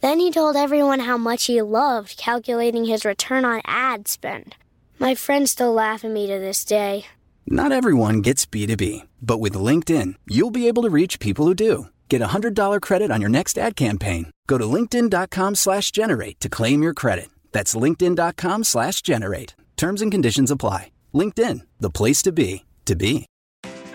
Then 0.00 0.18
he 0.18 0.30
told 0.30 0.56
everyone 0.56 1.00
how 1.00 1.16
much 1.16 1.44
he 1.44 1.60
loved 1.60 2.16
calculating 2.16 2.86
his 2.86 3.04
return 3.04 3.44
on 3.44 3.60
ad 3.64 4.08
spend. 4.08 4.56
My 4.98 5.14
friends 5.14 5.52
still 5.52 5.72
laugh 5.72 6.04
at 6.04 6.10
me 6.10 6.26
to 6.26 6.38
this 6.38 6.64
day. 6.64 7.06
Not 7.46 7.72
everyone 7.72 8.20
gets 8.20 8.46
B2B, 8.46 9.06
but 9.20 9.38
with 9.38 9.54
LinkedIn, 9.54 10.14
you'll 10.26 10.50
be 10.50 10.68
able 10.68 10.82
to 10.84 10.90
reach 10.90 11.18
people 11.20 11.46
who 11.46 11.54
do. 11.54 11.86
Get 12.08 12.22
a 12.22 12.28
$100 12.28 12.80
credit 12.80 13.10
on 13.10 13.20
your 13.20 13.30
next 13.30 13.58
ad 13.58 13.76
campaign. 13.76 14.30
Go 14.46 14.58
to 14.58 14.64
linkedin.com 14.64 15.54
slash 15.54 15.90
generate 15.90 16.40
to 16.40 16.48
claim 16.48 16.82
your 16.82 16.94
credit. 16.94 17.28
That's 17.52 17.74
linkedin.com 17.74 18.64
slash 18.64 19.02
generate. 19.02 19.54
Terms 19.76 20.02
and 20.02 20.12
conditions 20.12 20.50
apply. 20.50 20.90
LinkedIn, 21.14 21.62
the 21.78 21.90
place 21.90 22.22
to 22.22 22.32
be, 22.32 22.64
to 22.84 22.94
be. 22.96 23.26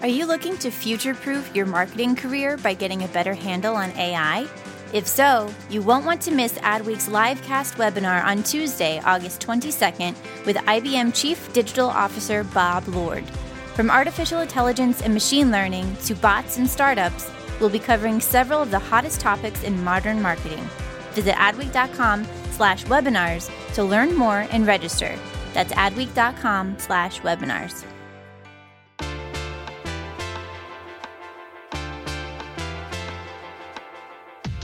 Are 0.01 0.07
you 0.07 0.25
looking 0.25 0.57
to 0.59 0.69
future-proof 0.69 1.55
your 1.55 1.65
marketing 1.65 2.15
career 2.15 2.57
by 2.57 2.73
getting 2.73 3.03
a 3.03 3.07
better 3.07 3.33
handle 3.33 3.75
on 3.75 3.91
AI? 3.91 4.47
If 4.93 5.07
so, 5.07 5.53
you 5.69 5.81
won't 5.81 6.05
want 6.05 6.21
to 6.21 6.31
miss 6.31 6.53
Adweek's 6.59 7.09
livecast 7.09 7.75
webinar 7.75 8.23
on 8.23 8.43
Tuesday, 8.43 9.01
August 9.03 9.41
22nd 9.45 10.15
with 10.45 10.55
IBM 10.57 11.13
Chief 11.13 11.51
Digital 11.53 11.89
Officer 11.89 12.43
Bob 12.43 12.87
Lord. 12.87 13.25
From 13.73 13.89
artificial 13.89 14.39
intelligence 14.39 15.01
and 15.01 15.13
machine 15.13 15.51
learning 15.51 15.97
to 16.05 16.15
bots 16.15 16.57
and 16.57 16.69
startups, 16.69 17.29
we'll 17.59 17.69
be 17.69 17.79
covering 17.79 18.21
several 18.21 18.61
of 18.61 18.71
the 18.71 18.79
hottest 18.79 19.19
topics 19.19 19.63
in 19.63 19.83
modern 19.83 20.21
marketing. 20.21 20.69
Visit 21.11 21.35
adweek.com 21.35 22.25
slash 22.51 22.85
webinars 22.85 23.51
to 23.73 23.83
learn 23.83 24.15
more 24.15 24.47
and 24.51 24.65
register. 24.65 25.17
That's 25.53 25.73
adweek.com 25.73 26.77
slash 26.79 27.19
webinars. 27.21 27.83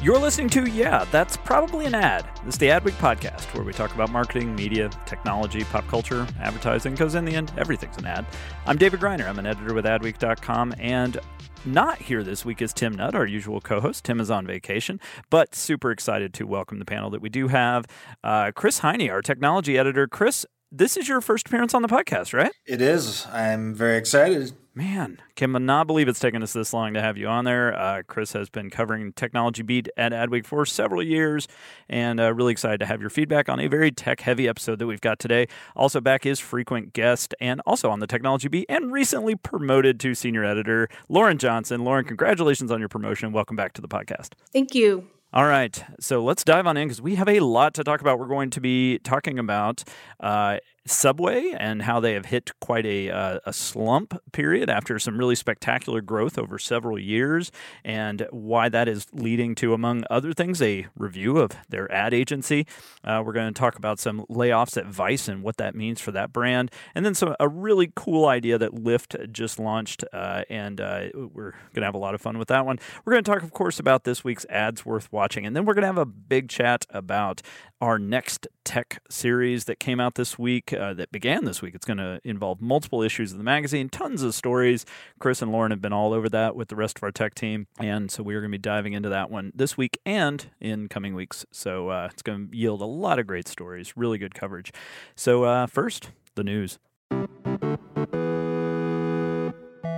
You're 0.02 0.18
listening 0.18 0.50
to 0.50 0.66
Yeah, 0.66 1.06
That's 1.12 1.38
Probably 1.38 1.86
an 1.86 1.94
Ad. 1.94 2.28
This 2.44 2.56
is 2.56 2.60
the 2.60 2.70
Adweek 2.70 2.94
podcast 2.94 3.54
where 3.54 3.64
we 3.64 3.72
talk 3.72 3.94
about 3.94 4.10
marketing, 4.10 4.56
media, 4.56 4.90
technology, 5.06 5.64
pop 5.66 5.88
culture, 5.88 6.26
advertising, 6.40 6.94
because 6.94 7.14
in 7.14 7.24
the 7.24 7.36
end, 7.36 7.52
everything's 7.56 7.98
an 7.98 8.08
ad. 8.08 8.26
I'm 8.66 8.80
David 8.80 9.00
Griner. 9.00 9.28
I'm 9.30 9.38
an 9.38 9.46
editor 9.46 9.76
with 9.76 9.86
adweek.com, 9.86 10.74
and 10.80 11.20
not 11.66 12.00
here 12.00 12.24
this 12.24 12.44
week 12.44 12.64
is 12.64 12.74
Tim 12.74 12.96
Nudd, 12.96 13.14
our 13.14 13.28
usual 13.28 13.62
co 13.62 13.80
host. 13.80 14.04
Tim 14.04 14.20
is 14.20 14.32
on 14.32 14.48
vacation, 14.48 15.00
but 15.30 15.54
super 15.54 15.92
excited 15.92 16.34
to 16.34 16.48
welcome 16.48 16.80
the 16.80 16.86
panel 16.86 17.12
that 17.12 17.22
we 17.22 17.30
do 17.30 17.50
have. 17.50 17.86
Uh, 18.24 18.52
Chris 18.56 18.80
Heine, 18.80 19.08
our 19.08 19.22
technology 19.22 19.78
editor. 19.78 20.08
Chris, 20.08 20.48
this 20.72 20.98
is 20.98 21.08
your 21.08 21.22
first 21.22 21.46
appearance 21.48 21.76
on 21.76 21.84
the 21.84 21.88
podcast, 21.88 22.34
right? 22.34 22.54
It 22.66 22.82
is. 22.82 23.28
I'm 23.28 23.76
very 23.76 23.98
excited. 23.98 24.54
Man, 24.74 25.18
cannot 25.36 25.86
believe 25.86 26.08
it's 26.08 26.20
taken 26.22 26.42
us 26.42 26.54
this 26.54 26.72
long 26.72 26.94
to 26.94 27.02
have 27.02 27.18
you 27.18 27.28
on 27.28 27.44
there. 27.44 27.78
Uh, 27.78 28.04
Chris 28.08 28.32
has 28.32 28.50
been 28.50 28.70
covering 28.70 29.12
Technology 29.12 29.64
Beat 29.64 29.90
at 29.98 30.14
Adweek 30.14 30.46
for 30.46 30.66
several 30.66 31.04
years, 31.04 31.50
and 31.90 32.22
uh, 32.22 32.34
really 32.34 32.54
excited 32.54 32.80
to 32.80 32.86
have 32.86 33.02
your 33.02 33.10
feedback 33.10 33.50
on 33.50 33.60
a 33.60 33.68
very 33.68 33.92
tech 33.92 34.22
heavy 34.22 34.48
episode 34.48 34.80
that 34.80 34.88
we've 34.88 35.02
got 35.02 35.20
today. 35.20 35.48
Also, 35.76 36.00
back 36.00 36.26
is 36.26 36.40
frequent 36.40 36.94
guest 36.94 37.36
and 37.42 37.60
also 37.66 37.90
on 37.90 38.00
the 38.00 38.08
Technology 38.08 38.48
Beat, 38.48 38.66
and 38.70 38.94
recently 38.94 39.36
promoted 39.36 40.00
to 40.00 40.16
senior 40.16 40.46
editor, 40.46 40.88
Lauren 41.10 41.38
Johnson. 41.38 41.84
Lauren, 41.84 42.06
congratulations 42.06 42.72
on 42.72 42.80
your 42.80 42.88
promotion. 42.88 43.34
Welcome 43.34 43.58
back 43.58 43.74
to 43.74 43.82
the 43.82 43.90
podcast. 43.90 44.36
Thank 44.54 44.74
you. 44.74 45.06
All 45.34 45.46
right, 45.46 45.82
so 46.00 46.22
let's 46.22 46.44
dive 46.44 46.68
on 46.68 46.76
in 46.76 46.90
because 46.90 47.02
we 47.02 47.16
have 47.16 47.30
a 47.30 47.40
lot 47.40 47.74
to 47.76 47.86
talk 47.86 48.02
about. 48.02 48.20
We're 48.20 48.28
going 48.28 48.50
to 48.50 48.60
be 48.60 49.00
talking 49.00 49.40
about 49.40 49.82
uh, 50.20 50.58
Subway 50.86 51.54
and 51.58 51.84
how 51.84 52.00
they 52.00 52.14
have 52.14 52.26
hit 52.26 52.52
quite 52.60 52.86
a, 52.86 53.10
uh, 53.10 53.40
a 53.46 53.54
slump 53.54 54.20
period 54.32 54.70
after 54.70 54.98
some 54.98 55.18
really 55.18 55.36
spectacular 55.36 56.02
growth 56.02 56.38
over 56.38 56.58
several 56.58 56.98
years, 56.98 57.52
and 57.84 58.28
why 58.32 58.68
that 58.70 58.88
is 58.88 59.06
leading 59.14 59.54
to, 59.56 59.74
among 59.74 60.04
other 60.10 60.34
things, 60.34 60.62
a 60.62 60.88
review 60.98 61.38
of 61.38 61.52
their 61.70 61.92
ad 61.92 62.14
agency. 62.14 62.66
Uh, 63.04 63.22
we're 63.24 63.34
going 63.34 63.54
to 63.54 63.60
talk 63.60 63.76
about 63.76 64.00
some 64.00 64.26
layoffs 64.30 64.76
at 64.76 64.88
Vice 64.88 65.28
and 65.28 65.44
what 65.44 65.58
that 65.58 65.76
means 65.76 66.02
for 66.02 66.12
that 66.12 66.34
brand, 66.34 66.72
and 66.96 67.06
then 67.06 67.14
some 67.14 67.36
a 67.40 67.48
really 67.48 67.92
cool 67.96 68.26
idea 68.26 68.58
that 68.58 68.72
Lyft 68.72 69.32
just 69.32 69.60
launched, 69.60 70.04
uh, 70.14 70.44
and 70.50 70.82
uh, 70.82 71.10
we're 71.14 71.52
going 71.52 71.82
to 71.82 71.86
have 71.86 71.96
a 71.96 72.00
lot 72.00 72.16
of 72.16 72.22
fun 72.22 72.38
with 72.38 72.48
that 72.48 72.66
one. 72.66 72.80
We're 73.06 73.14
going 73.14 73.24
to 73.24 73.32
talk, 73.32 73.44
of 73.44 73.52
course, 73.52 73.80
about 73.80 74.04
this 74.04 74.24
week's 74.24 74.46
ads 74.50 74.86
worth 74.86 75.12
watching, 75.12 75.46
and 75.46 75.56
then 75.56 75.66
we're 75.66 75.76
going 75.76 75.84
to 75.84 75.88
have 75.88 75.98
a 75.98 76.06
big 76.06 76.50
chat 76.50 76.86
about 76.90 77.42
our 77.82 77.98
next 77.98 78.48
tech 78.64 79.02
series 79.10 79.66
that 79.66 79.80
came 79.80 80.00
out 80.00 80.16
this 80.16 80.38
week, 80.38 80.72
uh, 80.72 80.94
that 80.94 81.12
began 81.12 81.46
this 81.46 81.62
week. 81.62 81.74
It's 81.74 81.86
going 81.86 81.98
to 81.98 82.22
involve 82.24 82.62
multiple 82.62 83.02
issues 83.02 83.32
of 83.32 83.40
the 83.40 83.44
magazine, 83.44 83.90
tons 83.90 84.22
of 84.22 84.36
stories. 84.36 84.86
Chris 85.20 85.42
and 85.42 85.52
Lauren 85.52 85.72
have 85.72 85.82
been 85.82 85.92
all 85.92 86.14
over 86.14 86.30
that 86.30 86.56
with 86.56 86.68
the 86.68 86.76
rest 86.76 86.98
of 86.98 87.04
our 87.04 87.12
tech 87.12 87.34
team. 87.34 87.68
And 87.80 88.12
so 88.12 88.22
we 88.22 88.36
are 88.36 88.40
going 88.40 88.52
to 88.52 88.58
be 88.58 88.62
diving 88.62 88.94
into 88.94 89.10
that 89.10 89.32
one 89.32 89.52
this 89.56 89.78
week 89.78 90.00
and 90.06 90.46
in 90.60 90.88
coming 90.88 91.16
weeks. 91.16 91.46
So 91.52 91.90
uh, 91.90 92.10
it's 92.12 92.22
going 92.22 92.50
to 92.50 92.56
yield 92.56 92.82
a 92.82 92.86
lot 92.86 93.18
of 93.18 93.26
great 93.26 93.48
stories, 93.48 93.94
really 93.98 94.20
good 94.20 94.36
coverage. 94.36 94.72
So, 95.16 95.44
uh, 95.44 95.66
first, 95.66 96.12
the 96.36 96.44
news. 96.44 96.78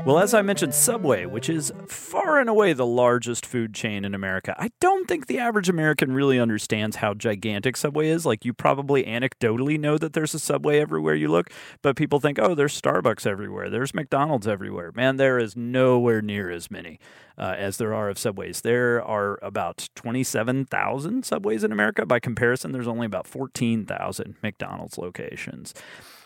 Well, 0.05 0.19
as 0.19 0.33
I 0.33 0.41
mentioned, 0.41 0.73
Subway, 0.73 1.25
which 1.25 1.49
is 1.49 1.71
far 1.87 2.37
and 2.37 2.49
away 2.49 2.73
the 2.73 2.85
largest 2.85 3.45
food 3.45 3.73
chain 3.73 4.03
in 4.03 4.13
America. 4.13 4.53
I 4.59 4.71
don't 4.81 5.07
think 5.07 5.27
the 5.27 5.39
average 5.39 5.69
American 5.69 6.11
really 6.11 6.41
understands 6.41 6.97
how 6.97 7.13
gigantic 7.13 7.77
Subway 7.77 8.09
is. 8.09 8.25
Like, 8.25 8.43
you 8.43 8.53
probably 8.53 9.05
anecdotally 9.05 9.79
know 9.79 9.97
that 9.97 10.11
there's 10.11 10.33
a 10.33 10.39
Subway 10.39 10.79
everywhere 10.79 11.15
you 11.15 11.29
look, 11.29 11.49
but 11.81 11.95
people 11.95 12.19
think, 12.19 12.37
oh, 12.37 12.53
there's 12.53 12.79
Starbucks 12.79 13.25
everywhere, 13.25 13.69
there's 13.69 13.93
McDonald's 13.93 14.45
everywhere. 14.45 14.91
Man, 14.93 15.15
there 15.15 15.39
is 15.39 15.55
nowhere 15.55 16.21
near 16.21 16.49
as 16.49 16.69
many 16.69 16.99
uh, 17.37 17.55
as 17.57 17.77
there 17.77 17.93
are 17.93 18.09
of 18.09 18.19
Subways. 18.19 18.59
There 18.59 19.01
are 19.01 19.39
about 19.41 19.87
27,000 19.95 21.23
Subways 21.23 21.63
in 21.63 21.71
America. 21.71 22.05
By 22.05 22.19
comparison, 22.19 22.73
there's 22.73 22.89
only 22.89 23.05
about 23.05 23.25
14,000 23.25 24.35
McDonald's 24.43 24.97
locations. 24.97 25.73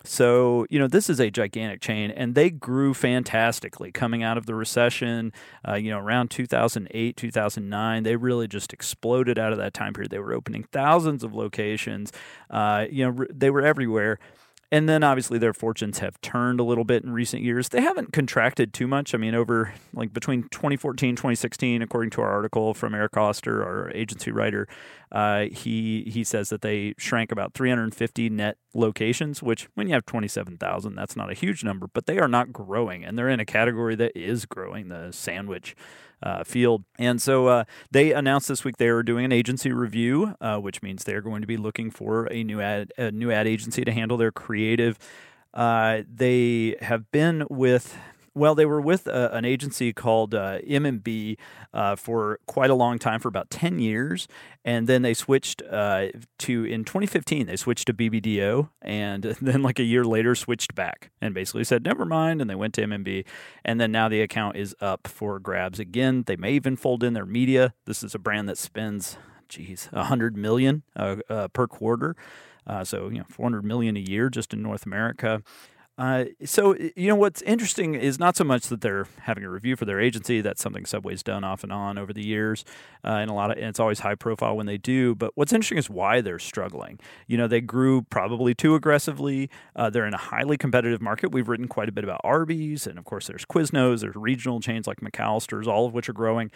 So, 0.08 0.66
you 0.70 0.80
know, 0.80 0.88
this 0.88 1.10
is 1.10 1.20
a 1.20 1.30
gigantic 1.30 1.82
chain, 1.82 2.12
and 2.12 2.34
they 2.34 2.50
grew 2.50 2.94
fantastically 2.94 3.92
coming 3.92 4.24
out 4.24 4.38
of 4.38 4.46
the 4.46 4.56
recession. 4.56 5.34
Uh, 5.68 5.74
you 5.76 5.92
know, 5.92 6.00
around 6.00 6.32
2008, 6.32 7.18
2009, 7.18 8.04
they 8.04 8.16
really 8.16 8.48
just 8.48 8.72
exploded 8.72 9.38
out 9.38 9.52
of 9.52 9.58
that 9.58 9.74
time 9.74 9.94
period. 9.94 10.10
They 10.10 10.20
were 10.20 10.34
opening 10.34 10.64
thousands 10.72 11.26
of 11.26 11.34
locations. 11.34 12.14
Uh, 12.50 12.86
you 12.90 13.06
know, 13.06 13.26
they 13.34 13.50
were 13.50 13.62
everywhere. 13.62 14.18
And 14.70 14.90
then 14.90 15.02
obviously 15.02 15.38
their 15.38 15.54
fortunes 15.54 16.00
have 16.00 16.20
turned 16.20 16.60
a 16.60 16.64
little 16.64 16.84
bit 16.84 17.02
in 17.02 17.12
recent 17.12 17.42
years. 17.42 17.70
They 17.70 17.80
haven't 17.80 18.12
contracted 18.12 18.74
too 18.74 18.86
much. 18.86 19.16
I 19.16 19.18
mean, 19.18 19.34
over 19.34 19.74
like 19.94 20.12
between 20.12 20.44
2014 20.50 21.16
2016, 21.16 21.82
according 21.82 22.10
to 22.12 22.22
our 22.22 22.30
article 22.30 22.74
from 22.74 22.94
Erik 22.94 23.16
Oster, 23.16 23.64
our 23.64 23.90
agency 23.92 24.30
writer, 24.30 24.68
uh, 25.10 25.46
he 25.46 26.04
he 26.12 26.26
says 26.26 26.50
that 26.50 26.62
they 26.62 26.94
shrank 26.98 27.32
about 27.32 27.54
350 27.54 28.30
net 28.30 28.58
locations. 28.74 29.42
Which, 29.42 29.70
when 29.76 29.88
you 29.88 29.94
have 29.94 30.06
27,000, 30.06 30.96
that's 30.96 31.16
not 31.16 31.32
a 31.32 31.34
huge 31.34 31.64
number, 31.64 31.88
but 31.94 32.06
they 32.06 32.20
are 32.20 32.28
not 32.28 32.52
growing, 32.52 33.06
and 33.06 33.18
they're 33.18 33.30
in 33.30 33.40
a 33.40 33.46
category 33.46 33.96
that 33.96 34.12
is 34.18 34.46
growing, 34.46 34.90
the 34.90 35.12
sandwich 35.14 35.78
uh, 36.24 36.44
field. 36.44 36.84
And 36.98 37.22
so 37.22 37.48
uh, 37.48 37.64
they 37.92 38.14
announced 38.14 38.48
this 38.48 38.64
week 38.64 38.78
they 38.78 38.88
are 38.88 39.04
doing 39.04 39.26
an 39.26 39.32
agency 39.32 39.72
review, 39.72 40.36
uh, 40.42 40.58
which 40.58 40.82
means 40.82 41.04
they're 41.04 41.22
going 41.22 41.42
to 41.42 41.48
be 41.48 41.58
looking 41.58 41.92
for 41.92 42.26
a 42.32 42.44
new 42.44 42.62
ad 42.62 42.92
a 42.98 43.12
new 43.12 43.32
ad 43.32 43.48
agency 43.48 43.84
to 43.86 43.92
handle 43.92 44.18
their 44.18 44.32
creative. 44.32 44.98
Uh, 45.54 46.04
they 46.12 46.76
have 46.82 47.12
been 47.12 47.46
with 47.50 47.98
well, 48.38 48.56
they 48.56 48.66
were 48.66 48.80
with 48.80 49.08
uh, 49.08 49.30
an 49.32 49.46
agency 49.46 49.92
called 49.92 50.36
uh, 50.36 50.60
MMB 50.60 51.38
uh, 51.74 51.96
for 51.96 52.40
quite 52.46 52.70
a 52.70 52.76
long 52.76 53.00
time, 53.00 53.20
for 53.20 53.28
about 53.28 53.50
10 53.50 53.80
years. 53.80 54.28
And 54.64 54.88
then 54.88 55.02
they 55.02 55.14
switched 55.14 55.62
uh, 55.64 56.08
to, 56.40 56.64
in 56.66 56.84
2015, 56.84 57.48
they 57.48 57.56
switched 57.56 57.88
to 57.88 57.94
BBDO. 57.94 58.70
And 58.82 59.24
then, 59.42 59.64
like 59.64 59.80
a 59.80 59.84
year 59.84 60.06
later, 60.06 60.36
switched 60.36 60.76
back 60.76 61.12
and 61.22 61.34
basically 61.34 61.64
said, 61.64 61.84
never 61.84 62.06
mind. 62.06 62.40
And 62.40 62.50
they 62.50 62.56
went 62.56 62.74
to 62.76 62.82
MMB. 62.82 63.26
And 63.66 63.82
then 63.82 63.92
now 63.92 64.08
the 64.08 64.22
account 64.22 64.56
is 64.56 64.76
up 64.80 65.08
for 65.08 65.40
grabs 65.40 65.80
again. 65.80 66.24
They 66.28 66.36
may 66.36 66.54
even 66.54 66.76
fold 66.76 67.04
in 67.04 67.14
their 67.14 67.26
media. 67.26 67.74
This 67.86 68.04
is 68.04 68.14
a 68.14 68.20
brand 68.20 68.48
that 68.50 68.58
spends, 68.58 69.18
geez, 69.50 69.90
100 69.92 70.38
million 70.38 70.84
uh, 70.96 71.18
uh, 71.30 71.48
per 71.48 71.68
quarter. 71.68 72.16
so, 72.84 73.10
you 73.10 73.20
know, 73.20 73.26
400 73.30 73.66
million 73.66 73.98
a 73.98 74.02
year 74.02 74.30
just 74.30 74.54
in 74.54 74.62
North 74.62 74.86
America. 74.86 75.42
Uh, 75.98 76.26
so 76.46 76.76
you 76.96 77.08
know 77.08 77.16
what's 77.16 77.42
interesting 77.42 77.96
is 77.96 78.20
not 78.20 78.36
so 78.38 78.44
much 78.44 78.68
that 78.68 78.82
they're 78.82 79.08
having 79.22 79.44
a 79.44 79.50
review 79.50 79.76
for 79.76 79.86
their 79.86 80.00
agency. 80.00 80.42
That's 80.42 80.62
something 80.62 80.86
Subway's 80.86 81.24
done 81.24 81.44
off 81.44 81.64
and 81.64 81.74
on 81.74 81.98
over 81.98 82.14
the 82.14 82.26
years, 82.26 82.64
uh, 83.04 83.14
and 83.14 83.32
a 83.32 83.34
lot 83.34 83.50
of 83.50 83.58
and 83.58 83.66
it's 83.66 83.80
always 83.80 84.00
high 84.00 84.14
profile 84.14 84.56
when 84.56 84.68
they 84.68 84.78
do. 84.78 85.16
But 85.16 85.32
what's 85.34 85.52
interesting 85.52 85.80
is 85.80 85.90
why 85.90 86.22
they're 86.22 86.38
struggling. 86.38 87.00
You 87.26 87.38
know, 87.38 87.48
they 87.48 87.62
grew 87.62 88.04
probably 88.04 88.54
too 88.54 88.76
aggressively. 88.76 89.50
Uh, 89.76 89.90
they're 89.90 90.06
in 90.06 90.14
a 90.14 90.18
highly 90.18 90.58
competitive 90.58 91.02
market. 91.02 91.32
We've 91.32 91.50
written 91.50 91.68
quite 91.68 91.90
a 91.90 91.92
bit 91.92 92.04
about 92.04 92.22
Arby's, 92.24 92.86
and 92.86 93.00
of 93.00 93.06
course 93.06 93.26
there's 93.26 93.46
Quiznos, 93.46 94.02
there's 94.02 94.16
regional 94.16 94.60
chains 94.60 94.86
like 94.86 95.02
McAllister's, 95.02 95.68
all 95.68 95.88
of 95.88 95.94
which 95.94 96.10
are 96.10 96.14
growing, 96.14 96.52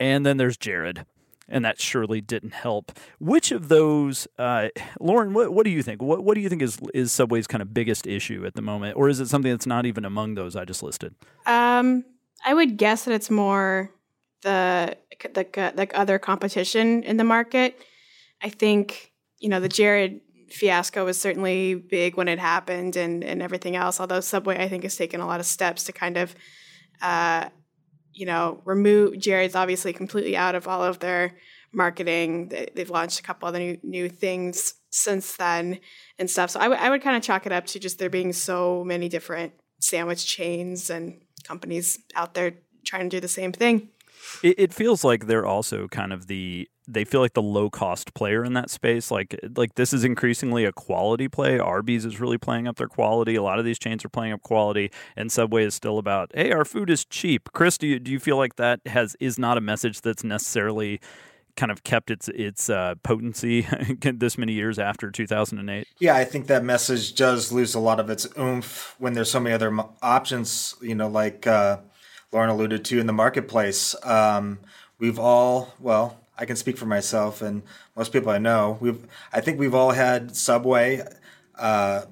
and 0.00 0.26
then 0.26 0.36
there's 0.36 0.56
Jared, 0.56 1.06
and 1.50 1.64
that 1.64 1.80
surely 1.80 2.20
didn't 2.20 2.54
help. 2.54 2.92
Which 3.18 3.50
of 3.50 3.68
those, 3.68 4.28
uh, 4.38 4.68
Lauren? 5.00 5.34
What, 5.34 5.52
what 5.52 5.64
do 5.64 5.70
you 5.70 5.82
think? 5.82 6.00
What, 6.00 6.24
what 6.24 6.34
do 6.34 6.40
you 6.40 6.48
think 6.48 6.62
is 6.62 6.78
is 6.94 7.12
Subway's 7.12 7.46
kind 7.46 7.60
of 7.60 7.74
biggest 7.74 8.06
issue 8.06 8.46
at 8.46 8.54
the 8.54 8.62
moment, 8.62 8.96
or 8.96 9.08
is 9.08 9.20
it 9.20 9.28
something 9.28 9.50
that's 9.50 9.66
not 9.66 9.84
even 9.84 10.04
among 10.04 10.34
those 10.34 10.56
I 10.56 10.64
just 10.64 10.82
listed? 10.82 11.14
Um, 11.46 12.04
I 12.44 12.54
would 12.54 12.76
guess 12.76 13.04
that 13.04 13.12
it's 13.12 13.30
more 13.30 13.90
the 14.42 14.96
the 15.34 15.72
like 15.76 15.92
other 15.94 16.18
competition 16.18 17.02
in 17.02 17.16
the 17.16 17.24
market. 17.24 17.78
I 18.42 18.48
think 18.48 19.12
you 19.38 19.48
know 19.48 19.60
the 19.60 19.68
Jared 19.68 20.20
fiasco 20.50 21.04
was 21.04 21.18
certainly 21.18 21.74
big 21.74 22.16
when 22.16 22.28
it 22.28 22.38
happened 22.38 22.96
and 22.96 23.22
and 23.24 23.42
everything 23.42 23.76
else. 23.76 24.00
Although 24.00 24.20
Subway, 24.20 24.62
I 24.62 24.68
think, 24.68 24.84
has 24.84 24.96
taken 24.96 25.20
a 25.20 25.26
lot 25.26 25.40
of 25.40 25.46
steps 25.46 25.84
to 25.84 25.92
kind 25.92 26.16
of 26.16 26.34
uh, 27.02 27.48
you 28.20 28.26
know, 28.26 28.60
remove 28.66 29.18
Jared's 29.18 29.54
obviously 29.54 29.94
completely 29.94 30.36
out 30.36 30.54
of 30.54 30.68
all 30.68 30.84
of 30.84 30.98
their 30.98 31.38
marketing. 31.72 32.50
They, 32.50 32.68
have 32.76 32.90
launched 32.90 33.18
a 33.18 33.22
couple 33.22 33.48
other 33.48 33.58
new, 33.58 33.78
new 33.82 34.08
things 34.10 34.74
since 34.90 35.36
then 35.36 35.80
and 36.18 36.28
stuff. 36.28 36.50
So 36.50 36.60
I, 36.60 36.64
w- 36.64 36.78
I 36.78 36.90
would 36.90 37.00
kind 37.02 37.16
of 37.16 37.22
chalk 37.22 37.46
it 37.46 37.52
up 37.52 37.64
to 37.68 37.78
just 37.78 37.98
there 37.98 38.10
being 38.10 38.34
so 38.34 38.84
many 38.84 39.08
different 39.08 39.54
sandwich 39.78 40.26
chains 40.26 40.90
and 40.90 41.22
companies 41.44 41.98
out 42.14 42.34
there 42.34 42.56
trying 42.84 43.08
to 43.08 43.16
do 43.16 43.20
the 43.20 43.28
same 43.28 43.52
thing. 43.52 43.88
It, 44.42 44.58
it 44.58 44.74
feels 44.74 45.04
like 45.04 45.26
they're 45.26 45.46
also 45.46 45.88
kind 45.88 46.12
of 46.12 46.26
the 46.26 46.68
they 46.88 47.04
feel 47.04 47.20
like 47.20 47.34
the 47.34 47.42
low 47.42 47.70
cost 47.70 48.14
player 48.14 48.44
in 48.44 48.54
that 48.54 48.70
space. 48.70 49.10
Like 49.10 49.38
like 49.56 49.74
this 49.74 49.92
is 49.92 50.04
increasingly 50.04 50.64
a 50.64 50.72
quality 50.72 51.28
play. 51.28 51.58
Arby's 51.58 52.04
is 52.04 52.20
really 52.20 52.38
playing 52.38 52.66
up 52.66 52.76
their 52.76 52.88
quality. 52.88 53.36
A 53.36 53.42
lot 53.42 53.58
of 53.58 53.64
these 53.64 53.78
chains 53.78 54.04
are 54.04 54.08
playing 54.08 54.32
up 54.32 54.42
quality, 54.42 54.90
and 55.16 55.30
Subway 55.30 55.64
is 55.64 55.74
still 55.74 55.98
about 55.98 56.30
hey, 56.34 56.52
our 56.52 56.64
food 56.64 56.90
is 56.90 57.04
cheap. 57.04 57.50
Chris, 57.52 57.78
do 57.78 57.86
you 57.86 57.98
do 57.98 58.10
you 58.10 58.18
feel 58.18 58.36
like 58.36 58.56
that 58.56 58.80
has 58.86 59.16
is 59.20 59.38
not 59.38 59.56
a 59.56 59.60
message 59.60 60.00
that's 60.00 60.24
necessarily 60.24 61.00
kind 61.56 61.70
of 61.70 61.84
kept 61.84 62.10
its 62.10 62.28
its 62.28 62.70
uh, 62.70 62.94
potency 63.02 63.66
this 64.00 64.38
many 64.38 64.52
years 64.52 64.78
after 64.78 65.10
2008? 65.10 65.86
Yeah, 65.98 66.16
I 66.16 66.24
think 66.24 66.46
that 66.46 66.64
message 66.64 67.14
does 67.14 67.52
lose 67.52 67.74
a 67.74 67.80
lot 67.80 68.00
of 68.00 68.10
its 68.10 68.26
oomph 68.38 68.94
when 68.98 69.12
there's 69.12 69.30
so 69.30 69.40
many 69.40 69.54
other 69.54 69.76
options. 70.02 70.74
You 70.80 70.94
know, 70.94 71.08
like. 71.08 71.46
Uh, 71.46 71.78
Lauren 72.32 72.50
alluded 72.50 72.84
to 72.86 73.00
in 73.00 73.06
the 73.06 73.12
marketplace. 73.12 73.94
Um, 74.04 74.60
we've 74.98 75.18
all, 75.18 75.74
well, 75.80 76.20
I 76.38 76.44
can 76.44 76.56
speak 76.56 76.76
for 76.78 76.86
myself 76.86 77.42
and 77.42 77.62
most 77.96 78.12
people 78.12 78.30
I 78.30 78.38
know. 78.38 78.78
We've, 78.80 79.04
I 79.32 79.40
think 79.40 79.58
we've 79.58 79.74
all 79.74 79.90
had 79.90 80.36
Subway 80.36 81.02
uh, 81.58 82.02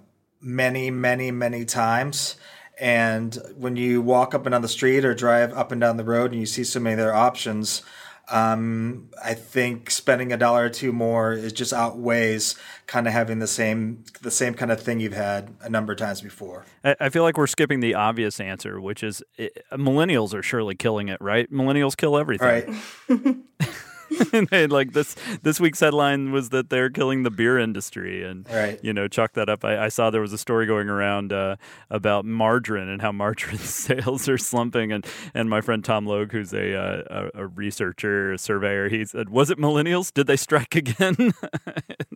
many, 0.40 0.90
many, 0.90 1.30
many 1.30 1.64
times. 1.64 2.36
And 2.80 3.36
when 3.56 3.76
you 3.76 4.02
walk 4.02 4.34
up 4.34 4.44
and 4.46 4.52
down 4.52 4.62
the 4.62 4.68
street 4.68 5.04
or 5.04 5.14
drive 5.14 5.52
up 5.52 5.72
and 5.72 5.80
down 5.80 5.96
the 5.96 6.04
road 6.04 6.32
and 6.32 6.40
you 6.40 6.46
see 6.46 6.64
so 6.64 6.80
many 6.80 7.00
other 7.00 7.14
options, 7.14 7.82
um, 8.30 9.08
I 9.22 9.34
think 9.34 9.90
spending 9.90 10.32
a 10.32 10.36
dollar 10.36 10.64
or 10.64 10.68
two 10.68 10.92
more 10.92 11.32
is 11.32 11.52
just 11.52 11.72
outweighs 11.72 12.56
kind 12.86 13.06
of 13.06 13.12
having 13.12 13.38
the 13.38 13.46
same 13.46 14.04
the 14.20 14.30
same 14.30 14.54
kind 14.54 14.70
of 14.70 14.80
thing 14.80 15.00
you've 15.00 15.14
had 15.14 15.54
a 15.60 15.68
number 15.68 15.92
of 15.92 15.98
times 15.98 16.20
before. 16.20 16.64
I 16.84 17.08
feel 17.08 17.22
like 17.22 17.38
we're 17.38 17.46
skipping 17.46 17.80
the 17.80 17.94
obvious 17.94 18.40
answer, 18.40 18.80
which 18.80 19.02
is 19.02 19.22
it, 19.36 19.64
millennials 19.72 20.34
are 20.34 20.42
surely 20.42 20.74
killing 20.74 21.08
it, 21.08 21.20
right? 21.20 21.50
Millennials 21.50 21.96
kill 21.96 22.16
everything. 22.16 22.78
Right. 23.08 23.36
like 24.70 24.92
this 24.92 25.16
this 25.42 25.60
week's 25.60 25.80
headline 25.80 26.32
was 26.32 26.50
that 26.50 26.70
they're 26.70 26.90
killing 26.90 27.22
the 27.22 27.30
beer 27.30 27.58
industry 27.58 28.24
and 28.24 28.48
right. 28.50 28.78
you 28.82 28.92
know 28.92 29.08
chalk 29.08 29.32
that 29.34 29.48
up. 29.48 29.64
I, 29.64 29.86
I, 29.86 29.88
saw 29.88 30.10
there 30.10 30.20
was 30.20 30.32
a 30.32 30.38
story 30.38 30.66
going 30.66 30.88
around 30.88 31.32
uh, 31.32 31.56
about 31.90 32.24
margarine 32.24 32.88
and 32.88 33.02
how 33.02 33.12
margarine 33.12 33.58
sales 33.58 34.28
are 34.28 34.38
slumping. 34.38 34.92
And 34.92 35.06
and 35.34 35.50
my 35.50 35.60
friend 35.60 35.84
tom 35.84 36.06
logue 36.06 36.32
who's 36.32 36.52
a, 36.52 36.74
uh, 36.74 37.28
a, 37.34 37.42
a 37.42 37.46
researcher 37.46 38.32
a 38.32 38.38
surveyor 38.38 38.88
he 38.88 39.04
said 39.04 39.28
was 39.28 39.50
it 39.50 39.58
millennials? 39.58 40.12
Did 40.12 40.26
they 40.26 40.36
strike 40.36 40.74
again? 40.74 41.32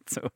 So 0.09 0.31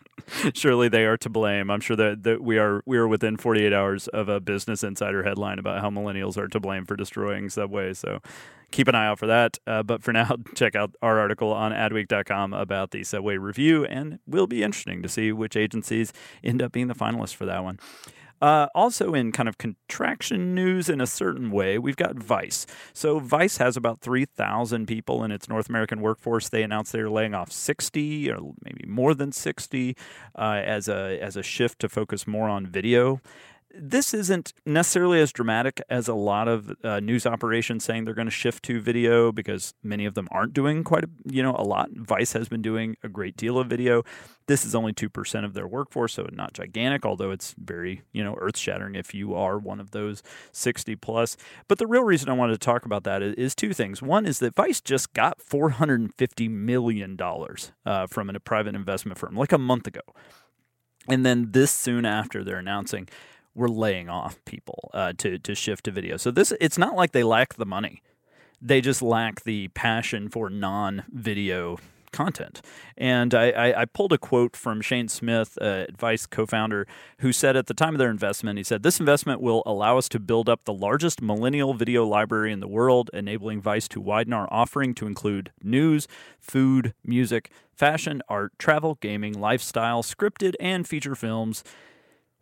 surely 0.55 0.89
they 0.89 1.05
are 1.05 1.17
to 1.19 1.29
blame. 1.29 1.71
I'm 1.71 1.81
sure 1.81 1.97
that, 1.97 2.23
that 2.23 2.43
we 2.43 2.59
are 2.59 2.83
we 2.87 2.97
are 2.97 3.07
within 3.07 3.37
48 3.37 3.73
hours 3.73 4.09
of 4.09 4.29
a 4.29 4.41
business 4.41 4.83
insider 4.83 5.23
headline 5.23 5.59
about 5.59 5.81
how 5.81 5.91
millennials 5.91 6.37
are 6.37 6.49
to 6.49 6.61
blame 6.61 6.85
for 6.85 6.97
destroying 6.97 7.49
subway. 7.51 7.93
So 7.95 8.21
keep 8.71 8.89
an 8.89 8.95
eye 8.95 9.07
out 9.07 9.19
for 9.19 9.27
that. 9.27 9.59
Uh, 9.67 9.83
but 9.83 10.03
for 10.03 10.13
now, 10.13 10.37
check 10.55 10.75
out 10.75 10.95
our 11.03 11.19
article 11.19 11.53
on 11.53 11.73
adweek.com 11.73 12.53
about 12.53 12.91
the 12.91 13.05
Subway 13.05 13.37
review, 13.37 13.85
and 13.85 14.19
will 14.27 14.47
be 14.47 14.63
interesting 14.63 15.03
to 15.03 15.09
see 15.09 15.33
which 15.33 15.57
agencies 15.57 16.13
end 16.43 16.63
up 16.63 16.73
being 16.73 16.89
the 16.89 16.95
finalists 16.95 17.35
for 17.35 17.47
that 17.47 17.63
one. 17.63 17.79
Uh, 18.41 18.67
also, 18.75 19.15
in 19.15 19.33
kind 19.33 19.49
of 19.49 19.57
contraction 19.57 20.55
news 20.55 20.91
in 20.91 21.01
a 21.01 21.07
certain 21.07 21.51
way, 21.51 21.79
we've 21.79 21.97
got 21.97 22.17
Vice. 22.17 22.67
So, 22.93 23.19
Vice 23.19 23.57
has 23.57 23.79
about 23.79 24.01
3,000 24.01 24.87
people 24.87 25.25
in 25.25 25.33
its 25.33 25.49
North 25.49 25.71
American 25.71 26.03
workforce. 26.03 26.51
They 26.51 26.63
announced 26.63 26.93
they're 26.93 27.09
laying 27.09 27.35
off 27.35 27.51
60 27.51 28.31
or 28.31 28.53
maybe 28.63 28.85
more 28.87 29.15
than 29.15 29.33
60 29.33 29.97
uh, 30.35 30.41
as, 30.65 30.87
a, 30.87 31.19
as 31.23 31.37
a 31.37 31.43
shift 31.43 31.79
to 31.79 31.89
focus 31.89 32.27
more 32.27 32.49
on 32.49 32.67
video 32.67 33.23
this 33.79 34.15
isn't 34.15 34.53
necessarily 34.65 35.21
as 35.21 35.33
dramatic 35.33 35.83
as 35.89 36.09
a 36.09 36.15
lot 36.15 36.49
of 36.49 36.73
uh, 36.83 37.01
news 37.01 37.27
operations 37.27 37.85
saying 37.85 38.05
they're 38.05 38.15
going 38.15 38.27
to 38.27 38.31
shift 38.31 38.65
to 38.65 38.81
video 38.81 39.33
because 39.33 39.75
many 39.83 40.07
of 40.07 40.15
them 40.15 40.29
aren't 40.31 40.55
doing 40.55 40.85
quite 40.85 41.05
a, 41.05 41.09
you 41.25 41.43
know 41.43 41.55
a 41.57 41.63
lot. 41.63 41.91
Vice 41.93 42.33
has 42.33 42.49
been 42.49 42.63
doing 42.63 42.97
a 43.03 43.09
great 43.09 43.37
deal 43.37 43.59
of 43.59 43.69
video. 43.69 44.03
This 44.47 44.65
is 44.65 44.75
only 44.75 44.93
two 44.93 45.09
percent 45.09 45.45
of 45.45 45.55
their 45.55 45.67
workforce, 45.67 46.15
so 46.15 46.27
not 46.33 46.53
gigantic. 46.53 47.05
Although 47.05 47.31
it's 47.31 47.55
very 47.59 48.03
you 48.13 48.25
know 48.25 48.37
earth 48.41 48.57
shattering 48.57 48.95
if 48.95 49.15
you 49.15 49.35
are 49.35 49.59
one 49.59 49.81
of 49.81 49.91
those 49.91 50.23
sixty 50.53 50.97
plus. 50.97 51.37
But 51.69 51.79
the 51.79 51.87
real 51.87 52.05
reason 52.05 52.29
I 52.29 52.35
wanted 52.35 52.55
to 52.55 52.59
talk 52.59 52.85
about 52.85 53.05
that 53.05 53.23
is, 53.23 53.55
two 53.55 53.73
things. 53.73 54.03
One 54.03 54.27
is 54.27 54.39
that 54.39 54.55
Vice 54.55 54.81
just 54.81 55.13
got 55.13 55.41
four 55.41 55.71
hundred 55.71 56.01
and 56.01 56.15
fifty 56.15 56.49
million 56.49 57.17
dollars 57.17 57.73
uh, 57.85 58.07
from 58.07 58.31
a 58.31 58.41
private 58.41 58.75
investment 58.75 59.19
firm 59.19 59.37
like 59.37 59.53
a 59.53 59.59
month 59.59 59.87
ago. 59.87 60.01
And 61.09 61.25
then 61.25 61.53
this 61.53 61.71
soon 61.71 62.05
after, 62.05 62.43
they're 62.43 62.59
announcing 62.59 63.09
we're 63.57 63.69
laying 63.69 64.09
off 64.09 64.39
people 64.45 64.91
uh, 64.95 65.15
to 65.19 65.39
to 65.39 65.55
shift 65.55 65.85
to 65.85 65.91
video. 65.91 66.17
So 66.17 66.31
this 66.31 66.53
it's 66.61 66.79
not 66.79 66.95
like 66.95 67.13
they 67.13 67.25
lack 67.25 67.55
the 67.55 67.67
money; 67.67 68.03
they 68.61 68.81
just 68.81 69.03
lack 69.03 69.43
the 69.43 69.69
passion 69.69 70.29
for 70.29 70.51
non-video 70.51 71.79
content. 72.13 72.63
And 72.97 73.35
I, 73.35 73.51
I, 73.51 73.83
I, 73.83 73.85
pulled 73.85 74.13
a 74.13 74.19
quote 74.19 74.57
from 74.57 74.81
Shane 74.81 75.09
Smith, 75.09 75.59
uh, 75.59 75.85
Vice 75.97 76.25
co 76.25 76.47
founder, 76.47 76.87
who 77.19 77.31
said 77.31 77.57
at 77.57 77.67
the 77.67 77.75
time 77.75 77.95
of 77.95 77.99
their 77.99 78.11
investment, 78.11 78.59
he 78.59 78.65
said, 78.65 78.83
This 78.83 78.99
investment 78.99 79.43
will 79.43 79.63
allow 79.67 79.99
us 79.99 80.09
to 80.11 80.19
build 80.19 80.49
up 80.49 80.65
the 80.65 80.73
largest 80.73 81.21
millennial 81.21 81.75
video 81.75 82.07
library 82.07 82.53
in 82.53 82.61
the 82.61 82.69
world, 82.69 83.11
enabling 83.13 83.61
Vice 83.61 83.87
to 83.89 84.01
widen 84.01 84.33
our 84.33 84.49
offering 84.51 84.95
to 84.95 85.07
include 85.07 85.53
news, 85.63 86.09
food, 86.41 86.95
music, 87.05 87.51
fashion, 87.75 88.23
art, 88.29 88.53
travel, 88.59 88.97
gaming, 89.01 89.39
lifestyle, 89.39 90.03
scripted, 90.03 90.55
and 90.59 90.89
feature 90.89 91.15
films 91.15 91.63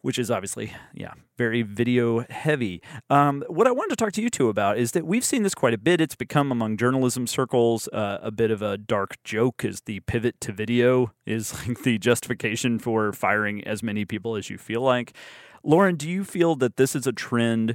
which 0.04 0.18
is 0.18 0.30
obviously, 0.30 0.70
yeah, 0.92 1.14
very 1.38 1.62
video 1.62 2.26
heavy. 2.28 2.82
Um, 3.08 3.42
what 3.48 3.66
I 3.66 3.70
wanted 3.70 3.96
to 3.96 3.96
talk 3.96 4.12
to 4.12 4.20
you 4.20 4.28
two 4.28 4.50
about 4.50 4.76
is 4.76 4.92
that 4.92 5.06
we've 5.06 5.24
seen 5.24 5.44
this 5.44 5.54
quite 5.54 5.72
a 5.72 5.78
bit. 5.78 5.98
It's 5.98 6.14
become 6.14 6.52
among 6.52 6.76
journalism 6.76 7.26
circles 7.26 7.88
uh, 7.88 8.18
a 8.20 8.30
bit 8.30 8.50
of 8.50 8.60
a 8.60 8.76
dark 8.76 9.16
joke. 9.24 9.64
Is 9.64 9.80
the 9.86 10.00
pivot 10.00 10.38
to 10.42 10.52
video 10.52 11.14
is 11.24 11.54
like 11.66 11.84
the 11.84 11.96
justification 11.96 12.78
for 12.78 13.14
firing 13.14 13.66
as 13.66 13.82
many 13.82 14.04
people 14.04 14.36
as 14.36 14.50
you 14.50 14.58
feel 14.58 14.82
like. 14.82 15.14
Lauren, 15.62 15.96
do 15.96 16.06
you 16.06 16.22
feel 16.22 16.54
that 16.56 16.76
this 16.76 16.94
is 16.94 17.06
a 17.06 17.12
trend 17.12 17.74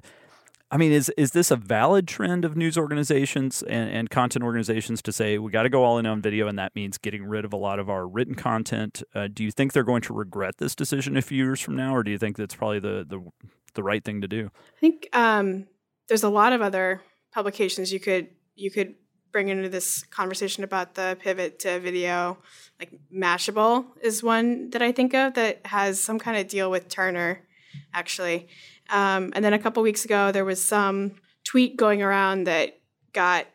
I 0.71 0.77
mean, 0.77 0.91
is 0.91 1.09
is 1.17 1.31
this 1.31 1.49
a 1.49 1.55
valid 1.55 2.07
trend 2.07 2.45
of 2.45 2.55
news 2.55 2.77
organizations 2.77 3.63
and, 3.63 3.89
and 3.89 4.09
content 4.09 4.43
organizations 4.43 5.01
to 5.01 5.11
say 5.11 5.39
we 5.39 5.51
got 5.51 5.63
to 5.63 5.69
go 5.69 5.83
all 5.83 5.97
in 5.97 6.05
on 6.05 6.21
video, 6.21 6.47
and 6.47 6.59
that 6.59 6.75
means 6.75 6.97
getting 6.97 7.25
rid 7.25 7.43
of 7.43 7.53
a 7.53 7.57
lot 7.57 7.79
of 7.79 7.89
our 7.89 8.07
written 8.07 8.35
content? 8.35 9.01
Uh, 9.15 9.27
do 9.31 9.43
you 9.43 9.51
think 9.51 9.73
they're 9.73 9.83
going 9.83 10.03
to 10.03 10.13
regret 10.13 10.57
this 10.57 10.75
decision 10.75 11.17
a 11.17 11.21
few 11.21 11.43
years 11.43 11.59
from 11.59 11.75
now, 11.75 11.95
or 11.95 12.03
do 12.03 12.11
you 12.11 12.19
think 12.19 12.37
that's 12.37 12.55
probably 12.55 12.79
the 12.79 13.05
the, 13.07 13.19
the 13.73 13.83
right 13.83 14.03
thing 14.03 14.21
to 14.21 14.27
do? 14.27 14.51
I 14.77 14.79
think 14.79 15.09
um, 15.13 15.67
there's 16.07 16.23
a 16.23 16.29
lot 16.29 16.53
of 16.53 16.61
other 16.61 17.01
publications 17.31 17.91
you 17.91 17.99
could 17.99 18.27
you 18.55 18.69
could 18.69 18.93
bring 19.31 19.49
into 19.49 19.69
this 19.69 20.03
conversation 20.03 20.63
about 20.63 20.95
the 20.95 21.17
pivot 21.19 21.59
to 21.59 21.79
video. 21.79 22.37
Like 22.79 22.91
Mashable 23.13 23.85
is 24.01 24.23
one 24.23 24.69
that 24.71 24.81
I 24.81 24.91
think 24.91 25.13
of 25.13 25.33
that 25.33 25.65
has 25.65 25.99
some 25.99 26.19
kind 26.19 26.37
of 26.37 26.47
deal 26.47 26.71
with 26.71 26.89
Turner, 26.89 27.41
actually. 27.93 28.47
Um, 28.91 29.31
and 29.35 29.43
then 29.43 29.53
a 29.53 29.59
couple 29.59 29.83
weeks 29.83 30.05
ago, 30.05 30.31
there 30.31 30.45
was 30.45 30.61
some 30.61 31.15
tweet 31.43 31.77
going 31.77 32.01
around 32.01 32.45
that 32.45 32.79
got 33.13 33.45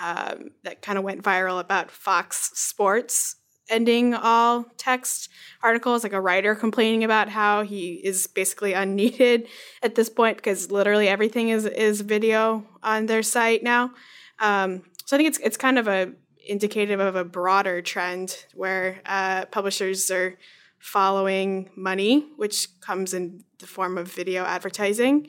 um, 0.00 0.50
that 0.64 0.82
kind 0.82 0.98
of 0.98 1.04
went 1.04 1.22
viral 1.22 1.60
about 1.60 1.90
Fox 1.90 2.50
Sports 2.54 3.36
ending 3.68 4.14
all 4.14 4.64
text 4.76 5.30
articles, 5.62 6.02
like 6.02 6.12
a 6.12 6.20
writer 6.20 6.54
complaining 6.54 7.04
about 7.04 7.28
how 7.28 7.62
he 7.62 7.94
is 8.04 8.26
basically 8.26 8.72
unneeded 8.72 9.46
at 9.82 9.94
this 9.94 10.08
point 10.08 10.36
because 10.36 10.70
literally 10.70 11.08
everything 11.08 11.48
is 11.48 11.64
is 11.64 12.00
video 12.00 12.66
on 12.82 13.06
their 13.06 13.22
site 13.22 13.62
now. 13.62 13.90
Um, 14.38 14.82
so 15.06 15.16
I 15.16 15.18
think 15.18 15.28
it's 15.28 15.38
it's 15.38 15.56
kind 15.56 15.78
of 15.78 15.88
a 15.88 16.12
indicative 16.46 17.00
of 17.00 17.16
a 17.16 17.24
broader 17.24 17.80
trend 17.80 18.44
where 18.54 19.00
uh, 19.06 19.46
publishers 19.46 20.10
are 20.10 20.36
following 20.84 21.70
money, 21.76 22.28
which 22.36 22.68
comes 22.82 23.14
in 23.14 23.42
the 23.58 23.66
form 23.66 23.96
of 23.96 24.06
video 24.06 24.44
advertising, 24.44 25.26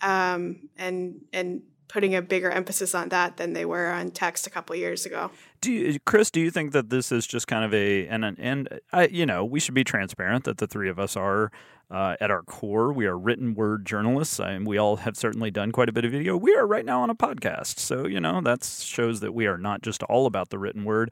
um, 0.00 0.70
and 0.78 1.20
and 1.30 1.60
putting 1.88 2.14
a 2.14 2.22
bigger 2.22 2.50
emphasis 2.50 2.94
on 2.94 3.10
that 3.10 3.36
than 3.36 3.52
they 3.52 3.66
were 3.66 3.90
on 3.90 4.10
text 4.10 4.46
a 4.46 4.50
couple 4.50 4.74
years 4.74 5.04
ago. 5.04 5.30
Do 5.60 5.70
you, 5.70 5.98
Chris? 6.06 6.30
Do 6.30 6.40
you 6.40 6.50
think 6.50 6.72
that 6.72 6.88
this 6.88 7.12
is 7.12 7.26
just 7.26 7.46
kind 7.46 7.66
of 7.66 7.74
a 7.74 8.06
and 8.06 8.24
and 8.24 8.80
I, 8.94 9.08
you 9.08 9.26
know 9.26 9.44
we 9.44 9.60
should 9.60 9.74
be 9.74 9.84
transparent 9.84 10.44
that 10.44 10.56
the 10.56 10.66
three 10.66 10.88
of 10.88 10.98
us 10.98 11.18
are 11.18 11.52
uh, 11.90 12.16
at 12.18 12.30
our 12.30 12.42
core 12.42 12.90
we 12.90 13.04
are 13.04 13.18
written 13.18 13.54
word 13.54 13.84
journalists 13.84 14.40
and 14.40 14.66
we 14.66 14.78
all 14.78 14.96
have 14.96 15.18
certainly 15.18 15.50
done 15.50 15.70
quite 15.70 15.90
a 15.90 15.92
bit 15.92 16.06
of 16.06 16.12
video. 16.12 16.34
We 16.34 16.56
are 16.56 16.66
right 16.66 16.84
now 16.84 17.02
on 17.02 17.10
a 17.10 17.14
podcast, 17.14 17.78
so 17.78 18.06
you 18.06 18.20
know 18.20 18.40
that 18.40 18.64
shows 18.64 19.20
that 19.20 19.34
we 19.34 19.46
are 19.46 19.58
not 19.58 19.82
just 19.82 20.02
all 20.04 20.24
about 20.24 20.48
the 20.48 20.58
written 20.58 20.86
word, 20.86 21.10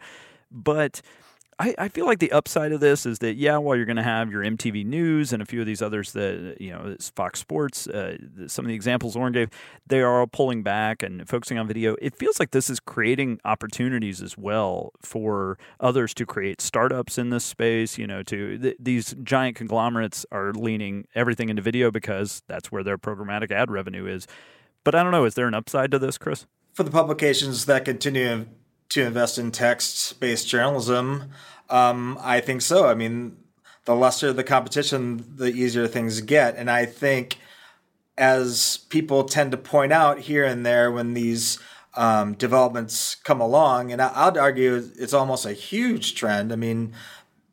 but 0.50 1.02
I, 1.58 1.74
I 1.78 1.88
feel 1.88 2.06
like 2.06 2.18
the 2.18 2.32
upside 2.32 2.72
of 2.72 2.80
this 2.80 3.04
is 3.04 3.18
that 3.20 3.36
yeah, 3.36 3.56
while 3.58 3.76
you're 3.76 3.86
going 3.86 3.96
to 3.96 4.02
have 4.02 4.30
your 4.30 4.42
MTV 4.42 4.84
News 4.86 5.32
and 5.32 5.42
a 5.42 5.46
few 5.46 5.60
of 5.60 5.66
these 5.66 5.82
others 5.82 6.12
that 6.12 6.56
you 6.60 6.70
know, 6.70 6.96
Fox 7.14 7.40
Sports, 7.40 7.86
uh, 7.86 8.16
some 8.46 8.64
of 8.64 8.68
the 8.68 8.74
examples 8.74 9.14
Lauren 9.14 9.32
gave, 9.32 9.50
they 9.86 10.00
are 10.00 10.20
all 10.20 10.26
pulling 10.26 10.62
back 10.62 11.02
and 11.02 11.28
focusing 11.28 11.58
on 11.58 11.68
video. 11.68 11.94
It 12.00 12.16
feels 12.16 12.40
like 12.40 12.50
this 12.50 12.70
is 12.70 12.80
creating 12.80 13.38
opportunities 13.44 14.22
as 14.22 14.36
well 14.38 14.92
for 15.00 15.58
others 15.78 16.14
to 16.14 16.26
create 16.26 16.60
startups 16.60 17.18
in 17.18 17.30
this 17.30 17.44
space. 17.44 17.98
You 17.98 18.06
know, 18.06 18.22
to 18.24 18.58
th- 18.58 18.76
these 18.78 19.14
giant 19.22 19.56
conglomerates 19.56 20.24
are 20.32 20.52
leaning 20.52 21.06
everything 21.14 21.48
into 21.48 21.62
video 21.62 21.90
because 21.90 22.42
that's 22.48 22.72
where 22.72 22.82
their 22.82 22.98
programmatic 22.98 23.50
ad 23.50 23.70
revenue 23.70 24.06
is. 24.06 24.26
But 24.84 24.94
I 24.94 25.02
don't 25.02 25.12
know. 25.12 25.24
Is 25.26 25.34
there 25.34 25.46
an 25.46 25.54
upside 25.54 25.90
to 25.92 25.98
this, 25.98 26.18
Chris? 26.18 26.46
For 26.72 26.82
the 26.82 26.90
publications 26.90 27.66
that 27.66 27.84
continue 27.84 28.46
to 28.94 29.04
invest 29.04 29.38
in 29.38 29.50
text 29.50 30.18
based 30.20 30.48
journalism? 30.48 31.30
Um, 31.70 32.18
I 32.20 32.40
think 32.40 32.62
so. 32.62 32.86
I 32.86 32.94
mean, 32.94 33.36
the 33.84 33.94
lesser 33.94 34.32
the 34.32 34.44
competition, 34.44 35.24
the 35.36 35.46
easier 35.46 35.86
things 35.86 36.20
get. 36.20 36.56
And 36.56 36.70
I 36.70 36.86
think 36.86 37.38
as 38.16 38.78
people 38.88 39.24
tend 39.24 39.50
to 39.52 39.56
point 39.56 39.92
out 39.92 40.20
here 40.20 40.44
and 40.44 40.64
there 40.64 40.92
when 40.92 41.14
these 41.14 41.58
um, 41.94 42.34
developments 42.34 43.14
come 43.16 43.40
along, 43.40 43.92
and 43.92 44.00
I, 44.00 44.26
would 44.26 44.38
argue 44.38 44.90
it's 44.96 45.12
almost 45.12 45.44
a 45.44 45.52
huge 45.52 46.14
trend. 46.14 46.52
I 46.52 46.56
mean, 46.56 46.92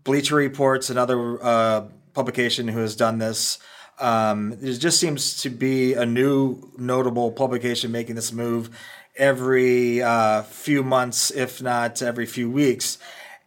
Bleacher 0.03 0.35
Reports, 0.35 0.89
another 0.89 1.43
uh, 1.43 1.85
publication 2.13 2.67
who 2.67 2.79
has 2.79 2.95
done 2.95 3.17
this, 3.17 3.59
um, 3.99 4.55
there 4.61 4.73
just 4.73 4.99
seems 4.99 5.41
to 5.41 5.49
be 5.49 5.93
a 5.93 6.05
new 6.05 6.71
notable 6.77 7.31
publication 7.31 7.91
making 7.91 8.15
this 8.15 8.31
move 8.31 8.69
every 9.19 10.01
uh, 10.01 10.41
few 10.43 10.81
months, 10.81 11.29
if 11.29 11.61
not 11.61 12.01
every 12.01 12.25
few 12.25 12.49
weeks. 12.49 12.97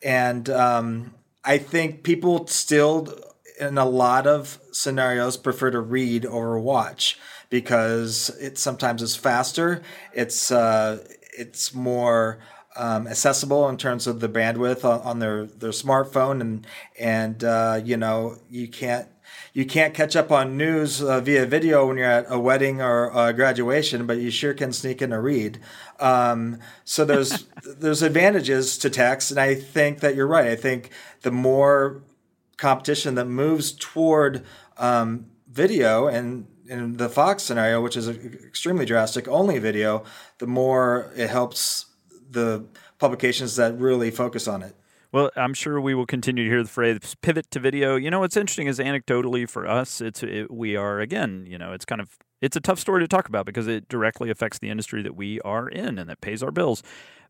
And 0.02 0.49
um, 0.50 1.14
I 1.45 1.59
think 1.59 2.05
people 2.05 2.47
still, 2.47 3.12
in 3.59 3.79
a 3.79 3.87
lot 3.87 4.26
of 4.26 4.61
scenarios, 4.71 5.37
prefer 5.37 5.71
to 5.71 5.81
read 5.81 6.26
over 6.26 6.59
watch 6.59 7.19
because 7.50 8.31
it 8.41 8.59
sometimes 8.59 9.02
is 9.02 9.17
faster. 9.17 9.83
It's 10.12 10.52
uh, 10.52 11.05
it's 11.37 11.75
more 11.75 12.38
um, 12.76 13.07
accessible 13.07 13.69
in 13.69 13.76
terms 13.76 14.07
of 14.07 14.21
the 14.21 14.29
bandwidth 14.29 14.85
on, 14.85 15.00
on 15.00 15.19
their 15.19 15.47
their 15.47 15.71
smartphone, 15.71 16.41
and 16.41 16.67
and 16.99 17.43
uh, 17.45 17.81
you 17.83 17.97
know 17.97 18.37
you 18.50 18.69
can't 18.69 19.09
you 19.53 19.67
can't 19.67 19.95
catch 19.95 20.17
up 20.17 20.31
on 20.31 20.57
news 20.57 21.03
uh, 21.03 21.21
via 21.21 21.47
video 21.47 21.87
when 21.87 21.99
you're 21.99 22.07
at 22.07 22.27
a 22.29 22.39
wedding 22.39 22.81
or 22.81 23.11
a 23.15 23.33
graduation, 23.33 24.07
but 24.07 24.19
you 24.19 24.31
sure 24.31 24.55
can 24.55 24.73
sneak 24.73 25.03
in 25.03 25.13
a 25.13 25.21
read. 25.21 25.61
Um, 26.01 26.59
so 26.85 27.05
there's 27.05 27.45
there's 27.65 28.03
advantages 28.03 28.79
to 28.79 28.91
text, 28.91 29.31
and 29.31 29.41
I 29.41 29.55
think 29.55 30.01
that 30.01 30.15
you're 30.15 30.27
right. 30.27 30.47
I 30.47 30.57
think 30.57 30.91
the 31.23 31.31
more 31.31 32.03
competition 32.57 33.15
that 33.17 33.27
moves 33.27 33.73
toward 33.73 34.45
um, 34.79 35.27
video 35.51 36.07
and 36.07 36.47
in 36.67 36.97
the 36.97 37.09
Fox 37.09 37.43
scenario, 37.43 37.83
which 37.83 37.97
is 37.97 38.09
extremely 38.09 38.87
drastic, 38.87 39.29
only 39.29 39.59
video, 39.59 40.05
the 40.39 40.47
more 40.47 41.13
it 41.17 41.29
helps 41.29 41.87
the 42.31 42.65
publications 42.99 43.57
that 43.57 43.79
really 43.79 44.11
focus 44.11 44.49
on 44.49 44.63
it. 44.63 44.75
Well, 45.12 45.31
I'm 45.37 45.52
sure 45.52 45.78
we 45.78 45.95
will 45.95 46.07
continue 46.07 46.45
to 46.45 46.50
hear 46.50 46.62
the 46.62 46.69
phrase 46.71 47.14
pivot 47.21 47.50
to 47.50 47.61
video. 47.61 47.97
You 47.97 48.11
know, 48.11 48.21
what's 48.21 48.37
interesting 48.37 48.66
is 48.66 48.78
anecdotally 48.78 49.49
for 49.49 49.66
us, 49.66 50.00
it's 50.00 50.23
it, 50.23 50.50
we 50.50 50.75
are 50.75 51.00
again, 51.00 51.45
you 51.47 51.59
know, 51.59 51.73
it's 51.73 51.85
kind 51.85 52.00
of 52.00 52.16
it's 52.40 52.57
a 52.57 52.61
tough 52.61 52.78
story 52.78 53.02
to 53.02 53.09
talk 53.09 53.28
about 53.28 53.45
because 53.45 53.69
it 53.69 53.88
directly 53.88 54.31
affects 54.31 54.59
the 54.59 54.71
industry 54.71 55.02
that 55.02 55.14
we 55.14 55.38
are 55.42 55.69
in 55.69 55.99
and 55.99 56.09
that 56.09 56.23
pays 56.23 56.42
our 56.42 56.50
bills. 56.50 56.83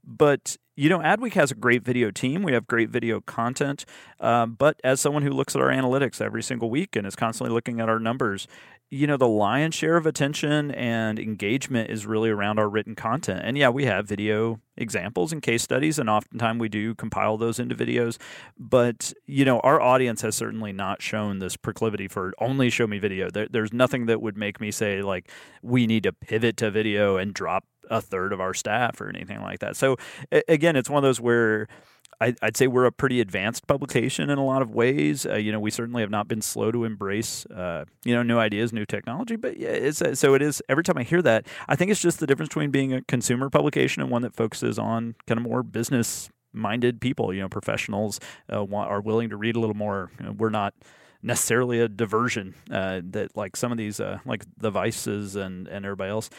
But 0.04 0.56
you 0.76 0.88
know, 0.88 1.00
Adweek 1.00 1.34
has 1.34 1.50
a 1.50 1.54
great 1.56 1.82
video 1.82 2.12
team. 2.12 2.42
We 2.42 2.52
have 2.52 2.66
great 2.68 2.88
video 2.88 3.20
content. 3.20 3.84
Um, 4.20 4.54
but 4.54 4.80
as 4.84 5.00
someone 5.00 5.22
who 5.22 5.30
looks 5.30 5.56
at 5.56 5.60
our 5.60 5.68
analytics 5.68 6.20
every 6.20 6.42
single 6.42 6.70
week 6.70 6.94
and 6.94 7.04
is 7.04 7.16
constantly 7.16 7.52
looking 7.52 7.80
at 7.80 7.88
our 7.88 7.98
numbers, 7.98 8.46
you 8.92 9.06
know, 9.06 9.16
the 9.16 9.26
lion's 9.26 9.74
share 9.74 9.96
of 9.96 10.04
attention 10.04 10.70
and 10.72 11.18
engagement 11.18 11.88
is 11.88 12.04
really 12.04 12.28
around 12.28 12.58
our 12.58 12.68
written 12.68 12.94
content. 12.94 13.40
And 13.42 13.56
yeah, 13.56 13.70
we 13.70 13.86
have 13.86 14.06
video 14.06 14.60
examples 14.76 15.32
and 15.32 15.40
case 15.40 15.62
studies, 15.62 15.98
and 15.98 16.10
oftentimes 16.10 16.60
we 16.60 16.68
do 16.68 16.94
compile 16.94 17.38
those 17.38 17.58
into 17.58 17.74
videos. 17.74 18.18
But, 18.58 19.14
you 19.24 19.46
know, 19.46 19.60
our 19.60 19.80
audience 19.80 20.20
has 20.20 20.34
certainly 20.34 20.74
not 20.74 21.00
shown 21.00 21.38
this 21.38 21.56
proclivity 21.56 22.06
for 22.06 22.34
only 22.38 22.68
show 22.68 22.86
me 22.86 22.98
video. 22.98 23.30
There, 23.30 23.48
there's 23.50 23.72
nothing 23.72 24.04
that 24.06 24.20
would 24.20 24.36
make 24.36 24.60
me 24.60 24.70
say, 24.70 25.00
like, 25.00 25.30
we 25.62 25.86
need 25.86 26.02
to 26.02 26.12
pivot 26.12 26.58
to 26.58 26.70
video 26.70 27.16
and 27.16 27.32
drop 27.32 27.64
a 27.88 28.02
third 28.02 28.30
of 28.30 28.42
our 28.42 28.52
staff 28.52 29.00
or 29.00 29.08
anything 29.08 29.40
like 29.40 29.60
that. 29.60 29.74
So, 29.74 29.96
again, 30.48 30.76
it's 30.76 30.90
one 30.90 30.98
of 30.98 31.08
those 31.08 31.18
where 31.18 31.66
I, 32.22 32.34
would 32.42 32.56
say 32.56 32.66
we're 32.66 32.84
a 32.84 32.92
pretty 32.92 33.20
advanced 33.20 33.66
publication 33.66 34.30
in 34.30 34.38
a 34.38 34.44
lot 34.44 34.62
of 34.62 34.70
ways. 34.70 35.26
Uh, 35.26 35.34
you 35.34 35.50
know, 35.50 35.58
we 35.58 35.70
certainly 35.70 36.02
have 36.02 36.10
not 36.10 36.28
been 36.28 36.40
slow 36.40 36.70
to 36.70 36.84
embrace, 36.84 37.44
uh, 37.46 37.84
you 38.04 38.14
know, 38.14 38.22
new 38.22 38.38
ideas, 38.38 38.72
new 38.72 38.86
technology. 38.86 39.36
But 39.36 39.56
yeah, 39.56 39.70
it's 39.70 40.00
uh, 40.00 40.14
so 40.14 40.34
it 40.34 40.42
is. 40.42 40.62
Every 40.68 40.84
time 40.84 40.98
I 40.98 41.02
hear 41.02 41.20
that, 41.22 41.46
I 41.68 41.74
think 41.74 41.90
it's 41.90 42.00
just 42.00 42.20
the 42.20 42.26
difference 42.26 42.48
between 42.50 42.70
being 42.70 42.92
a 42.92 43.02
consumer 43.02 43.50
publication 43.50 44.02
and 44.02 44.10
one 44.10 44.22
that 44.22 44.34
focuses 44.34 44.78
on 44.78 45.16
kind 45.26 45.38
of 45.38 45.44
more 45.44 45.62
business 45.62 46.30
minded 46.52 47.00
people. 47.00 47.34
You 47.34 47.40
know, 47.40 47.48
professionals 47.48 48.20
uh, 48.52 48.62
want, 48.62 48.90
are 48.90 49.00
willing 49.00 49.30
to 49.30 49.36
read 49.36 49.56
a 49.56 49.60
little 49.60 49.76
more. 49.76 50.10
You 50.20 50.26
know, 50.26 50.32
we're 50.32 50.50
not 50.50 50.74
necessarily 51.22 51.80
a 51.80 51.88
diversion 51.88 52.54
uh, 52.70 53.00
that 53.10 53.36
like 53.36 53.56
some 53.56 53.72
of 53.72 53.78
these 53.78 53.98
uh, 53.98 54.18
like 54.24 54.44
the 54.56 54.70
vices 54.70 55.34
and 55.34 55.66
and 55.66 55.84
everybody 55.84 56.10
else 56.10 56.30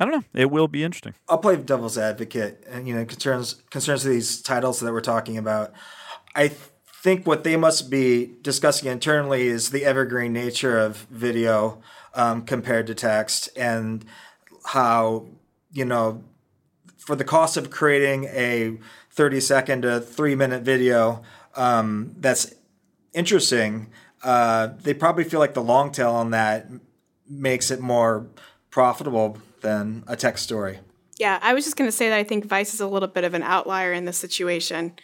I 0.00 0.06
don't 0.06 0.14
know. 0.14 0.24
It 0.32 0.50
will 0.50 0.66
be 0.66 0.82
interesting. 0.82 1.14
I'll 1.28 1.36
play 1.36 1.56
devil's 1.56 1.98
advocate, 1.98 2.64
and 2.66 2.88
you 2.88 2.94
know, 2.94 3.04
concerns 3.04 3.62
concerns 3.70 4.02
these 4.02 4.40
titles 4.40 4.80
that 4.80 4.92
we're 4.92 5.02
talking 5.02 5.36
about. 5.36 5.74
I 6.34 6.48
th- 6.48 6.60
think 7.02 7.26
what 7.26 7.44
they 7.44 7.56
must 7.56 7.90
be 7.90 8.32
discussing 8.40 8.90
internally 8.90 9.46
is 9.46 9.70
the 9.70 9.84
evergreen 9.84 10.32
nature 10.32 10.78
of 10.78 11.06
video 11.10 11.82
um, 12.14 12.42
compared 12.42 12.86
to 12.86 12.94
text, 12.94 13.50
and 13.56 14.06
how 14.68 15.26
you 15.70 15.84
know, 15.84 16.24
for 16.96 17.14
the 17.14 17.24
cost 17.24 17.58
of 17.58 17.70
creating 17.70 18.24
a 18.24 18.78
thirty 19.10 19.38
second 19.38 19.82
to 19.82 20.00
three 20.00 20.34
minute 20.34 20.62
video 20.62 21.22
um, 21.56 22.14
that's 22.16 22.54
interesting, 23.12 23.88
uh, 24.22 24.68
they 24.82 24.94
probably 24.94 25.24
feel 25.24 25.40
like 25.40 25.52
the 25.52 25.62
long 25.62 25.92
tail 25.92 26.12
on 26.12 26.30
that 26.30 26.68
makes 27.28 27.70
it 27.70 27.80
more 27.80 28.26
profitable 28.70 29.36
than 29.60 30.04
a 30.06 30.16
tech 30.16 30.38
story. 30.38 30.80
Yeah, 31.18 31.38
I 31.42 31.52
was 31.52 31.64
just 31.64 31.76
going 31.76 31.88
to 31.88 31.96
say 31.96 32.08
that 32.08 32.18
I 32.18 32.24
think 32.24 32.46
Vice 32.46 32.72
is 32.72 32.80
a 32.80 32.86
little 32.86 33.08
bit 33.08 33.24
of 33.24 33.34
an 33.34 33.42
outlier 33.42 33.92
in 33.92 34.06
this 34.06 34.16
situation. 34.16 34.94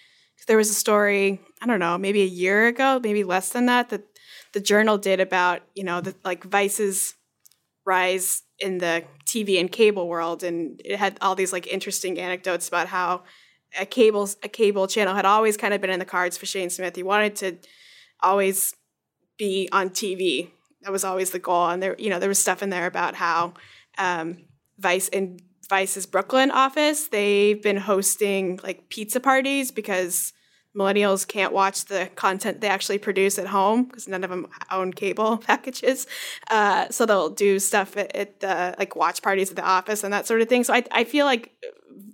There 0.47 0.57
was 0.57 0.71
a 0.71 0.75
story, 0.75 1.41
I 1.61 1.67
don't 1.67 1.81
know, 1.81 1.99
maybe 1.99 2.23
a 2.23 2.27
year 2.27 2.67
ago, 2.67 3.01
maybe 3.03 3.25
less 3.25 3.51
than 3.51 3.67
that, 3.67 3.91
that 3.91 4.05
the 4.53 4.61
journal 4.61 4.97
did 4.97 5.21
about, 5.21 5.63
you 5.75 5.85
know, 5.85 6.01
the, 6.01 6.15
like 6.25 6.45
Vice's 6.45 7.15
rise 7.85 8.43
in 8.59 8.79
the 8.79 9.05
TV 9.25 9.61
and 9.61 9.71
cable 9.71 10.09
world, 10.09 10.43
and 10.43 10.81
it 10.85 10.97
had 10.97 11.19
all 11.21 11.35
these 11.35 11.53
like 11.53 11.67
interesting 11.67 12.19
anecdotes 12.19 12.69
about 12.69 12.89
how 12.89 13.23
a 13.79 13.87
cable 13.87 14.29
a 14.43 14.49
cable 14.49 14.87
channel 14.87 15.15
had 15.15 15.27
always 15.27 15.57
kind 15.57 15.75
of 15.75 15.81
been 15.81 15.91
in 15.91 15.99
the 15.99 16.05
cards 16.05 16.37
for 16.37 16.47
Shane 16.47 16.71
Smith. 16.71 16.97
He 16.97 17.03
wanted 17.03 17.37
to 17.37 17.57
always 18.23 18.75
be 19.39 19.69
on 19.73 19.91
TV. 19.91 20.51
That 20.83 20.93
was 20.93 21.05
always 21.05 21.31
the 21.31 21.39
goal, 21.39 21.69
and 21.69 21.83
there, 21.83 21.97
you 21.99 22.11
know, 22.11 22.19
there 22.19 22.29
was 22.29 22.39
stuff 22.39 22.63
in 22.63 22.71
there 22.71 22.87
about 22.87 23.15
how 23.15 23.55
um, 23.99 24.39
Vice 24.79 25.09
in 25.09 25.41
Vice's 25.69 26.07
Brooklyn 26.07 26.51
office, 26.51 27.09
they've 27.09 27.61
been 27.61 27.77
hosting 27.77 28.61
like 28.63 28.89
pizza 28.89 29.21
parties 29.21 29.71
because 29.71 30.33
millennials 30.77 31.27
can't 31.27 31.53
watch 31.53 31.87
the 31.87 32.11
content 32.17 32.61
they 32.61 32.69
actually 32.69 32.99
produce 32.99 33.39
at 33.39 33.47
home 33.47 33.85
because 33.85 34.07
none 34.07 34.23
of 34.23 34.31
them 34.31 34.47
own 34.71 34.93
cable 34.93 35.39
packages. 35.47 36.07
Uh, 36.51 36.89
so 36.91 37.07
they'll 37.07 37.31
do 37.31 37.59
stuff 37.59 37.97
at, 37.97 38.15
at 38.15 38.41
the 38.41 38.75
like 38.79 38.95
watch 38.95 39.23
parties 39.23 39.51
at 39.51 39.57
the 39.57 39.65
office 39.65 40.05
and 40.05 40.13
that 40.13 40.27
sort 40.27 40.41
of 40.41 40.49
thing. 40.49 40.65
So 40.65 40.75
I, 40.75 40.85
I 40.93 41.05
feel 41.05 41.25
like 41.25 41.53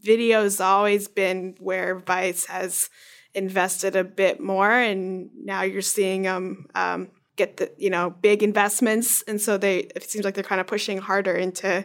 video's 0.00 0.60
always 0.60 1.08
been 1.08 1.56
where 1.58 1.98
Vice 1.98 2.46
has 2.46 2.88
invested 3.34 3.96
a 3.96 4.04
bit 4.04 4.40
more, 4.40 4.70
and 4.70 5.30
now 5.34 5.62
you're 5.62 5.80
seeing 5.80 6.22
them 6.22 6.66
um, 6.74 7.10
get 7.42 7.56
the 7.56 7.72
you 7.76 7.90
know 7.90 8.10
big 8.20 8.42
investments, 8.42 9.22
and 9.26 9.40
so 9.40 9.58
they 9.58 9.78
it 9.96 10.08
seems 10.08 10.24
like 10.24 10.34
they're 10.34 10.44
kind 10.44 10.60
of 10.60 10.66
pushing 10.66 10.98
harder 10.98 11.34
into 11.34 11.84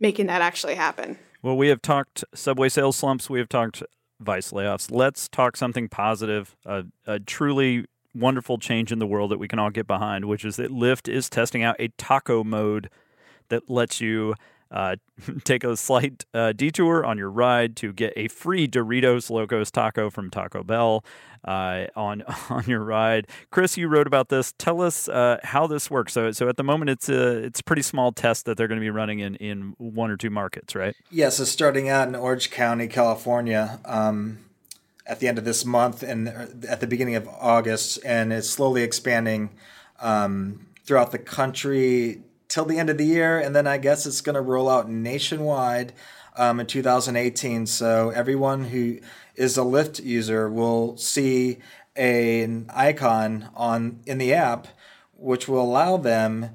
making 0.00 0.26
that 0.26 0.42
actually 0.42 0.74
happen. 0.74 1.18
Well, 1.42 1.56
we 1.56 1.68
have 1.68 1.82
talked 1.82 2.24
subway 2.34 2.68
sales 2.68 2.96
slumps. 2.96 3.28
We 3.30 3.38
have 3.38 3.48
talked 3.48 3.82
Vice 4.20 4.52
layoffs. 4.52 4.90
Let's 4.90 5.28
talk 5.28 5.56
something 5.56 5.88
positive. 5.88 6.56
a 6.64 7.20
truly 7.26 7.86
wonderful 8.14 8.58
change 8.58 8.92
in 8.92 8.98
the 8.98 9.06
world 9.06 9.30
that 9.30 9.38
we 9.38 9.48
can 9.48 9.58
all 9.58 9.70
get 9.70 9.86
behind, 9.86 10.26
which 10.26 10.44
is 10.44 10.56
that 10.56 10.70
Lyft 10.70 11.12
is 11.12 11.30
testing 11.30 11.62
out 11.62 11.76
a 11.78 11.88
taco 11.96 12.44
mode 12.44 12.90
that 13.48 13.68
lets 13.68 14.00
you 14.00 14.34
uh, 14.72 14.96
take 15.44 15.62
a 15.62 15.76
slight 15.76 16.24
uh, 16.34 16.52
detour 16.52 17.04
on 17.04 17.18
your 17.18 17.30
ride 17.30 17.76
to 17.76 17.92
get 17.92 18.12
a 18.16 18.28
free 18.28 18.66
Doritos 18.66 19.30
Locos 19.30 19.70
taco 19.70 20.10
from 20.10 20.30
Taco 20.30 20.62
Bell 20.64 21.04
uh, 21.44 21.86
on 21.94 22.22
on 22.50 22.64
your 22.66 22.82
ride. 22.82 23.28
Chris, 23.50 23.76
you 23.76 23.88
wrote 23.88 24.06
about 24.06 24.28
this. 24.30 24.52
Tell 24.58 24.80
us 24.80 25.08
uh, 25.08 25.38
how 25.44 25.66
this 25.66 25.90
works. 25.90 26.12
So, 26.12 26.32
so 26.32 26.48
at 26.48 26.56
the 26.56 26.64
moment, 26.64 26.90
it's 26.90 27.08
a 27.08 27.44
it's 27.44 27.60
a 27.60 27.64
pretty 27.64 27.82
small 27.82 28.12
test 28.12 28.46
that 28.46 28.56
they're 28.56 28.68
going 28.68 28.80
to 28.80 28.84
be 28.84 28.90
running 28.90 29.20
in 29.20 29.36
in 29.36 29.74
one 29.78 30.10
or 30.10 30.16
two 30.16 30.30
markets, 30.30 30.74
right? 30.74 30.96
Yeah. 31.10 31.28
So 31.28 31.44
starting 31.44 31.88
out 31.88 32.08
in 32.08 32.14
Orange 32.14 32.50
County, 32.50 32.88
California. 32.88 33.80
Um, 33.84 34.38
at 35.04 35.18
the 35.18 35.26
end 35.26 35.36
of 35.36 35.44
this 35.44 35.64
month 35.64 36.04
and 36.04 36.28
uh, 36.28 36.46
at 36.68 36.78
the 36.78 36.86
beginning 36.86 37.16
of 37.16 37.28
August, 37.28 37.98
and 38.04 38.32
it's 38.32 38.48
slowly 38.48 38.84
expanding 38.84 39.50
um, 39.98 40.64
throughout 40.84 41.10
the 41.10 41.18
country 41.18 42.22
till 42.52 42.66
the 42.66 42.78
end 42.78 42.90
of 42.90 42.98
the 42.98 43.06
year, 43.06 43.38
and 43.38 43.56
then 43.56 43.66
I 43.66 43.78
guess 43.78 44.04
it's 44.04 44.20
going 44.20 44.34
to 44.34 44.42
roll 44.42 44.68
out 44.68 44.86
nationwide 44.86 45.94
um, 46.36 46.60
in 46.60 46.66
2018. 46.66 47.66
So 47.66 48.10
everyone 48.10 48.64
who 48.64 48.98
is 49.34 49.56
a 49.56 49.62
Lyft 49.62 50.04
user 50.04 50.50
will 50.50 50.98
see 50.98 51.60
a, 51.96 52.42
an 52.42 52.66
icon 52.68 53.48
on 53.54 54.00
in 54.04 54.18
the 54.18 54.34
app, 54.34 54.68
which 55.14 55.48
will 55.48 55.62
allow 55.62 55.96
them 55.96 56.50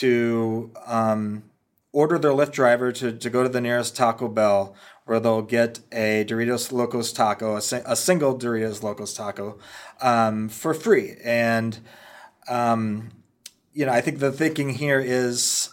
to 0.00 0.72
um, 0.84 1.44
order 1.92 2.18
their 2.18 2.32
Lyft 2.32 2.50
driver 2.50 2.90
to, 2.90 3.12
to 3.12 3.30
go 3.30 3.44
to 3.44 3.48
the 3.48 3.60
nearest 3.60 3.94
Taco 3.94 4.26
Bell, 4.26 4.74
where 5.04 5.20
they'll 5.20 5.42
get 5.42 5.78
a 5.92 6.24
Doritos 6.24 6.72
Locos 6.72 7.12
taco, 7.12 7.54
a, 7.54 7.60
a 7.86 7.94
single 7.94 8.36
Doritos 8.36 8.82
Locos 8.82 9.14
taco, 9.14 9.60
um, 10.00 10.48
for 10.48 10.74
free. 10.74 11.14
And 11.22 11.78
um, 12.48 13.10
you 13.76 13.84
know, 13.84 13.92
I 13.92 14.00
think 14.00 14.20
the 14.20 14.32
thinking 14.32 14.70
here 14.70 14.98
is 14.98 15.68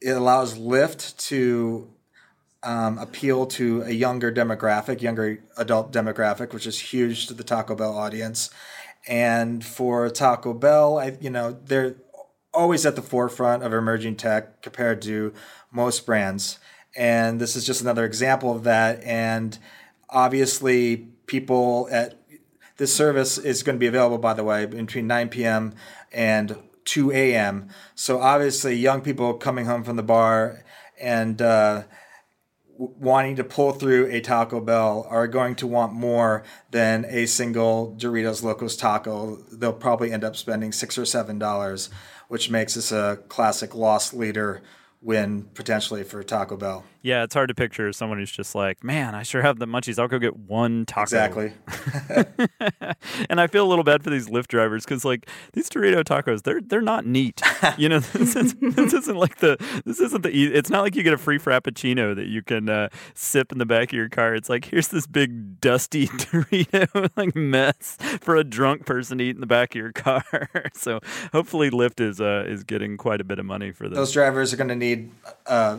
it 0.00 0.12
allows 0.12 0.58
Lyft 0.58 1.18
to 1.28 1.92
um, 2.62 2.96
appeal 2.96 3.44
to 3.48 3.82
a 3.82 3.90
younger 3.90 4.32
demographic, 4.32 5.02
younger 5.02 5.44
adult 5.58 5.92
demographic, 5.92 6.54
which 6.54 6.66
is 6.66 6.78
huge 6.78 7.26
to 7.26 7.34
the 7.34 7.44
Taco 7.44 7.74
Bell 7.74 7.94
audience. 7.94 8.48
And 9.06 9.62
for 9.62 10.08
Taco 10.08 10.54
Bell, 10.54 10.98
I, 10.98 11.18
you 11.20 11.28
know, 11.28 11.58
they're 11.62 11.96
always 12.54 12.86
at 12.86 12.96
the 12.96 13.02
forefront 13.02 13.62
of 13.62 13.74
emerging 13.74 14.16
tech 14.16 14.62
compared 14.62 15.02
to 15.02 15.34
most 15.70 16.06
brands. 16.06 16.58
And 16.96 17.38
this 17.38 17.54
is 17.54 17.66
just 17.66 17.82
another 17.82 18.06
example 18.06 18.50
of 18.50 18.64
that. 18.64 19.04
And 19.04 19.58
obviously, 20.08 21.08
people 21.26 21.86
at 21.90 22.18
this 22.78 22.96
service 22.96 23.36
is 23.36 23.62
going 23.62 23.76
to 23.76 23.80
be 23.80 23.88
available, 23.88 24.16
by 24.16 24.32
the 24.32 24.42
way, 24.42 24.64
between 24.64 25.06
9 25.06 25.28
p.m. 25.28 25.74
and 26.10 26.56
2 26.86 27.12
a.m. 27.12 27.68
So 27.94 28.20
obviously, 28.20 28.74
young 28.74 29.02
people 29.02 29.34
coming 29.34 29.66
home 29.66 29.84
from 29.84 29.96
the 29.96 30.02
bar 30.02 30.64
and 30.98 31.40
uh, 31.42 31.82
wanting 32.78 33.36
to 33.36 33.44
pull 33.44 33.72
through 33.72 34.06
a 34.06 34.20
Taco 34.20 34.60
Bell 34.60 35.06
are 35.10 35.28
going 35.28 35.54
to 35.56 35.66
want 35.66 35.92
more 35.92 36.44
than 36.70 37.04
a 37.08 37.26
single 37.26 37.94
Doritos 37.98 38.42
Locos 38.42 38.76
taco. 38.76 39.36
They'll 39.52 39.72
probably 39.72 40.12
end 40.12 40.24
up 40.24 40.36
spending 40.36 40.72
six 40.72 40.96
or 40.96 41.04
seven 41.04 41.38
dollars, 41.38 41.90
which 42.28 42.50
makes 42.50 42.74
this 42.74 42.92
a 42.92 43.18
classic 43.28 43.74
loss 43.74 44.12
leader 44.12 44.62
win 45.06 45.44
potentially 45.54 46.02
for 46.02 46.22
Taco 46.24 46.56
Bell. 46.56 46.84
Yeah, 47.00 47.22
it's 47.22 47.34
hard 47.34 47.46
to 47.50 47.54
picture 47.54 47.92
someone 47.92 48.18
who's 48.18 48.32
just 48.32 48.56
like, 48.56 48.82
man, 48.82 49.14
I 49.14 49.22
sure 49.22 49.40
have 49.40 49.60
the 49.60 49.66
munchies. 49.66 49.96
I'll 49.96 50.08
go 50.08 50.18
get 50.18 50.36
one 50.36 50.84
taco. 50.86 51.02
Exactly. 51.02 51.52
and 53.30 53.40
I 53.40 53.46
feel 53.46 53.64
a 53.64 53.68
little 53.68 53.84
bad 53.84 54.02
for 54.02 54.10
these 54.10 54.28
Lyft 54.28 54.48
drivers 54.48 54.84
because 54.84 55.04
like 55.04 55.28
these 55.52 55.70
Dorito 55.70 56.02
tacos, 56.02 56.42
they're 56.42 56.60
they're 56.60 56.80
not 56.80 57.06
neat. 57.06 57.40
you 57.78 57.88
know, 57.88 58.00
this, 58.00 58.34
is, 58.34 58.54
this 58.60 58.92
isn't 58.92 59.16
like 59.16 59.36
the 59.36 59.56
this 59.84 60.00
isn't 60.00 60.22
the 60.22 60.30
it's 60.52 60.68
not 60.68 60.80
like 60.80 60.96
you 60.96 61.04
get 61.04 61.12
a 61.12 61.18
free 61.18 61.38
frappuccino 61.38 62.16
that 62.16 62.26
you 62.26 62.42
can 62.42 62.68
uh, 62.68 62.88
sip 63.14 63.52
in 63.52 63.58
the 63.58 63.66
back 63.66 63.90
of 63.90 63.92
your 63.92 64.08
car. 64.08 64.34
It's 64.34 64.48
like 64.48 64.64
here's 64.64 64.88
this 64.88 65.06
big 65.06 65.60
dusty 65.60 66.08
Dorito 66.08 67.10
like 67.16 67.36
mess 67.36 67.96
for 68.20 68.34
a 68.34 68.42
drunk 68.42 68.84
person 68.84 69.18
to 69.18 69.24
eat 69.24 69.36
in 69.36 69.40
the 69.40 69.46
back 69.46 69.76
of 69.76 69.76
your 69.76 69.92
car. 69.92 70.24
so 70.74 70.98
hopefully 71.32 71.70
Lyft 71.70 72.00
is 72.00 72.20
uh, 72.20 72.44
is 72.48 72.64
getting 72.64 72.96
quite 72.96 73.20
a 73.20 73.24
bit 73.24 73.38
of 73.38 73.46
money 73.46 73.70
for 73.70 73.88
this. 73.88 73.96
Those 73.96 74.12
drivers 74.12 74.52
are 74.52 74.56
going 74.56 74.68
to 74.70 74.74
need. 74.74 74.95
Uh, 75.46 75.78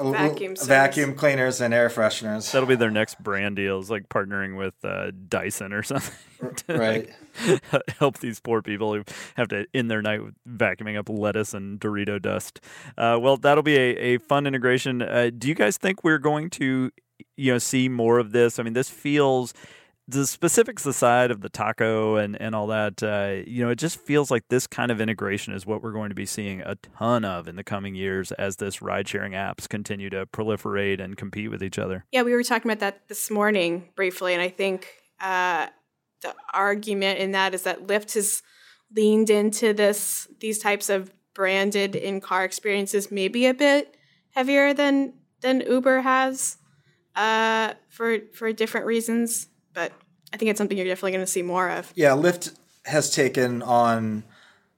vacuum, 0.00 0.56
vacuum 0.56 1.14
cleaners 1.14 1.60
and 1.60 1.72
air 1.72 1.88
fresheners. 1.88 2.50
That'll 2.50 2.68
be 2.68 2.74
their 2.74 2.90
next 2.90 3.22
brand 3.22 3.56
deal. 3.56 3.78
Is 3.78 3.90
like 3.90 4.08
partnering 4.08 4.56
with 4.56 4.74
uh, 4.84 5.10
Dyson 5.28 5.72
or 5.72 5.82
something. 5.82 6.14
to, 6.66 6.78
right. 6.78 7.10
Like, 7.46 7.88
help 7.98 8.18
these 8.18 8.40
poor 8.40 8.62
people 8.62 8.94
who 8.94 9.04
have 9.36 9.48
to 9.48 9.66
end 9.74 9.90
their 9.90 10.02
night 10.02 10.20
vacuuming 10.48 10.98
up 10.98 11.08
lettuce 11.08 11.54
and 11.54 11.80
Dorito 11.80 12.20
dust. 12.20 12.60
Uh, 12.96 13.18
well, 13.20 13.36
that'll 13.36 13.62
be 13.62 13.76
a, 13.76 13.96
a 13.96 14.18
fun 14.18 14.46
integration. 14.46 15.02
Uh, 15.02 15.30
do 15.36 15.48
you 15.48 15.54
guys 15.54 15.76
think 15.76 16.04
we're 16.04 16.18
going 16.18 16.50
to, 16.50 16.90
you 17.36 17.52
know, 17.52 17.58
see 17.58 17.88
more 17.88 18.18
of 18.18 18.32
this? 18.32 18.58
I 18.58 18.62
mean, 18.62 18.74
this 18.74 18.88
feels 18.88 19.54
the 20.06 20.26
specifics 20.26 20.84
aside 20.84 21.30
of 21.30 21.40
the 21.40 21.48
taco 21.48 22.16
and, 22.16 22.40
and 22.40 22.54
all 22.54 22.66
that, 22.66 23.02
uh, 23.02 23.42
you 23.46 23.64
know, 23.64 23.70
it 23.70 23.76
just 23.76 23.98
feels 23.98 24.30
like 24.30 24.42
this 24.48 24.66
kind 24.66 24.90
of 24.90 25.00
integration 25.00 25.54
is 25.54 25.64
what 25.64 25.82
we're 25.82 25.92
going 25.92 26.10
to 26.10 26.14
be 26.14 26.26
seeing 26.26 26.60
a 26.60 26.74
ton 26.74 27.24
of 27.24 27.48
in 27.48 27.56
the 27.56 27.64
coming 27.64 27.94
years 27.94 28.30
as 28.32 28.56
this 28.56 28.82
ride 28.82 29.08
sharing 29.08 29.32
apps 29.32 29.68
continue 29.68 30.10
to 30.10 30.26
proliferate 30.26 31.02
and 31.02 31.16
compete 31.16 31.50
with 31.50 31.62
each 31.62 31.78
other. 31.78 32.04
Yeah, 32.12 32.22
we 32.22 32.32
were 32.32 32.42
talking 32.42 32.70
about 32.70 32.80
that 32.80 33.08
this 33.08 33.30
morning 33.30 33.88
briefly, 33.96 34.34
and 34.34 34.42
I 34.42 34.48
think 34.48 34.88
uh, 35.20 35.68
the 36.20 36.34
argument 36.52 37.18
in 37.18 37.32
that 37.32 37.54
is 37.54 37.62
that 37.62 37.86
Lyft 37.86 38.14
has 38.14 38.42
leaned 38.94 39.30
into 39.30 39.72
this 39.72 40.28
these 40.40 40.58
types 40.58 40.90
of 40.90 41.12
branded 41.34 41.96
in 41.96 42.20
car 42.20 42.44
experiences 42.44 43.10
maybe 43.10 43.46
a 43.46 43.54
bit 43.54 43.96
heavier 44.30 44.74
than 44.74 45.14
than 45.40 45.60
Uber 45.62 46.02
has 46.02 46.58
uh, 47.16 47.72
for 47.88 48.18
for 48.32 48.52
different 48.52 48.86
reasons 48.86 49.48
but 49.74 49.92
I 50.32 50.36
think 50.36 50.50
it's 50.50 50.58
something 50.58 50.76
you're 50.76 50.86
definitely 50.86 51.12
going 51.12 51.24
to 51.24 51.30
see 51.30 51.42
more 51.42 51.68
of. 51.68 51.92
Yeah, 51.94 52.10
Lyft 52.10 52.56
has 52.86 53.14
taken 53.14 53.62
on 53.62 54.24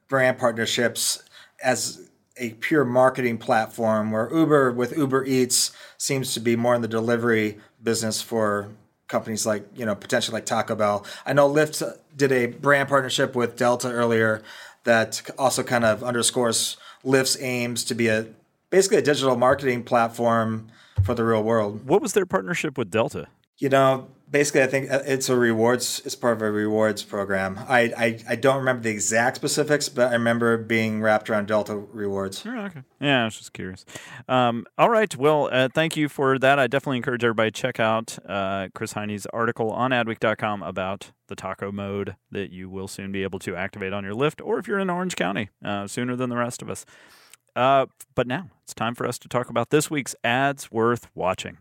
brand 0.08 0.38
partnerships 0.38 1.22
as 1.62 2.08
a 2.36 2.50
pure 2.50 2.84
marketing 2.84 3.38
platform 3.38 4.10
where 4.10 4.30
Uber 4.32 4.72
with 4.72 4.96
Uber 4.96 5.24
Eats 5.24 5.72
seems 5.96 6.34
to 6.34 6.40
be 6.40 6.56
more 6.56 6.74
in 6.74 6.82
the 6.82 6.88
delivery 6.88 7.58
business 7.82 8.20
for 8.20 8.68
companies 9.08 9.46
like, 9.46 9.66
you 9.74 9.86
know, 9.86 9.94
potentially 9.94 10.34
like 10.34 10.46
Taco 10.46 10.74
Bell. 10.74 11.06
I 11.24 11.32
know 11.32 11.48
Lyft 11.48 11.82
did 12.14 12.32
a 12.32 12.46
brand 12.46 12.88
partnership 12.88 13.34
with 13.34 13.56
Delta 13.56 13.90
earlier 13.90 14.42
that 14.84 15.22
also 15.38 15.62
kind 15.62 15.84
of 15.84 16.02
underscores 16.04 16.76
Lyft's 17.04 17.38
aims 17.40 17.84
to 17.84 17.94
be 17.94 18.08
a 18.08 18.26
basically 18.70 18.98
a 18.98 19.02
digital 19.02 19.36
marketing 19.36 19.84
platform 19.84 20.68
for 21.04 21.14
the 21.14 21.24
real 21.24 21.42
world. 21.42 21.86
What 21.86 22.02
was 22.02 22.12
their 22.12 22.26
partnership 22.26 22.76
with 22.76 22.90
Delta? 22.90 23.28
You 23.58 23.68
know, 23.68 24.08
basically 24.30 24.62
i 24.62 24.66
think 24.66 24.90
uh, 24.90 25.02
it's 25.06 25.28
a 25.28 25.36
rewards 25.36 26.02
it's 26.04 26.14
part 26.14 26.36
of 26.36 26.42
a 26.42 26.50
rewards 26.50 27.02
program. 27.02 27.58
I, 27.68 27.92
I 27.96 28.18
i 28.28 28.36
don't 28.36 28.58
remember 28.58 28.82
the 28.82 28.90
exact 28.90 29.36
specifics 29.36 29.88
but 29.88 30.10
i 30.10 30.12
remember 30.12 30.56
being 30.56 31.00
wrapped 31.00 31.30
around 31.30 31.48
delta 31.48 31.76
rewards. 31.76 32.42
Oh, 32.46 32.58
okay. 32.58 32.82
Yeah 33.00 33.22
i 33.22 33.24
was 33.24 33.36
just 33.36 33.52
curious. 33.52 33.84
Um, 34.28 34.66
all 34.78 34.90
right. 34.90 35.14
Well 35.16 35.48
uh, 35.52 35.68
thank 35.72 35.96
you 35.96 36.08
for 36.08 36.38
that. 36.38 36.58
I 36.58 36.66
definitely 36.66 36.98
encourage 36.98 37.24
everybody 37.24 37.50
to 37.50 37.60
check 37.60 37.80
out 37.80 38.18
uh, 38.28 38.68
chris 38.74 38.92
heine's 38.92 39.26
article 39.26 39.70
on 39.70 39.90
adweek.com 39.90 40.62
about 40.62 41.12
the 41.28 41.36
taco 41.36 41.72
mode 41.72 42.16
that 42.30 42.50
you 42.50 42.68
will 42.68 42.88
soon 42.88 43.12
be 43.12 43.22
able 43.22 43.38
to 43.40 43.56
activate 43.56 43.92
on 43.92 44.04
your 44.04 44.14
Lyft 44.14 44.44
or 44.44 44.58
if 44.58 44.68
you're 44.68 44.78
in 44.78 44.90
orange 44.90 45.16
county 45.16 45.50
uh, 45.64 45.86
sooner 45.86 46.16
than 46.16 46.30
the 46.30 46.36
rest 46.36 46.62
of 46.62 46.70
us. 46.70 46.84
Uh, 47.54 47.86
but 48.14 48.26
now 48.26 48.48
it's 48.62 48.74
time 48.74 48.94
for 48.94 49.06
us 49.06 49.18
to 49.18 49.28
talk 49.28 49.48
about 49.48 49.70
this 49.70 49.90
week's 49.90 50.14
ads 50.22 50.70
worth 50.70 51.08
watching 51.14 51.56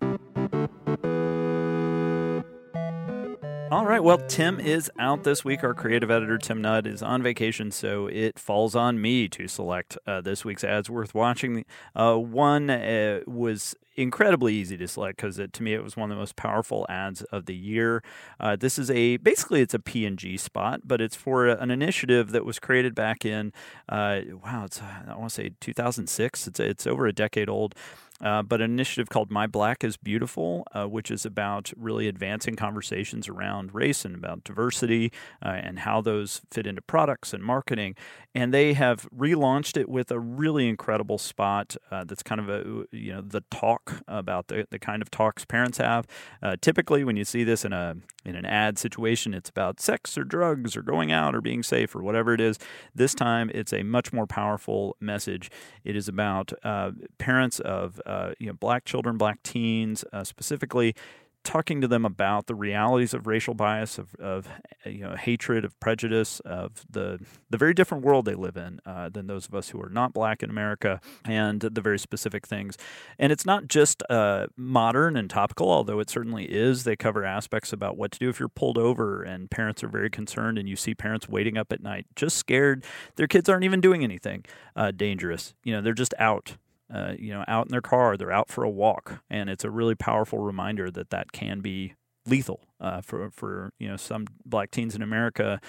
all 3.75 3.85
right. 3.85 4.01
Well, 4.01 4.19
Tim 4.19 4.57
is 4.57 4.89
out 4.97 5.25
this 5.25 5.43
week. 5.43 5.61
Our 5.61 5.73
creative 5.73 6.09
editor, 6.09 6.37
Tim 6.37 6.61
Nudd, 6.61 6.87
is 6.87 7.03
on 7.03 7.21
vacation, 7.21 7.71
so 7.71 8.07
it 8.07 8.39
falls 8.39 8.73
on 8.73 9.01
me 9.01 9.27
to 9.27 9.49
select 9.49 9.97
uh, 10.07 10.21
this 10.21 10.45
week's 10.45 10.63
ads 10.63 10.89
worth 10.89 11.13
watching. 11.13 11.65
Uh, 11.93 12.15
one 12.15 12.69
uh, 12.69 13.19
was 13.27 13.75
incredibly 13.95 14.53
easy 14.53 14.77
to 14.77 14.87
select 14.87 15.17
because 15.17 15.39
to 15.51 15.63
me 15.63 15.73
it 15.73 15.83
was 15.83 15.95
one 15.95 16.11
of 16.11 16.15
the 16.15 16.19
most 16.19 16.35
powerful 16.35 16.85
ads 16.89 17.21
of 17.23 17.45
the 17.45 17.55
year. 17.55 18.03
Uh, 18.39 18.55
this 18.55 18.77
is 18.77 18.91
a 18.91 19.17
basically 19.17 19.61
it's 19.61 19.73
a 19.73 19.79
P&G 19.79 20.37
spot, 20.37 20.81
but 20.83 21.01
it's 21.01 21.15
for 21.15 21.47
an 21.47 21.71
initiative 21.71 22.31
that 22.31 22.45
was 22.45 22.59
created 22.59 22.95
back 22.95 23.25
in 23.25 23.53
uh, 23.89 24.21
wow, 24.43 24.65
it's 24.65 24.81
I 24.81 25.15
want 25.15 25.29
to 25.29 25.35
say 25.35 25.51
2006. 25.59 26.47
It's 26.47 26.59
it's 26.59 26.87
over 26.87 27.07
a 27.07 27.13
decade 27.13 27.49
old. 27.49 27.75
Uh, 28.21 28.41
but 28.41 28.61
an 28.61 28.71
initiative 28.71 29.09
called 29.09 29.29
My 29.29 29.45
Black 29.45 29.83
is 29.83 29.97
Beautiful, 29.97 30.65
uh, 30.71 30.85
which 30.85 31.11
is 31.11 31.25
about 31.25 31.73
really 31.75 32.07
advancing 32.07 32.55
conversations 32.55 33.27
around 33.27 33.73
race 33.73 34.05
and 34.05 34.15
about 34.15 34.43
diversity 34.45 35.11
uh, 35.43 35.49
and 35.49 35.79
how 35.79 35.99
those 35.99 36.41
fit 36.49 36.65
into 36.65 36.81
products 36.81 37.33
and 37.33 37.43
marketing. 37.43 37.95
And 38.33 38.53
they 38.53 38.73
have 38.73 39.07
relaunched 39.15 39.75
it 39.75 39.89
with 39.89 40.11
a 40.11 40.19
really 40.19 40.69
incredible 40.69 41.17
spot 41.17 41.75
uh, 41.91 42.05
that's 42.05 42.23
kind 42.23 42.39
of 42.39 42.49
a 42.49 42.85
you 42.91 43.13
know 43.13 43.21
the 43.21 43.41
talk 43.51 43.84
about 44.07 44.47
the, 44.47 44.67
the 44.69 44.79
kind 44.79 45.01
of 45.01 45.09
talks 45.11 45.45
parents 45.45 45.77
have. 45.77 46.05
Uh, 46.41 46.55
typically, 46.59 47.03
when 47.03 47.15
you 47.15 47.25
see 47.25 47.43
this 47.43 47.65
in 47.65 47.73
a 47.73 47.95
in 48.23 48.35
an 48.35 48.45
ad 48.45 48.79
situation, 48.79 49.33
it's 49.33 49.49
about 49.49 49.79
sex 49.79 50.17
or 50.17 50.23
drugs 50.23 50.75
or 50.75 50.81
going 50.81 51.11
out 51.11 51.35
or 51.35 51.41
being 51.41 51.61
safe 51.61 51.95
or 51.95 52.01
whatever 52.01 52.33
it 52.33 52.41
is. 52.41 52.57
This 52.93 53.13
time, 53.13 53.51
it's 53.53 53.71
a 53.71 53.83
much 53.83 54.11
more 54.11 54.25
powerful 54.25 54.95
message. 54.99 55.51
It 55.83 55.95
is 55.95 56.07
about 56.07 56.51
uh, 56.63 56.91
parents 57.17 57.59
of 57.59 58.01
uh, 58.05 58.31
you 58.39 58.47
know 58.47 58.53
black 58.53 58.85
children, 58.85 59.17
black 59.17 59.43
teens 59.43 60.03
uh, 60.11 60.23
specifically, 60.23 60.95
talking 61.45 61.79
to 61.79 61.87
them 61.87 62.03
about 62.03 62.47
the 62.47 62.55
realities 62.55 63.13
of 63.13 63.27
racial 63.27 63.53
bias, 63.53 63.97
of, 63.97 64.13
of 64.15 64.49
you 64.85 64.99
know 64.99 65.15
hatred, 65.15 65.63
of 65.63 65.79
prejudice, 65.79 66.41
of 66.41 66.83
the 66.89 67.19
the 67.49 67.57
very 67.57 67.73
different 67.73 68.03
world 68.03 68.25
they 68.25 68.33
live 68.33 68.57
in 68.57 68.79
uh, 68.85 69.09
than 69.09 69.27
those 69.27 69.47
of 69.47 69.55
us 69.55 69.69
who 69.69 69.81
are 69.81 69.89
not 69.89 70.11
black 70.11 70.43
in 70.43 70.49
America, 70.49 70.99
and 71.23 71.61
the 71.61 71.81
very 71.81 71.99
specific 71.99 72.45
things. 72.45 72.77
And 73.17 73.31
it's 73.31 73.45
not 73.45 73.67
just 73.67 74.03
uh, 74.09 74.47
modern 74.57 75.15
and 75.15 75.29
topical, 75.29 75.69
although 75.71 75.99
it 75.99 76.09
certainly 76.09 76.45
is. 76.45 76.83
They 76.83 76.95
cover 76.95 77.23
aspects 77.23 77.71
about 77.71 77.95
what 77.95 78.11
to 78.13 78.19
do 78.19 78.29
if 78.29 78.39
you're 78.39 78.49
pulled 78.49 78.77
over, 78.77 79.23
and 79.23 79.49
parents 79.49 79.83
are 79.83 79.87
very 79.87 80.09
concerned, 80.09 80.57
and 80.57 80.67
you 80.67 80.75
see 80.75 80.93
parents 80.93 81.29
waiting 81.29 81.57
up 81.57 81.71
at 81.71 81.81
night, 81.81 82.07
just 82.15 82.37
scared. 82.37 82.83
Their 83.15 83.27
kids 83.27 83.47
aren't 83.47 83.63
even 83.63 83.79
doing 83.79 84.03
anything 84.03 84.43
uh, 84.75 84.91
dangerous. 84.91 85.53
You 85.63 85.73
know, 85.73 85.81
they're 85.81 85.93
just 85.93 86.13
out 86.19 86.57
uh, 86.95 87.13
you 87.19 87.33
know, 87.33 87.43
out 87.47 87.65
in 87.67 87.71
their 87.71 87.81
car, 87.81 88.17
they're 88.17 88.31
out 88.31 88.49
for 88.49 88.63
a 88.63 88.69
walk, 88.69 89.19
and 89.29 89.49
it's 89.49 89.63
a 89.63 89.69
really 89.69 89.95
powerful 89.95 90.39
reminder 90.39 90.89
that 90.91 91.09
that 91.09 91.31
can 91.31 91.59
be 91.59 91.93
lethal 92.25 92.61
uh, 92.79 93.01
for 93.01 93.29
for 93.31 93.71
you 93.79 93.87
know 93.87 93.97
some 93.97 94.25
black 94.45 94.71
teens 94.71 94.95
in 94.95 95.01
America. 95.01 95.59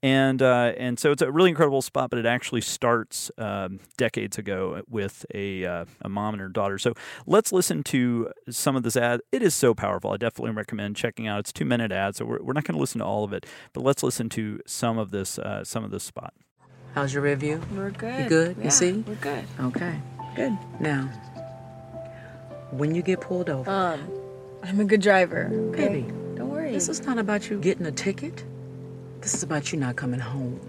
And 0.00 0.40
uh, 0.40 0.74
and 0.76 0.96
so 0.96 1.10
it's 1.10 1.22
a 1.22 1.32
really 1.32 1.50
incredible 1.50 1.82
spot, 1.82 2.10
but 2.10 2.20
it 2.20 2.26
actually 2.26 2.60
starts 2.60 3.32
um, 3.36 3.80
decades 3.96 4.38
ago 4.38 4.80
with 4.88 5.26
a 5.34 5.64
uh, 5.64 5.84
a 6.02 6.08
mom 6.08 6.34
and 6.34 6.40
her 6.40 6.48
daughter. 6.48 6.78
So 6.78 6.94
let's 7.26 7.50
listen 7.50 7.82
to 7.84 8.30
some 8.48 8.76
of 8.76 8.84
this 8.84 8.96
ad. 8.96 9.22
It 9.32 9.42
is 9.42 9.56
so 9.56 9.74
powerful. 9.74 10.12
I 10.12 10.16
definitely 10.16 10.52
recommend 10.52 10.94
checking 10.94 11.26
out. 11.26 11.40
It's 11.40 11.52
two 11.52 11.64
minute 11.64 11.90
ad, 11.90 12.14
so 12.14 12.24
we're, 12.24 12.40
we're 12.40 12.52
not 12.52 12.62
going 12.62 12.76
to 12.76 12.80
listen 12.80 13.00
to 13.00 13.04
all 13.04 13.24
of 13.24 13.32
it, 13.32 13.44
but 13.72 13.82
let's 13.82 14.04
listen 14.04 14.28
to 14.30 14.60
some 14.66 14.98
of 14.98 15.10
this 15.10 15.36
uh, 15.36 15.64
some 15.64 15.82
of 15.82 15.90
this 15.90 16.04
spot. 16.04 16.32
How's 16.94 17.12
your 17.12 17.24
review? 17.24 17.60
We're 17.74 17.90
good. 17.90 18.22
You 18.22 18.28
good? 18.28 18.56
Yeah, 18.56 18.64
you 18.64 18.70
see? 18.70 18.92
We're 18.92 19.14
good. 19.16 19.44
Okay. 19.60 20.00
Good. 20.34 20.56
Now, 20.80 21.08
when 22.70 22.94
you 22.94 23.02
get 23.02 23.20
pulled 23.20 23.50
over, 23.50 23.70
Um, 23.70 24.08
I'm 24.62 24.80
a 24.80 24.84
good 24.84 25.00
driver. 25.00 25.50
Okay? 25.70 25.88
baby, 25.88 26.12
Don't 26.36 26.50
worry. 26.50 26.72
this 26.72 26.88
is 26.88 27.04
not 27.06 27.18
about 27.18 27.48
you 27.50 27.58
getting 27.58 27.86
a 27.86 27.92
ticket. 27.92 28.44
This 29.20 29.34
is 29.34 29.42
about 29.42 29.72
you 29.72 29.78
not 29.78 29.96
coming 29.96 30.20
home. 30.20 30.60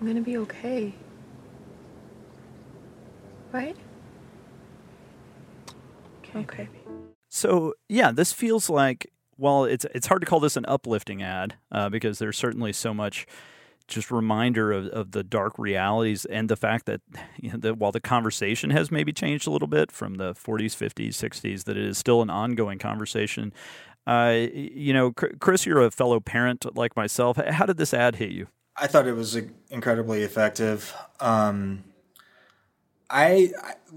I'm 0.00 0.06
gonna 0.06 0.22
be 0.22 0.38
okay. 0.38 0.94
Right? 3.52 3.76
Okay. 6.34 6.68
So 7.28 7.74
yeah, 7.88 8.12
this 8.12 8.32
feels 8.32 8.70
like 8.70 9.10
well, 9.36 9.64
it's 9.64 9.84
it's 9.94 10.06
hard 10.06 10.20
to 10.22 10.26
call 10.26 10.40
this 10.40 10.56
an 10.56 10.64
uplifting 10.68 11.22
ad 11.22 11.54
uh, 11.72 11.88
because 11.88 12.18
there's 12.18 12.36
certainly 12.38 12.72
so 12.72 12.94
much 12.94 13.26
just 13.90 14.10
reminder 14.10 14.72
of, 14.72 14.86
of 14.86 15.10
the 15.12 15.22
dark 15.22 15.58
realities 15.58 16.24
and 16.24 16.48
the 16.48 16.56
fact 16.56 16.86
that, 16.86 17.00
you 17.40 17.50
know, 17.50 17.58
that 17.58 17.78
while 17.78 17.92
the 17.92 18.00
conversation 18.00 18.70
has 18.70 18.90
maybe 18.90 19.12
changed 19.12 19.46
a 19.46 19.50
little 19.50 19.68
bit 19.68 19.92
from 19.92 20.14
the 20.14 20.34
40s, 20.34 20.76
50s, 20.76 21.10
60s, 21.10 21.64
that 21.64 21.76
it 21.76 21.84
is 21.84 21.98
still 21.98 22.22
an 22.22 22.30
ongoing 22.30 22.78
conversation. 22.78 23.52
Uh, 24.06 24.46
you 24.52 24.92
know, 24.92 25.12
Chris, 25.12 25.66
you're 25.66 25.82
a 25.82 25.90
fellow 25.90 26.20
parent 26.20 26.64
like 26.76 26.96
myself. 26.96 27.36
How 27.36 27.66
did 27.66 27.76
this 27.76 27.92
ad 27.92 28.16
hit 28.16 28.30
you? 28.30 28.48
I 28.76 28.86
thought 28.86 29.06
it 29.06 29.12
was 29.12 29.38
incredibly 29.68 30.22
effective. 30.22 30.94
Um, 31.20 31.84
I, 33.10 33.52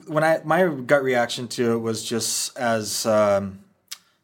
when 0.07 0.23
I 0.23 0.41
my 0.43 0.67
gut 0.67 1.03
reaction 1.03 1.47
to 1.49 1.73
it 1.73 1.77
was 1.77 2.03
just 2.03 2.57
as 2.57 3.05
um, 3.05 3.63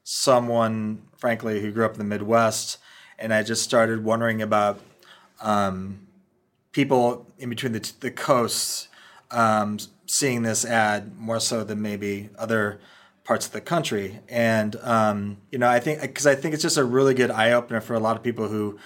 someone, 0.04 1.04
frankly, 1.18 1.62
who 1.62 1.72
grew 1.72 1.86
up 1.86 1.94
in 1.94 2.00
the 2.00 2.04
Midwest, 2.04 2.80
and 3.20 3.34
I 3.34 3.44
just 3.44 3.64
started 3.64 4.04
wondering 4.04 4.42
about 4.42 4.80
um, 5.42 6.08
people 6.72 7.28
in 7.38 7.50
between 7.50 7.72
the, 7.72 7.92
the 8.00 8.12
coasts 8.12 8.88
um, 9.32 9.78
seeing 10.06 10.42
this 10.42 10.66
ad 10.66 11.18
more 11.18 11.40
so 11.40 11.64
than 11.64 11.82
maybe 11.82 12.30
other 12.38 12.80
parts 13.24 13.46
of 13.46 13.52
the 13.52 13.62
country. 13.62 14.20
And, 14.28 14.76
um, 14.78 15.38
you 15.52 15.60
know, 15.60 15.70
I 15.70 15.80
think, 15.80 16.02
because 16.02 16.26
I 16.26 16.36
think 16.36 16.54
it's 16.54 16.64
just 16.64 16.78
a 16.78 16.84
really 16.84 17.14
good 17.14 17.32
eye 17.32 17.52
opener 17.52 17.80
for 17.82 17.94
a 17.94 18.00
lot 18.00 18.18
of 18.18 18.24
people 18.24 18.48
who 18.48 18.80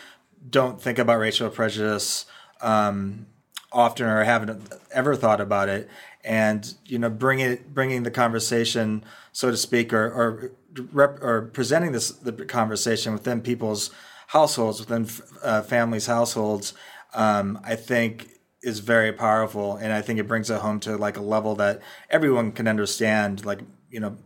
don't 0.49 0.81
think 0.81 0.99
about 0.99 1.19
racial 1.19 1.49
prejudice 1.49 2.25
um, 2.61 3.27
often 3.71 4.05
or 4.05 4.23
haven't 4.23 4.73
ever 4.91 5.15
thought 5.15 5.39
about 5.39 5.69
it. 5.69 5.89
And, 6.25 6.73
you 6.85 6.99
know, 6.99 7.09
bring 7.09 7.39
it, 7.39 7.73
bringing 7.73 8.03
the 8.03 8.11
conversation, 8.11 9.03
so 9.31 9.49
to 9.51 9.57
speak, 9.57 9.93
or, 9.93 10.05
or, 10.05 10.51
rep, 10.91 11.21
or 11.21 11.43
presenting 11.53 11.91
this 11.91 12.11
the 12.11 12.31
conversation 12.31 13.13
within 13.13 13.41
people's 13.41 13.91
households, 14.33 14.79
within 14.79 15.07
uh, 15.43 15.61
families' 15.61 16.07
households, 16.07 16.73
um, 17.13 17.59
I 17.63 17.75
think 17.75 18.29
is 18.63 18.79
very 18.79 19.13
powerful, 19.13 19.75
and 19.75 19.93
I 19.93 20.01
think 20.01 20.19
it 20.19 20.27
brings 20.27 20.49
it 20.49 20.59
home 20.59 20.79
to 20.81 20.97
like 20.97 21.17
a 21.17 21.21
level 21.21 21.53
that 21.55 21.81
everyone 22.09 22.51
can 22.51 22.67
understand. 22.67 23.45
Like 23.45 23.59
you 23.91 23.99
know, 23.99 24.17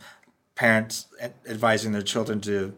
parents 0.55 1.07
advising 1.45 1.91
their 1.91 2.01
children 2.01 2.39
to 2.41 2.73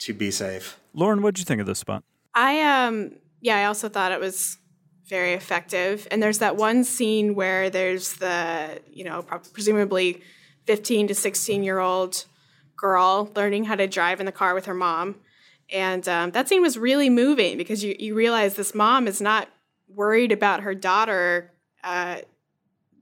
to 0.00 0.12
be 0.12 0.30
safe. 0.30 0.78
Lauren, 0.92 1.22
what 1.22 1.34
did 1.34 1.40
you 1.40 1.46
think 1.46 1.60
of 1.62 1.66
this 1.66 1.78
spot? 1.78 2.04
I 2.34 2.60
um 2.60 3.12
yeah, 3.40 3.56
I 3.56 3.64
also 3.64 3.88
thought 3.88 4.12
it 4.12 4.20
was 4.20 4.58
very 5.06 5.32
effective. 5.32 6.06
And 6.10 6.22
there's 6.22 6.38
that 6.38 6.56
one 6.56 6.84
scene 6.84 7.34
where 7.34 7.70
there's 7.70 8.14
the 8.14 8.82
you 8.92 9.04
know 9.04 9.22
presumably 9.54 10.20
15 10.66 11.08
to 11.08 11.14
16 11.14 11.62
year 11.62 11.78
old 11.78 12.26
girl 12.76 13.30
learning 13.34 13.64
how 13.64 13.76
to 13.76 13.86
drive 13.86 14.20
in 14.20 14.26
the 14.26 14.32
car 14.32 14.54
with 14.54 14.66
her 14.66 14.74
mom 14.74 15.16
and 15.70 16.06
um, 16.08 16.30
that 16.32 16.48
scene 16.48 16.62
was 16.62 16.78
really 16.78 17.10
moving 17.10 17.56
because 17.56 17.82
you, 17.82 17.96
you 17.98 18.14
realize 18.14 18.54
this 18.54 18.74
mom 18.74 19.06
is 19.06 19.20
not 19.20 19.48
worried 19.88 20.32
about 20.32 20.60
her 20.60 20.74
daughter 20.74 21.52
uh, 21.82 22.18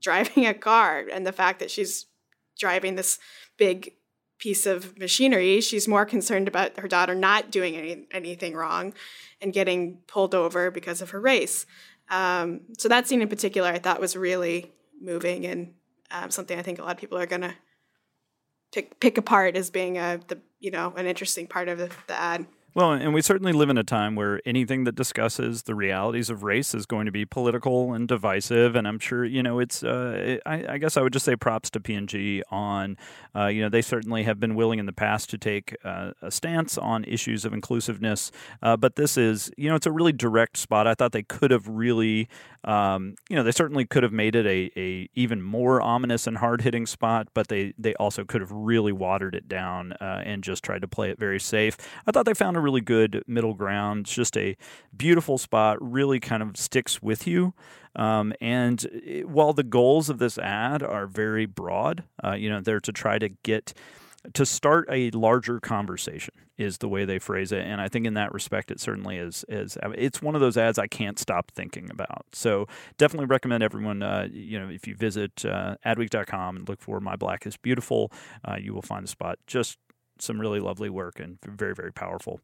driving 0.01 0.45
a 0.45 0.53
car 0.53 1.05
and 1.11 1.25
the 1.25 1.31
fact 1.31 1.59
that 1.59 1.71
she's 1.71 2.05
driving 2.57 2.95
this 2.95 3.19
big 3.57 3.93
piece 4.37 4.65
of 4.65 4.97
machinery. 4.97 5.61
She's 5.61 5.87
more 5.87 6.05
concerned 6.05 6.47
about 6.47 6.77
her 6.79 6.87
daughter 6.87 7.15
not 7.15 7.51
doing 7.51 7.75
any, 7.75 8.07
anything 8.11 8.53
wrong 8.55 8.93
and 9.41 9.53
getting 9.53 9.99
pulled 10.07 10.35
over 10.35 10.69
because 10.69 11.01
of 11.01 11.11
her 11.11 11.19
race. 11.19 11.65
Um, 12.09 12.61
so 12.77 12.89
that 12.89 13.07
scene 13.07 13.21
in 13.21 13.29
particular, 13.29 13.69
I 13.69 13.79
thought 13.79 14.01
was 14.01 14.15
really 14.15 14.71
moving 15.01 15.45
and 15.45 15.73
um, 16.11 16.29
something 16.29 16.59
I 16.59 16.61
think 16.61 16.79
a 16.79 16.83
lot 16.83 16.91
of 16.91 16.97
people 16.97 17.17
are 17.17 17.25
going 17.25 17.41
to 17.41 17.53
pick 18.71 18.99
pick 18.99 19.17
apart 19.17 19.55
as 19.55 19.69
being 19.69 19.97
a 19.97 20.19
the 20.27 20.39
you 20.63 20.71
know 20.71 20.93
an 20.95 21.05
interesting 21.05 21.45
part 21.45 21.67
of 21.67 21.77
the, 21.77 21.91
the 22.07 22.19
ad. 22.19 22.47
Well, 22.75 22.93
and 22.93 23.13
we 23.13 23.21
certainly 23.21 23.53
live 23.53 23.69
in 23.69 23.77
a 23.77 23.83
time 23.83 24.15
where 24.15 24.41
anything 24.47 24.85
that 24.85 24.95
discusses 24.95 25.63
the 25.63 25.75
realities 25.75 26.31
of 26.31 26.41
race 26.41 26.73
is 26.73 26.87
going 26.87 27.05
to 27.05 27.11
be 27.11 27.23
political 27.23 27.93
and 27.93 28.07
divisive. 28.07 28.75
And 28.75 28.87
I'm 28.87 28.97
sure, 28.97 29.23
you 29.23 29.43
know, 29.43 29.59
it's, 29.59 29.83
uh, 29.83 30.39
I, 30.43 30.65
I, 30.67 30.77
guess 30.79 30.97
I 30.97 31.03
would 31.03 31.13
just 31.13 31.23
say 31.23 31.35
props 31.35 31.69
to 31.71 31.79
P&G 31.79 32.41
on, 32.49 32.97
uh, 33.35 33.45
you 33.45 33.61
know, 33.61 33.69
they 33.69 33.83
certainly 33.83 34.23
have 34.23 34.39
been 34.39 34.55
willing 34.55 34.79
in 34.79 34.87
the 34.87 34.93
past 34.93 35.29
to 35.29 35.37
take 35.37 35.75
uh, 35.83 36.13
a 36.23 36.31
stance 36.31 36.75
on 36.75 37.03
issues 37.03 37.45
of 37.45 37.53
inclusiveness. 37.53 38.31
Uh, 38.63 38.75
but 38.75 38.95
this 38.95 39.17
is, 39.17 39.51
you 39.55 39.69
know, 39.69 39.75
it's 39.75 39.85
a 39.85 39.91
really 39.91 40.13
direct 40.13 40.57
spot. 40.57 40.87
I 40.87 40.95
thought 40.95 41.11
they 41.11 41.21
could 41.21 41.51
have 41.51 41.67
really, 41.67 42.27
um, 42.63 43.13
you 43.29 43.35
know, 43.35 43.43
they 43.43 43.51
certainly 43.51 43.85
could 43.85 44.01
have 44.01 44.13
made 44.13 44.35
it 44.35 44.47
a, 44.47 44.71
a 44.75 45.09
even 45.13 45.43
more 45.43 45.79
ominous 45.79 46.25
and 46.25 46.37
hard 46.37 46.61
hitting 46.61 46.87
spot, 46.87 47.27
but 47.35 47.49
they, 47.49 47.75
they 47.77 47.93
also 47.95 48.23
could 48.23 48.41
have 48.41 48.51
really 48.51 48.91
watered 48.91 49.35
it 49.35 49.47
down 49.47 49.93
uh, 50.01 50.23
and 50.25 50.43
just 50.43 50.63
tried 50.63 50.81
to 50.81 50.87
play 50.87 51.11
it 51.11 51.19
very 51.19 51.39
safe. 51.39 51.77
I 52.07 52.11
thought 52.11 52.25
they 52.25 52.33
found 52.33 52.57
a 52.57 52.62
really 52.63 52.81
good 52.81 53.23
middle 53.27 53.53
ground. 53.53 54.05
It's 54.05 54.13
just 54.13 54.37
a 54.37 54.57
beautiful 54.95 55.37
spot, 55.37 55.77
really 55.81 56.19
kind 56.19 56.41
of 56.41 56.57
sticks 56.57 57.01
with 57.01 57.27
you. 57.27 57.53
Um, 57.95 58.33
and 58.41 58.83
it, 58.85 59.29
while 59.29 59.53
the 59.53 59.63
goals 59.63 60.09
of 60.09 60.17
this 60.17 60.37
ad 60.37 60.81
are 60.81 61.05
very 61.05 61.45
broad, 61.45 62.03
uh, 62.23 62.33
you 62.33 62.49
know, 62.49 62.61
they're 62.61 62.79
to 62.79 62.91
try 62.91 63.19
to 63.19 63.29
get 63.43 63.73
to 64.33 64.45
start 64.45 64.87
a 64.89 65.11
larger 65.11 65.59
conversation 65.59 66.33
is 66.57 66.77
the 66.77 66.87
way 66.87 67.03
they 67.03 67.19
phrase 67.19 67.51
it 67.51 67.65
and 67.65 67.81
i 67.81 67.89
think 67.89 68.05
in 68.05 68.13
that 68.13 68.31
respect 68.31 68.71
it 68.71 68.79
certainly 68.79 69.17
is 69.17 69.43
is 69.49 69.77
it's 69.95 70.21
one 70.21 70.35
of 70.35 70.41
those 70.41 70.55
ads 70.55 70.77
i 70.77 70.87
can't 70.87 71.19
stop 71.19 71.51
thinking 71.51 71.89
about 71.91 72.25
so 72.31 72.67
definitely 72.97 73.25
recommend 73.25 73.63
everyone 73.63 74.01
uh, 74.01 74.27
you 74.31 74.57
know 74.57 74.69
if 74.69 74.87
you 74.87 74.95
visit 74.95 75.43
uh, 75.45 75.75
adweek.com 75.85 76.55
and 76.55 76.69
look 76.69 76.79
for 76.79 76.99
my 76.99 77.15
black 77.15 77.45
is 77.45 77.57
beautiful 77.57 78.11
uh, 78.45 78.55
you 78.55 78.73
will 78.73 78.81
find 78.81 79.03
a 79.03 79.09
spot 79.09 79.37
just 79.47 79.77
some 80.23 80.39
really 80.39 80.59
lovely 80.59 80.89
work 80.89 81.19
and 81.19 81.37
very 81.45 81.75
very 81.75 81.91
powerful 81.91 82.39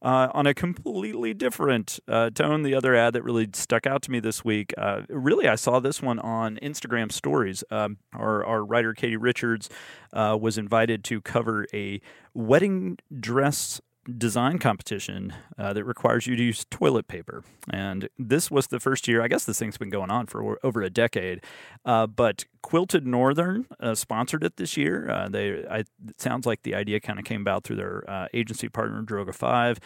uh, 0.00 0.28
on 0.32 0.46
a 0.46 0.54
completely 0.54 1.34
different 1.34 1.98
uh, 2.08 2.30
tone, 2.30 2.62
the 2.62 2.74
other 2.74 2.94
ad 2.94 3.14
that 3.14 3.22
really 3.22 3.48
stuck 3.52 3.86
out 3.86 4.02
to 4.02 4.10
me 4.10 4.20
this 4.20 4.44
week, 4.44 4.72
uh, 4.78 5.02
really, 5.08 5.48
I 5.48 5.56
saw 5.56 5.80
this 5.80 6.00
one 6.00 6.18
on 6.20 6.56
Instagram 6.62 7.10
stories. 7.10 7.64
Um, 7.70 7.98
our, 8.12 8.44
our 8.44 8.64
writer, 8.64 8.94
Katie 8.94 9.16
Richards, 9.16 9.68
uh, 10.12 10.38
was 10.40 10.56
invited 10.56 11.02
to 11.04 11.20
cover 11.20 11.66
a 11.74 12.00
wedding 12.32 12.98
dress 13.18 13.80
design 14.16 14.58
competition 14.58 15.34
uh, 15.58 15.72
that 15.72 15.84
requires 15.84 16.26
you 16.26 16.36
to 16.36 16.42
use 16.42 16.64
toilet 16.70 17.08
paper. 17.08 17.44
And 17.70 18.08
this 18.18 18.50
was 18.50 18.68
the 18.68 18.80
first 18.80 19.06
year, 19.06 19.22
I 19.22 19.28
guess 19.28 19.44
this 19.44 19.58
thing's 19.58 19.76
been 19.76 19.90
going 19.90 20.10
on 20.10 20.26
for 20.26 20.58
over 20.62 20.82
a 20.82 20.90
decade. 20.90 21.44
Uh, 21.84 22.06
but 22.06 22.44
Quilted 22.62 23.06
Northern 23.06 23.66
uh, 23.80 23.94
sponsored 23.94 24.44
it 24.44 24.56
this 24.56 24.76
year. 24.76 25.10
Uh, 25.10 25.28
they, 25.28 25.66
I, 25.66 25.78
it 25.78 26.20
sounds 26.20 26.46
like 26.46 26.62
the 26.62 26.74
idea 26.74 27.00
kind 27.00 27.18
of 27.18 27.24
came 27.24 27.42
about 27.42 27.64
through 27.64 27.76
their 27.76 28.08
uh, 28.08 28.28
agency 28.32 28.68
partner, 28.68 29.02
Droga 29.02 29.34
5. 29.34 29.78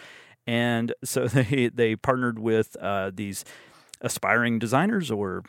And 0.47 0.93
so 1.03 1.27
they, 1.27 1.69
they 1.73 1.95
partnered 1.95 2.39
with 2.39 2.75
uh, 2.77 3.11
these 3.13 3.43
aspiring 4.03 4.59
designers 4.59 5.09
or 5.09 5.43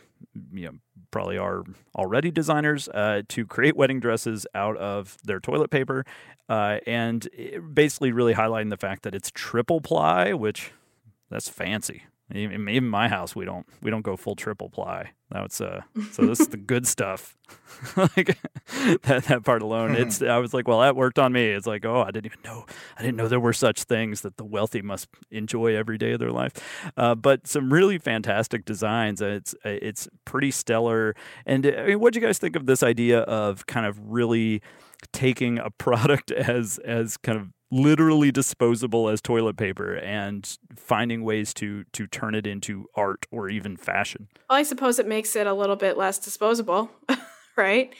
you 0.52 0.66
know 0.66 0.72
probably 1.10 1.36
are 1.38 1.62
already 1.94 2.30
designers 2.30 2.88
uh, 2.88 3.22
to 3.28 3.46
create 3.46 3.76
wedding 3.76 4.00
dresses 4.00 4.46
out 4.54 4.76
of 4.78 5.16
their 5.24 5.38
toilet 5.38 5.70
paper 5.70 6.04
uh, 6.48 6.78
and 6.86 7.28
basically 7.72 8.10
really 8.10 8.34
highlighting 8.34 8.70
the 8.70 8.76
fact 8.76 9.02
that 9.02 9.14
it's 9.14 9.30
triple 9.32 9.80
ply 9.80 10.32
which 10.32 10.72
that's 11.30 11.48
fancy 11.48 12.04
even, 12.32 12.68
even 12.68 12.88
my 12.88 13.08
house, 13.08 13.36
we 13.36 13.44
don't 13.44 13.66
we 13.82 13.90
don't 13.90 14.02
go 14.02 14.16
full 14.16 14.34
triple 14.34 14.70
ply. 14.70 15.10
That's 15.30 15.60
uh, 15.60 15.82
so 16.12 16.24
this 16.26 16.40
is 16.40 16.48
the 16.48 16.56
good 16.72 16.86
stuff. 16.86 17.36
like 17.96 18.38
that 19.02 19.24
that 19.24 19.44
part 19.44 19.60
alone, 19.60 19.94
it's 19.94 20.22
I 20.22 20.38
was 20.38 20.54
like, 20.54 20.66
well, 20.66 20.80
that 20.80 20.96
worked 20.96 21.18
on 21.18 21.32
me. 21.32 21.44
It's 21.48 21.66
like, 21.66 21.84
oh, 21.84 22.02
I 22.02 22.10
didn't 22.10 22.26
even 22.26 22.38
know 22.44 22.64
I 22.98 23.02
didn't 23.02 23.16
know 23.16 23.28
there 23.28 23.40
were 23.40 23.52
such 23.52 23.82
things 23.84 24.22
that 24.22 24.38
the 24.38 24.44
wealthy 24.44 24.80
must 24.80 25.08
enjoy 25.30 25.76
every 25.76 25.98
day 25.98 26.12
of 26.12 26.18
their 26.18 26.32
life. 26.32 26.52
Uh, 26.96 27.14
but 27.14 27.46
some 27.46 27.70
really 27.70 27.98
fantastic 27.98 28.64
designs. 28.64 29.20
It's 29.20 29.54
it's 29.64 30.08
pretty 30.24 30.50
stellar. 30.50 31.14
And 31.44 31.66
I 31.66 31.86
mean, 31.88 32.00
what 32.00 32.14
do 32.14 32.20
you 32.20 32.26
guys 32.26 32.38
think 32.38 32.56
of 32.56 32.64
this 32.64 32.82
idea 32.82 33.20
of 33.20 33.66
kind 33.66 33.84
of 33.84 33.98
really 34.00 34.62
taking 35.12 35.58
a 35.58 35.70
product 35.78 36.30
as 36.30 36.78
as 36.78 37.16
kind 37.18 37.38
of 37.38 37.48
literally 37.74 38.30
disposable 38.30 39.08
as 39.08 39.20
toilet 39.20 39.56
paper 39.56 39.96
and 39.96 40.58
finding 40.76 41.24
ways 41.24 41.52
to 41.52 41.82
to 41.92 42.06
turn 42.06 42.34
it 42.34 42.46
into 42.46 42.86
art 42.94 43.26
or 43.32 43.48
even 43.48 43.76
fashion. 43.76 44.28
Well, 44.48 44.58
I 44.58 44.62
suppose 44.62 45.00
it 45.00 45.08
makes 45.08 45.34
it 45.34 45.48
a 45.48 45.52
little 45.52 45.74
bit 45.74 45.98
less 45.98 46.18
disposable, 46.20 46.88
right? 47.56 47.92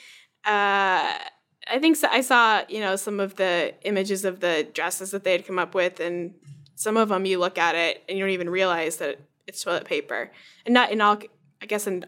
Uh, 0.45 1.19
I 1.67 1.79
think 1.81 1.97
so. 1.97 2.09
I 2.09 2.21
saw 2.21 2.63
you 2.69 2.81
know 2.81 2.95
some 2.95 3.19
of 3.19 3.35
the 3.35 3.75
images 3.83 4.25
of 4.25 4.39
the 4.39 4.69
dresses 4.73 5.11
that 5.11 5.25
they 5.25 5.33
had 5.33 5.47
come 5.47 5.59
up 5.59 5.75
with, 5.75 5.99
and 5.99 6.35
some 6.77 6.97
of 6.97 7.09
them 7.09 7.27
you 7.27 7.41
look 7.41 7.59
at 7.59 7.75
it 7.75 8.05
and 8.09 8.17
you 8.17 8.25
don't 8.25 8.33
even 8.33 8.51
realize 8.51 8.99
that 8.99 9.19
it's 9.49 9.63
toilet 9.63 9.87
paper, 9.87 10.31
and 10.65 10.73
not 10.73 10.93
in 10.93 11.01
all. 11.01 11.19
I 11.61 11.67
guess 11.67 11.87
in 11.87 12.05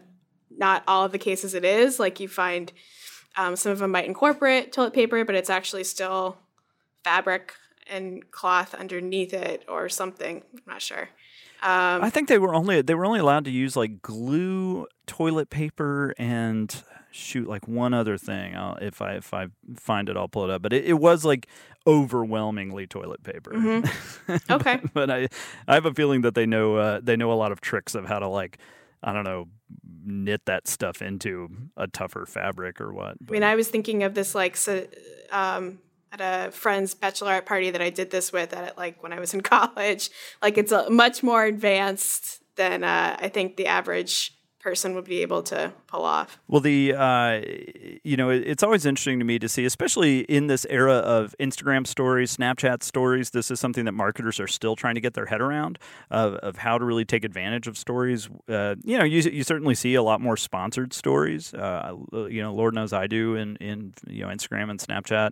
not 0.49 0.83
all 0.87 1.03
of 1.03 1.11
the 1.11 1.17
cases 1.17 1.53
it 1.53 1.65
is. 1.65 1.99
Like 1.99 2.21
you 2.21 2.29
find 2.29 2.71
um, 3.35 3.57
some 3.57 3.73
of 3.73 3.79
them 3.79 3.91
might 3.91 4.05
incorporate 4.05 4.71
toilet 4.71 4.93
paper, 4.93 5.25
but 5.25 5.35
it's 5.35 5.49
actually 5.49 5.83
still 5.83 6.37
fabric 7.03 7.53
and 7.89 8.29
cloth 8.31 8.73
underneath 8.73 9.33
it 9.33 9.63
or 9.67 9.89
something. 9.89 10.43
I'm 10.53 10.61
not 10.65 10.81
sure. 10.81 11.09
Um, 11.61 12.03
I 12.03 12.09
think 12.09 12.27
they 12.27 12.37
were 12.37 12.53
only 12.53 12.81
they 12.81 12.93
were 12.93 13.05
only 13.05 13.19
allowed 13.19 13.45
to 13.45 13.51
use 13.51 13.75
like 13.75 14.01
glue, 14.01 14.85
toilet 15.07 15.49
paper, 15.49 16.13
and 16.17 16.83
shoot 17.09 17.47
like 17.47 17.67
one 17.67 17.93
other 17.93 18.17
thing. 18.17 18.55
I'll, 18.55 18.75
if 18.75 19.01
I 19.01 19.13
if 19.15 19.33
I 19.33 19.47
find 19.75 20.07
it, 20.07 20.17
I'll 20.17 20.27
pull 20.27 20.43
it 20.43 20.51
up. 20.51 20.61
But 20.61 20.73
it, 20.73 20.85
it 20.85 20.93
was 20.93 21.25
like 21.25 21.47
overwhelmingly 21.87 22.85
toilet 22.85 23.23
paper. 23.23 23.51
Mm-hmm. 23.51 24.35
Okay. 24.53 24.79
but 24.93 25.09
I 25.09 25.27
I 25.67 25.73
have 25.73 25.85
a 25.85 25.93
feeling 25.93 26.21
that 26.21 26.35
they 26.35 26.45
know 26.45 26.75
uh, 26.75 26.99
they 27.01 27.15
know 27.15 27.31
a 27.31 27.33
lot 27.33 27.51
of 27.51 27.59
tricks 27.59 27.95
of 27.95 28.05
how 28.05 28.19
to 28.19 28.27
like 28.27 28.59
I 29.01 29.13
don't 29.13 29.23
know 29.23 29.47
knit 30.05 30.45
that 30.45 30.67
stuff 30.67 31.01
into 31.01 31.49
a 31.75 31.87
tougher 31.87 32.25
fabric 32.25 32.79
or 32.79 32.93
what. 32.93 33.17
But. 33.19 33.31
I 33.31 33.33
mean, 33.33 33.43
I 33.43 33.55
was 33.55 33.67
thinking 33.67 34.03
of 34.03 34.13
this 34.13 34.35
like 34.35 34.55
so, 34.55 34.85
um, 35.31 35.79
at 36.11 36.21
a 36.21 36.51
friend's 36.51 36.95
bachelorette 36.95 37.45
party 37.45 37.71
that 37.71 37.81
I 37.81 37.89
did 37.89 38.11
this 38.11 38.31
with 38.31 38.53
at 38.53 38.77
like 38.77 39.01
when 39.03 39.13
I 39.13 39.19
was 39.19 39.33
in 39.33 39.41
college. 39.55 40.09
Like 40.41 40.57
it's 40.57 40.71
a, 40.71 40.89
much 40.89 41.23
more 41.23 41.43
advanced 41.43 42.41
than 42.55 42.83
uh, 42.83 43.17
I 43.19 43.29
think 43.29 43.57
the 43.57 43.67
average 43.67 44.37
person 44.67 44.93
would 44.95 45.05
be 45.05 45.21
able 45.21 45.41
to 45.41 45.71
pull 45.87 46.03
off. 46.03 46.37
Well, 46.49 46.59
the 46.59 46.93
uh, 46.93 47.41
you 48.03 48.17
know 48.17 48.29
it's 48.29 48.63
always 48.63 48.85
interesting 48.85 49.17
to 49.19 49.23
me 49.23 49.39
to 49.39 49.47
see, 49.47 49.63
especially 49.63 50.21
in 50.21 50.47
this 50.47 50.65
era 50.69 50.95
of 50.95 51.33
Instagram 51.39 51.87
stories, 51.87 52.35
Snapchat 52.35 52.83
stories. 52.83 53.29
This 53.29 53.49
is 53.49 53.61
something 53.61 53.85
that 53.85 53.93
marketers 53.93 54.41
are 54.41 54.47
still 54.47 54.75
trying 54.75 54.95
to 54.95 55.01
get 55.01 55.13
their 55.13 55.27
head 55.27 55.39
around 55.39 55.79
of, 56.11 56.33
of 56.35 56.57
how 56.57 56.77
to 56.77 56.83
really 56.83 57.05
take 57.05 57.23
advantage 57.23 57.67
of 57.67 57.77
stories. 57.77 58.29
Uh, 58.49 58.75
you 58.83 58.97
know, 58.97 59.05
you, 59.05 59.21
you 59.21 59.43
certainly 59.43 59.73
see 59.73 59.95
a 59.95 60.03
lot 60.03 60.19
more 60.19 60.35
sponsored 60.35 60.91
stories. 60.91 61.53
Uh, 61.53 61.95
you 62.29 62.41
know, 62.41 62.53
Lord 62.53 62.75
knows 62.75 62.91
I 62.91 63.07
do 63.07 63.35
in 63.35 63.55
in 63.57 63.93
you 64.07 64.23
know 64.23 64.27
Instagram 64.27 64.69
and 64.69 64.79
Snapchat, 64.79 65.31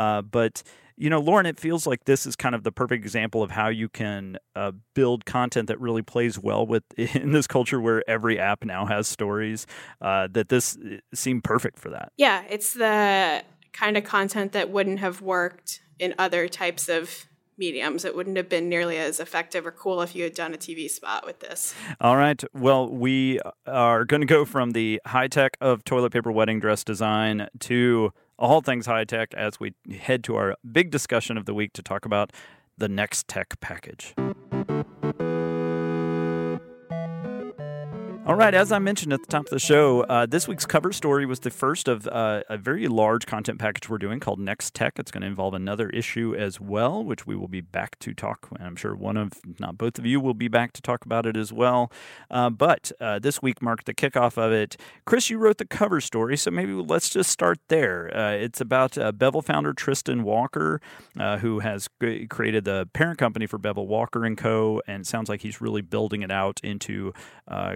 uh, 0.00 0.22
but 0.22 0.62
you 0.96 1.08
know, 1.08 1.20
Lauren, 1.20 1.46
it 1.46 1.58
feels 1.58 1.86
like 1.86 2.04
this 2.04 2.26
is 2.26 2.36
kind 2.36 2.54
of 2.54 2.62
the 2.62 2.72
perfect 2.72 3.02
example 3.02 3.42
of 3.42 3.50
how 3.50 3.68
you 3.68 3.88
can 3.88 4.38
uh, 4.54 4.72
build 4.94 5.24
content 5.24 5.68
that 5.68 5.80
really 5.80 6.02
plays 6.02 6.38
well 6.38 6.66
with 6.66 6.82
in 6.96 7.32
this 7.32 7.46
culture 7.46 7.80
where 7.80 8.08
every 8.08 8.38
app 8.38 8.64
now 8.64 8.86
has 8.86 9.06
stories. 9.06 9.66
Uh, 10.00 10.28
that 10.32 10.48
this 10.48 10.76
uh, 10.76 10.96
seemed 11.14 11.44
perfect 11.44 11.78
for 11.78 11.90
that. 11.90 12.12
Yeah, 12.16 12.44
it's 12.48 12.74
the 12.74 13.42
kind 13.72 13.96
of 13.96 14.04
content 14.04 14.52
that 14.52 14.70
wouldn't 14.70 14.98
have 15.00 15.22
worked 15.22 15.80
in 15.98 16.14
other 16.18 16.48
types 16.48 16.88
of 16.88 17.26
mediums. 17.56 18.04
It 18.04 18.16
wouldn't 18.16 18.36
have 18.36 18.48
been 18.48 18.68
nearly 18.68 18.96
as 18.96 19.20
effective 19.20 19.66
or 19.66 19.70
cool 19.70 20.00
if 20.02 20.16
you 20.16 20.24
had 20.24 20.34
done 20.34 20.54
a 20.54 20.58
TV 20.58 20.90
spot 20.90 21.24
with 21.26 21.40
this. 21.40 21.74
All 22.00 22.16
right. 22.16 22.42
Well, 22.54 22.88
we 22.88 23.38
are 23.66 24.04
going 24.04 24.22
to 24.22 24.26
go 24.26 24.44
from 24.44 24.72
the 24.72 25.00
high 25.06 25.28
tech 25.28 25.56
of 25.60 25.84
toilet 25.84 26.12
paper 26.12 26.32
wedding 26.32 26.58
dress 26.58 26.84
design 26.84 27.48
to 27.60 28.12
all 28.40 28.62
things 28.62 28.86
high 28.86 29.04
tech 29.04 29.32
as 29.34 29.60
we 29.60 29.74
head 30.00 30.24
to 30.24 30.34
our 30.34 30.56
big 30.72 30.90
discussion 30.90 31.36
of 31.36 31.44
the 31.44 31.54
week 31.54 31.72
to 31.74 31.82
talk 31.82 32.04
about 32.04 32.32
the 32.78 32.88
next 32.88 33.28
tech 33.28 33.60
package. 33.60 34.14
All 38.30 38.36
right, 38.36 38.54
as 38.54 38.70
I 38.70 38.78
mentioned 38.78 39.12
at 39.12 39.22
the 39.22 39.26
top 39.26 39.46
of 39.46 39.50
the 39.50 39.58
show, 39.58 40.02
uh, 40.02 40.24
this 40.24 40.46
week's 40.46 40.64
cover 40.64 40.92
story 40.92 41.26
was 41.26 41.40
the 41.40 41.50
first 41.50 41.88
of 41.88 42.06
uh, 42.06 42.44
a 42.48 42.56
very 42.56 42.86
large 42.86 43.26
content 43.26 43.58
package 43.58 43.88
we're 43.88 43.98
doing 43.98 44.20
called 44.20 44.38
Next 44.38 44.72
Tech. 44.72 45.00
It's 45.00 45.10
going 45.10 45.22
to 45.22 45.26
involve 45.26 45.52
another 45.52 45.90
issue 45.90 46.36
as 46.36 46.60
well, 46.60 47.02
which 47.02 47.26
we 47.26 47.34
will 47.34 47.48
be 47.48 47.60
back 47.60 47.98
to 47.98 48.14
talk. 48.14 48.46
And 48.56 48.64
I'm 48.64 48.76
sure 48.76 48.94
one 48.94 49.16
of, 49.16 49.32
not 49.58 49.76
both 49.76 49.98
of 49.98 50.06
you, 50.06 50.20
will 50.20 50.34
be 50.34 50.46
back 50.46 50.72
to 50.74 50.80
talk 50.80 51.04
about 51.04 51.26
it 51.26 51.36
as 51.36 51.52
well. 51.52 51.90
Uh, 52.30 52.50
but 52.50 52.92
uh, 53.00 53.18
this 53.18 53.42
week 53.42 53.60
marked 53.60 53.86
the 53.86 53.94
kickoff 53.94 54.38
of 54.38 54.52
it. 54.52 54.76
Chris, 55.06 55.28
you 55.28 55.36
wrote 55.36 55.58
the 55.58 55.64
cover 55.64 56.00
story, 56.00 56.36
so 56.36 56.52
maybe 56.52 56.72
let's 56.72 57.10
just 57.10 57.30
start 57.30 57.58
there. 57.66 58.16
Uh, 58.16 58.30
it's 58.30 58.60
about 58.60 58.96
uh, 58.96 59.10
Bevel 59.10 59.42
founder 59.42 59.72
Tristan 59.72 60.22
Walker, 60.22 60.80
who 61.40 61.58
has 61.58 61.88
created 62.28 62.64
the 62.64 62.88
parent 62.92 63.18
company 63.18 63.48
for 63.48 63.58
Bevel 63.58 63.88
Walker 63.88 64.24
and 64.24 64.38
Co. 64.38 64.80
And 64.86 65.04
sounds 65.04 65.28
like 65.28 65.40
he's 65.40 65.60
really 65.60 65.82
building 65.82 66.22
it 66.22 66.30
out 66.30 66.60
into 66.62 67.12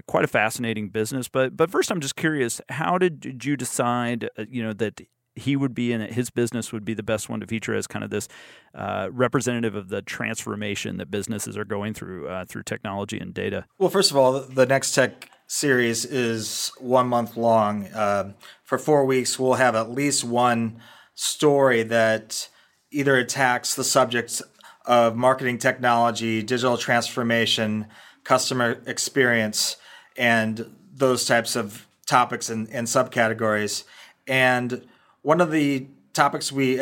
quite 0.06 0.22
a 0.22 0.28
fast 0.28 0.43
fascinating 0.44 0.90
business. 0.90 1.28
But 1.28 1.56
but 1.56 1.70
first, 1.70 1.90
I'm 1.90 2.00
just 2.00 2.16
curious, 2.16 2.60
how 2.68 2.98
did 2.98 3.44
you 3.44 3.56
decide, 3.56 4.28
uh, 4.38 4.44
you 4.48 4.62
know, 4.62 4.74
that 4.74 5.00
he 5.36 5.56
would 5.56 5.74
be 5.74 5.92
in 5.92 6.00
it, 6.00 6.12
his 6.12 6.30
business 6.30 6.72
would 6.72 6.84
be 6.84 6.94
the 6.94 7.02
best 7.02 7.28
one 7.28 7.40
to 7.40 7.46
feature 7.46 7.74
as 7.74 7.86
kind 7.86 8.04
of 8.04 8.10
this 8.10 8.28
uh, 8.74 9.08
representative 9.10 9.74
of 9.74 9.88
the 9.88 10.02
transformation 10.02 10.98
that 10.98 11.10
businesses 11.10 11.56
are 11.56 11.64
going 11.64 11.94
through 11.94 12.28
uh, 12.28 12.44
through 12.44 12.62
technology 12.62 13.18
and 13.18 13.32
data? 13.34 13.64
Well, 13.78 13.90
first 13.90 14.10
of 14.10 14.16
all, 14.16 14.40
the 14.40 14.66
next 14.66 14.94
tech 14.94 15.30
series 15.46 16.04
is 16.04 16.72
one 16.78 17.08
month 17.08 17.36
long. 17.36 17.86
Uh, 17.86 18.32
for 18.64 18.78
four 18.78 19.04
weeks, 19.04 19.38
we'll 19.38 19.54
have 19.54 19.74
at 19.74 19.90
least 19.90 20.24
one 20.24 20.80
story 21.14 21.82
that 21.84 22.48
either 22.90 23.16
attacks 23.16 23.74
the 23.74 23.84
subjects 23.84 24.42
of 24.86 25.16
marketing 25.16 25.58
technology, 25.58 26.42
digital 26.42 26.76
transformation, 26.76 27.86
customer 28.24 28.82
experience, 28.86 29.76
and 30.16 30.74
those 30.94 31.24
types 31.24 31.56
of 31.56 31.86
topics 32.06 32.50
and, 32.50 32.68
and 32.70 32.86
subcategories. 32.86 33.84
And 34.26 34.86
one 35.22 35.40
of 35.40 35.50
the 35.50 35.86
topics 36.12 36.52
we 36.52 36.80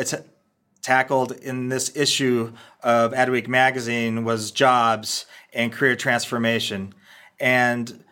tackled 0.81 1.31
in 1.31 1.69
this 1.69 1.95
issue 1.95 2.53
of 2.81 3.13
Adweek 3.13 3.47
magazine 3.47 4.23
was 4.23 4.51
jobs 4.51 5.25
and 5.53 5.71
career 5.71 5.95
transformation. 5.95 6.93
And 7.39 8.03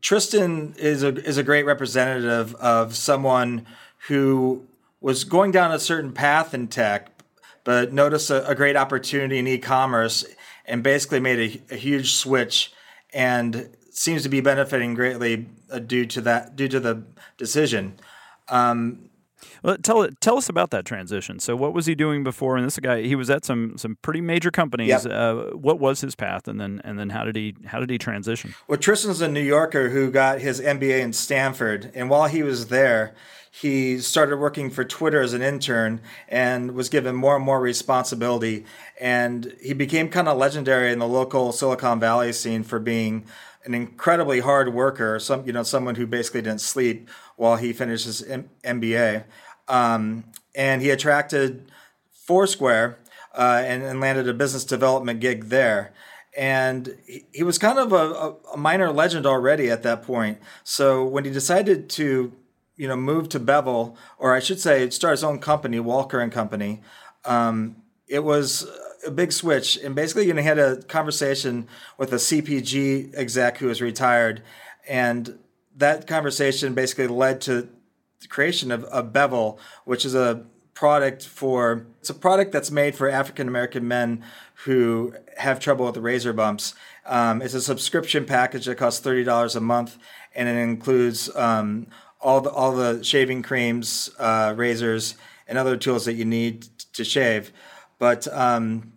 Tristan 0.00 0.74
is 0.78 1.02
a 1.02 1.14
is 1.24 1.38
a 1.38 1.42
great 1.42 1.64
representative 1.64 2.54
of 2.56 2.96
someone 2.96 3.66
who 4.08 4.66
was 5.00 5.24
going 5.24 5.50
down 5.50 5.72
a 5.72 5.78
certain 5.78 6.12
path 6.12 6.54
in 6.54 6.68
tech, 6.68 7.10
but 7.64 7.92
noticed 7.92 8.30
a, 8.30 8.48
a 8.48 8.54
great 8.54 8.76
opportunity 8.76 9.38
in 9.38 9.46
e-commerce 9.46 10.24
and 10.64 10.82
basically 10.82 11.20
made 11.20 11.62
a, 11.70 11.74
a, 11.74 11.76
huge 11.76 12.14
switch 12.14 12.72
and 13.12 13.68
seems 13.92 14.22
to 14.22 14.28
be 14.28 14.40
benefiting 14.40 14.94
greatly 14.94 15.46
uh, 15.70 15.78
due 15.78 16.06
to 16.06 16.20
that 16.22 16.56
due 16.56 16.68
to 16.68 16.80
the 16.80 17.02
decision. 17.36 17.94
Um, 18.48 19.10
well, 19.62 19.76
tell 19.76 20.08
tell 20.20 20.38
us 20.38 20.48
about 20.48 20.70
that 20.70 20.84
transition. 20.84 21.38
So, 21.38 21.54
what 21.56 21.72
was 21.72 21.86
he 21.86 21.94
doing 21.94 22.24
before? 22.24 22.56
And 22.56 22.66
this 22.66 22.78
guy, 22.78 23.02
he 23.02 23.14
was 23.14 23.30
at 23.30 23.44
some 23.44 23.76
some 23.76 23.96
pretty 24.02 24.20
major 24.20 24.50
companies. 24.50 24.88
Yep. 24.88 25.06
Uh, 25.06 25.34
what 25.56 25.78
was 25.78 26.00
his 26.00 26.14
path, 26.14 26.48
and 26.48 26.60
then 26.60 26.80
and 26.84 26.98
then 26.98 27.10
how 27.10 27.24
did 27.24 27.36
he 27.36 27.54
how 27.66 27.80
did 27.80 27.90
he 27.90 27.98
transition? 27.98 28.54
Well, 28.66 28.78
Tristan's 28.78 29.20
a 29.20 29.28
New 29.28 29.42
Yorker 29.42 29.90
who 29.90 30.10
got 30.10 30.40
his 30.40 30.60
MBA 30.60 31.00
in 31.00 31.12
Stanford, 31.12 31.90
and 31.94 32.10
while 32.10 32.26
he 32.26 32.42
was 32.42 32.68
there, 32.68 33.14
he 33.50 33.98
started 33.98 34.38
working 34.38 34.70
for 34.70 34.84
Twitter 34.84 35.20
as 35.20 35.34
an 35.34 35.42
intern 35.42 36.00
and 36.28 36.72
was 36.72 36.88
given 36.88 37.14
more 37.14 37.36
and 37.36 37.44
more 37.44 37.60
responsibility. 37.60 38.64
And 39.00 39.54
he 39.60 39.74
became 39.74 40.08
kind 40.08 40.26
of 40.26 40.38
legendary 40.38 40.90
in 40.90 40.98
the 40.98 41.08
local 41.08 41.52
Silicon 41.52 42.00
Valley 42.00 42.32
scene 42.32 42.62
for 42.62 42.78
being 42.78 43.26
an 43.64 43.74
incredibly 43.74 44.40
hard 44.40 44.74
worker, 44.74 45.18
some 45.18 45.46
you 45.46 45.52
know 45.52 45.62
someone 45.62 45.94
who 45.94 46.06
basically 46.06 46.42
didn't 46.42 46.60
sleep 46.60 47.08
while 47.36 47.56
he 47.56 47.72
finished 47.72 48.06
his 48.06 48.22
M- 48.22 48.50
MBA. 48.64 49.24
Um, 49.68 50.24
and 50.54 50.82
he 50.82 50.90
attracted 50.90 51.70
Foursquare 52.12 52.98
uh, 53.34 53.62
and, 53.64 53.82
and, 53.82 54.00
landed 54.00 54.28
a 54.28 54.34
business 54.34 54.64
development 54.64 55.20
gig 55.20 55.44
there. 55.44 55.92
And 56.36 56.96
he, 57.06 57.24
he 57.32 57.42
was 57.42 57.58
kind 57.58 57.78
of 57.78 57.92
a, 57.92 58.34
a, 58.52 58.56
minor 58.56 58.90
legend 58.92 59.26
already 59.26 59.70
at 59.70 59.82
that 59.82 60.02
point. 60.02 60.38
So 60.64 61.04
when 61.04 61.24
he 61.24 61.30
decided 61.30 61.88
to, 61.90 62.32
you 62.76 62.88
know, 62.88 62.96
move 62.96 63.28
to 63.30 63.40
Bevel, 63.40 63.96
or 64.18 64.34
I 64.34 64.40
should 64.40 64.60
say, 64.60 64.88
start 64.90 65.12
his 65.12 65.24
own 65.24 65.38
company, 65.38 65.80
Walker 65.80 66.20
and 66.20 66.32
Company, 66.32 66.80
um, 67.24 67.76
it 68.08 68.24
was 68.24 68.68
a 69.06 69.10
big 69.10 69.32
switch. 69.32 69.76
And 69.76 69.94
basically, 69.94 70.26
you 70.26 70.34
know, 70.34 70.40
he 70.40 70.46
had 70.46 70.58
a 70.58 70.82
conversation 70.82 71.66
with 71.98 72.12
a 72.12 72.16
CPG 72.16 73.14
exec 73.14 73.58
who 73.58 73.66
was 73.66 73.80
retired, 73.80 74.42
and 74.88 75.38
that 75.76 76.06
conversation 76.06 76.74
basically 76.74 77.06
led 77.06 77.40
to 77.42 77.68
the 78.20 78.28
creation 78.28 78.70
of, 78.70 78.84
of 78.84 79.12
Bevel, 79.12 79.58
which 79.84 80.04
is 80.04 80.14
a 80.14 80.44
product 80.74 81.26
for 81.26 81.86
it's 82.00 82.10
a 82.10 82.14
product 82.14 82.52
that's 82.52 82.70
made 82.70 82.94
for 82.94 83.08
African 83.08 83.48
American 83.48 83.86
men 83.86 84.24
who 84.64 85.14
have 85.36 85.60
trouble 85.60 85.86
with 85.86 85.96
razor 85.96 86.32
bumps. 86.32 86.74
Um, 87.06 87.42
it's 87.42 87.54
a 87.54 87.60
subscription 87.60 88.24
package 88.24 88.66
that 88.66 88.76
costs 88.76 89.00
thirty 89.00 89.24
dollars 89.24 89.56
a 89.56 89.60
month, 89.60 89.98
and 90.34 90.48
it 90.48 90.56
includes 90.56 91.34
um, 91.36 91.86
all 92.20 92.40
the 92.40 92.50
all 92.50 92.72
the 92.72 93.02
shaving 93.02 93.42
creams, 93.42 94.10
uh, 94.18 94.54
razors, 94.56 95.16
and 95.46 95.58
other 95.58 95.76
tools 95.76 96.04
that 96.04 96.14
you 96.14 96.24
need 96.24 96.66
to 96.94 97.04
shave. 97.04 97.52
But 98.02 98.26
um, 98.36 98.94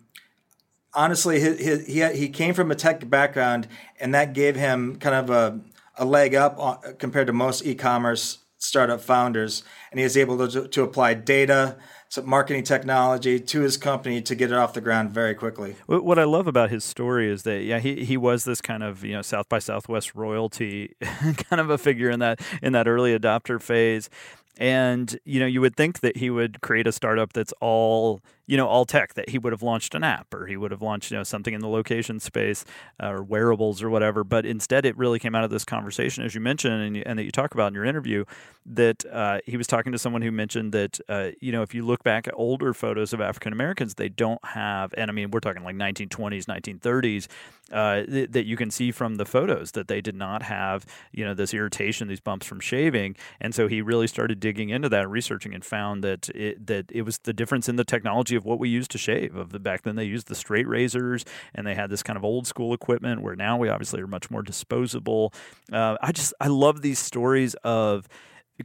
honestly, 0.92 1.38
he, 1.38 1.76
he 1.78 2.12
he 2.12 2.28
came 2.28 2.54
from 2.54 2.72
a 2.72 2.74
tech 2.74 3.08
background, 3.08 3.68
and 4.00 4.12
that 4.16 4.32
gave 4.32 4.56
him 4.56 4.96
kind 4.96 5.14
of 5.14 5.30
a 5.30 5.60
a 5.96 6.04
leg 6.04 6.34
up 6.34 6.98
compared 6.98 7.28
to 7.28 7.32
most 7.32 7.64
e-commerce 7.64 8.38
startup 8.58 9.00
founders, 9.00 9.62
and 9.92 10.00
he 10.00 10.02
was 10.02 10.16
able 10.16 10.48
to, 10.48 10.66
to 10.66 10.82
apply 10.82 11.14
data, 11.14 11.76
some 12.08 12.28
marketing 12.28 12.64
technology 12.64 13.38
to 13.38 13.60
his 13.60 13.76
company 13.76 14.20
to 14.22 14.34
get 14.34 14.50
it 14.50 14.56
off 14.56 14.72
the 14.72 14.80
ground 14.80 15.12
very 15.12 15.36
quickly. 15.36 15.76
What 15.86 16.18
I 16.18 16.24
love 16.24 16.48
about 16.48 16.70
his 16.70 16.82
story 16.82 17.30
is 17.30 17.44
that 17.44 17.62
yeah 17.62 17.78
he, 17.78 18.04
he 18.04 18.16
was 18.16 18.42
this 18.42 18.60
kind 18.60 18.82
of 18.82 19.04
you 19.04 19.12
know 19.12 19.22
South 19.22 19.48
by 19.48 19.60
Southwest 19.60 20.16
royalty 20.16 20.96
kind 21.00 21.60
of 21.60 21.70
a 21.70 21.78
figure 21.78 22.10
in 22.10 22.18
that 22.18 22.40
in 22.60 22.72
that 22.72 22.88
early 22.88 23.16
adopter 23.16 23.62
phase, 23.62 24.10
and 24.58 25.16
you 25.24 25.38
know 25.38 25.46
you 25.46 25.60
would 25.60 25.76
think 25.76 26.00
that 26.00 26.16
he 26.16 26.28
would 26.28 26.60
create 26.60 26.88
a 26.88 26.92
startup 26.92 27.34
that's 27.34 27.54
all 27.60 28.20
you 28.46 28.56
know 28.56 28.66
all 28.66 28.84
tech 28.84 29.14
that 29.14 29.30
he 29.30 29.38
would 29.38 29.52
have 29.52 29.62
launched 29.62 29.94
an 29.94 30.04
app 30.04 30.32
or 30.32 30.46
he 30.46 30.56
would 30.56 30.70
have 30.70 30.82
launched 30.82 31.10
you 31.10 31.16
know 31.16 31.22
something 31.22 31.54
in 31.54 31.60
the 31.60 31.68
location 31.68 32.20
space 32.20 32.64
uh, 33.02 33.08
or 33.08 33.22
wearables 33.22 33.82
or 33.82 33.90
whatever. 33.90 34.24
But 34.24 34.46
instead 34.46 34.84
it 34.84 34.96
really 34.96 35.18
came 35.18 35.34
out 35.34 35.44
of 35.44 35.50
this 35.50 35.64
conversation 35.64 36.24
as 36.24 36.34
you 36.34 36.40
mentioned 36.40 36.82
and, 36.82 37.06
and 37.06 37.18
that 37.18 37.24
you 37.24 37.30
talk 37.30 37.54
about 37.54 37.68
in 37.68 37.74
your 37.74 37.84
interview 37.84 38.24
that 38.64 39.04
uh, 39.12 39.38
he 39.46 39.56
was 39.56 39.66
talking 39.66 39.92
to 39.92 39.98
someone 39.98 40.22
who 40.22 40.32
mentioned 40.32 40.72
that 40.72 40.98
uh, 41.08 41.30
you 41.40 41.52
know 41.52 41.62
if 41.62 41.74
you 41.74 41.84
look 41.84 42.02
back 42.02 42.26
at 42.26 42.34
older 42.36 42.72
photos 42.74 43.12
of 43.12 43.20
African 43.20 43.52
Americans 43.52 43.94
they 43.94 44.08
don't 44.08 44.44
have 44.44 44.94
and 44.96 45.10
I 45.10 45.14
mean 45.14 45.30
we're 45.30 45.40
talking 45.40 45.62
like 45.62 45.76
1920s 45.76 46.44
1930s 46.46 47.28
uh, 47.72 48.04
th- 48.04 48.30
that 48.30 48.46
you 48.46 48.56
can 48.56 48.70
see 48.70 48.92
from 48.92 49.16
the 49.16 49.24
photos 49.24 49.72
that 49.72 49.88
they 49.88 50.00
did 50.00 50.14
not 50.14 50.42
have 50.42 50.86
you 51.12 51.24
know 51.24 51.34
this 51.34 51.52
irritation 51.52 52.08
these 52.08 52.20
bumps 52.20 52.46
from 52.46 52.60
shaving. 52.60 53.16
And 53.40 53.54
so 53.54 53.68
he 53.68 53.80
really 53.80 54.06
started 54.06 54.40
digging 54.40 54.70
into 54.70 54.88
that 54.90 55.08
researching 55.08 55.54
and 55.54 55.64
found 55.64 56.04
that 56.04 56.28
it, 56.30 56.66
that 56.66 56.90
it 56.92 57.02
was 57.02 57.18
the 57.18 57.32
difference 57.32 57.68
in 57.68 57.76
the 57.76 57.84
technology 57.84 58.35
of 58.36 58.44
what 58.44 58.58
we 58.58 58.68
used 58.68 58.90
to 58.92 58.98
shave. 58.98 59.34
Of 59.34 59.50
the 59.50 59.58
back 59.58 59.82
then, 59.82 59.96
they 59.96 60.04
used 60.04 60.28
the 60.28 60.34
straight 60.34 60.68
razors, 60.68 61.24
and 61.54 61.66
they 61.66 61.74
had 61.74 61.90
this 61.90 62.02
kind 62.02 62.16
of 62.16 62.24
old 62.24 62.46
school 62.46 62.72
equipment. 62.72 63.22
Where 63.22 63.36
now 63.36 63.56
we 63.56 63.68
obviously 63.68 64.00
are 64.00 64.06
much 64.06 64.30
more 64.30 64.42
disposable. 64.42 65.32
Uh, 65.72 65.96
I 66.00 66.12
just 66.12 66.32
I 66.40 66.48
love 66.48 66.82
these 66.82 66.98
stories 66.98 67.54
of 67.64 68.08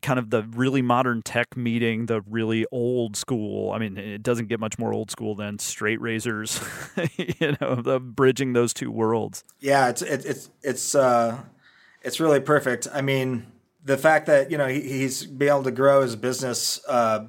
kind 0.01 0.17
of 0.17 0.29
the 0.29 0.43
really 0.43 0.81
modern 0.81 1.21
tech 1.21 1.57
meeting 1.57 2.05
the 2.05 2.21
really 2.21 2.65
old 2.71 3.17
school. 3.17 3.71
I 3.71 3.77
mean, 3.77 3.97
it 3.97 4.23
doesn't 4.23 4.47
get 4.47 4.59
much 4.59 4.79
more 4.79 4.93
old 4.93 5.11
school 5.11 5.35
than 5.35 5.59
straight 5.59 5.99
razors. 5.99 6.61
you 7.17 7.57
know, 7.59 7.75
the 7.75 7.99
bridging 7.99 8.53
those 8.53 8.73
two 8.73 8.91
worlds. 8.91 9.43
Yeah, 9.59 9.89
it's 9.89 10.01
it, 10.01 10.25
it's 10.25 10.49
it's 10.61 10.95
uh, 10.95 11.41
it's 12.01 12.19
really 12.19 12.39
perfect. 12.39 12.87
I 12.93 13.01
mean, 13.01 13.51
the 13.83 13.97
fact 13.97 14.27
that 14.27 14.49
you 14.49 14.57
know 14.57 14.67
he, 14.67 14.81
he's 14.81 15.25
been 15.25 15.49
able 15.49 15.63
to 15.63 15.71
grow 15.71 16.01
his 16.01 16.15
business 16.15 16.79
uh, 16.87 17.25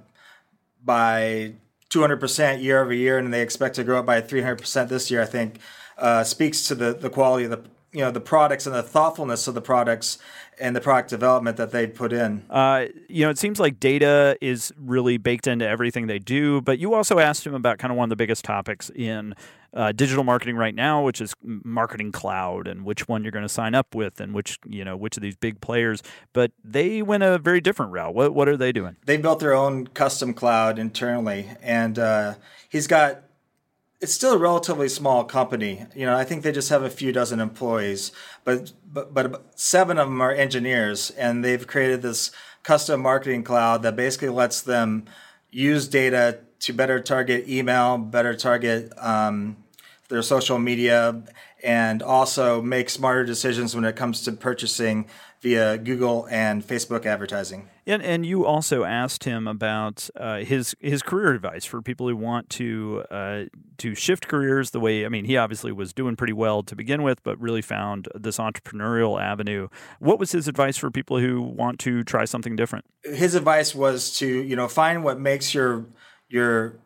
by 0.85 1.55
200% 1.95 2.63
year 2.63 2.83
over 2.83 2.93
year, 2.93 3.19
and 3.19 3.33
they 3.33 3.43
expect 3.43 3.77
to 3.77 3.85
grow 3.85 3.99
up 3.99 4.07
by 4.07 4.21
300% 4.21 4.89
this 4.89 5.11
year, 5.11 5.23
I 5.23 5.27
think 5.27 5.59
uh, 5.99 6.25
speaks 6.25 6.67
to 6.69 6.75
the, 6.75 6.95
the 6.95 7.11
quality 7.11 7.45
of 7.45 7.51
the 7.51 7.63
you 7.93 8.01
know 8.01 8.11
the 8.11 8.21
products 8.21 8.67
and 8.67 8.75
the 8.75 8.83
thoughtfulness 8.83 9.47
of 9.47 9.55
the 9.55 9.61
products 9.61 10.17
and 10.59 10.75
the 10.75 10.81
product 10.81 11.11
development 11.11 11.57
that 11.59 11.73
they 11.73 11.87
put 11.87 12.13
in. 12.13 12.43
Uh, 12.49 12.87
you 13.09 13.25
know, 13.25 13.31
it 13.31 13.39
seems 13.39 13.61
like 13.61 13.79
data 13.81 14.37
is 14.41 14.73
really 14.79 15.19
baked 15.19 15.47
into 15.47 15.69
everything 15.69 16.07
they 16.07 16.19
do. 16.19 16.61
But 16.63 16.79
you 16.79 16.95
also 16.95 17.19
asked 17.19 17.47
him 17.47 17.55
about 17.55 17.79
kind 17.79 17.91
of 17.91 17.99
one 17.99 18.07
of 18.07 18.11
the 18.11 18.17
biggest 18.17 18.45
topics 18.45 18.91
in 18.91 19.35
uh, 19.75 19.93
digital 19.93 20.25
marketing 20.25 20.57
right 20.57 20.75
now, 20.75 21.03
which 21.03 21.21
is 21.21 21.35
marketing 21.43 22.13
cloud 22.13 22.69
and 22.69 22.85
which 22.85 23.09
one 23.09 23.23
you're 23.23 23.33
going 23.33 23.45
to 23.45 23.49
sign 23.49 23.75
up 23.75 23.95
with 23.95 24.21
and 24.21 24.35
which 24.35 24.59
you 24.67 24.85
know 24.85 24.97
which 24.97 25.17
of 25.17 25.23
these 25.23 25.37
big 25.37 25.61
players. 25.61 26.03
But 26.33 26.53
they 26.63 27.03
went 27.03 27.23
a 27.23 27.39
very 27.39 27.61
different 27.61 27.93
route. 27.93 28.15
What 28.15 28.35
what 28.35 28.49
are 28.49 28.57
they 28.57 28.73
doing? 28.73 28.97
They 29.07 29.17
built 29.17 29.41
their 29.41 29.55
own 29.55 29.87
custom 29.89 30.35
cloud 30.35 30.79
internally, 30.79 31.51
and 31.63 31.99
uh, 31.99 32.35
he's 32.69 32.87
got. 32.87 33.23
It's 34.01 34.13
still 34.13 34.33
a 34.33 34.39
relatively 34.39 34.89
small 34.89 35.23
company. 35.23 35.87
You 35.95 36.07
know, 36.07 36.17
I 36.17 36.25
think 36.25 36.43
they 36.43 36.51
just 36.51 36.71
have 36.71 36.83
a 36.83 36.91
few 36.91 37.13
dozen 37.13 37.39
employees, 37.39 38.11
but 38.45 38.73
but 38.85 39.15
but 39.15 39.53
seven 39.55 39.97
of 39.97 40.09
them 40.09 40.21
are 40.21 40.33
engineers, 40.33 41.11
and 41.11 41.45
they've 41.45 41.67
created 41.67 42.03
this 42.03 42.33
custom 42.65 43.01
marketing 43.01 43.45
cloud 43.45 43.83
that 43.85 43.95
basically 43.95 44.29
lets 44.29 44.61
them 44.61 45.05
use 45.51 45.87
data 45.87 46.41
to 46.63 46.73
better 46.73 47.01
target 47.01 47.49
email, 47.49 47.99
better 47.99 48.35
target 48.35 48.93
um, 48.99 49.57
their 50.13 50.23
social 50.23 50.59
media, 50.59 51.23
and 51.65 52.03
also 52.03 52.61
make 52.61 52.91
smarter 52.91 53.25
decisions 53.25 53.75
when 53.75 53.85
it 53.85 53.97
comes 53.97 54.21
to 54.23 54.33
purchasing 54.33 55.07
via 55.41 55.79
Google 55.79 56.29
and 56.31 56.65
Facebook 56.65 57.07
advertising. 57.07 57.69
And, 57.87 58.03
and 58.03 58.25
you 58.25 58.45
also 58.45 58.85
asked 58.85 59.25
him 59.25 59.49
about 59.49 60.09
uh, 60.15 60.41
his 60.41 60.77
his 60.81 61.03
career 61.03 61.33
advice 61.33 61.65
for 61.65 61.81
people 61.83 62.07
who 62.07 62.15
want 62.15 62.51
to 62.51 63.05
uh, 63.11 63.45
to 63.79 63.95
shift 63.95 64.29
careers 64.29 64.71
the 64.71 64.81
way 64.81 65.05
I 65.05 65.09
mean 65.09 65.25
he 65.25 65.37
obviously 65.37 65.73
was 65.73 65.93
doing 65.93 66.15
pretty 66.15 66.35
well 66.35 66.63
to 66.65 66.77
begin 66.77 67.03
with, 67.03 67.23
but 67.23 67.41
really 67.41 67.63
found 67.63 68.07
this 68.15 68.37
entrepreneurial 68.37 69.21
avenue. 69.21 69.69
What 69.99 70.21
was 70.21 70.31
his 70.31 70.47
advice 70.47 70.77
for 70.77 70.91
people 70.91 71.19
who 71.19 71.41
want 71.41 71.81
to 71.81 72.05
try 72.05 72.27
something 72.27 72.55
different? 72.55 72.85
His 73.03 73.35
advice 73.35 73.75
was 73.75 74.17
to 74.19 74.27
you 74.27 74.55
know 74.55 74.69
find 74.69 75.03
what 75.03 75.19
makes 75.19 75.55
your 75.55 75.87
your 76.29 76.82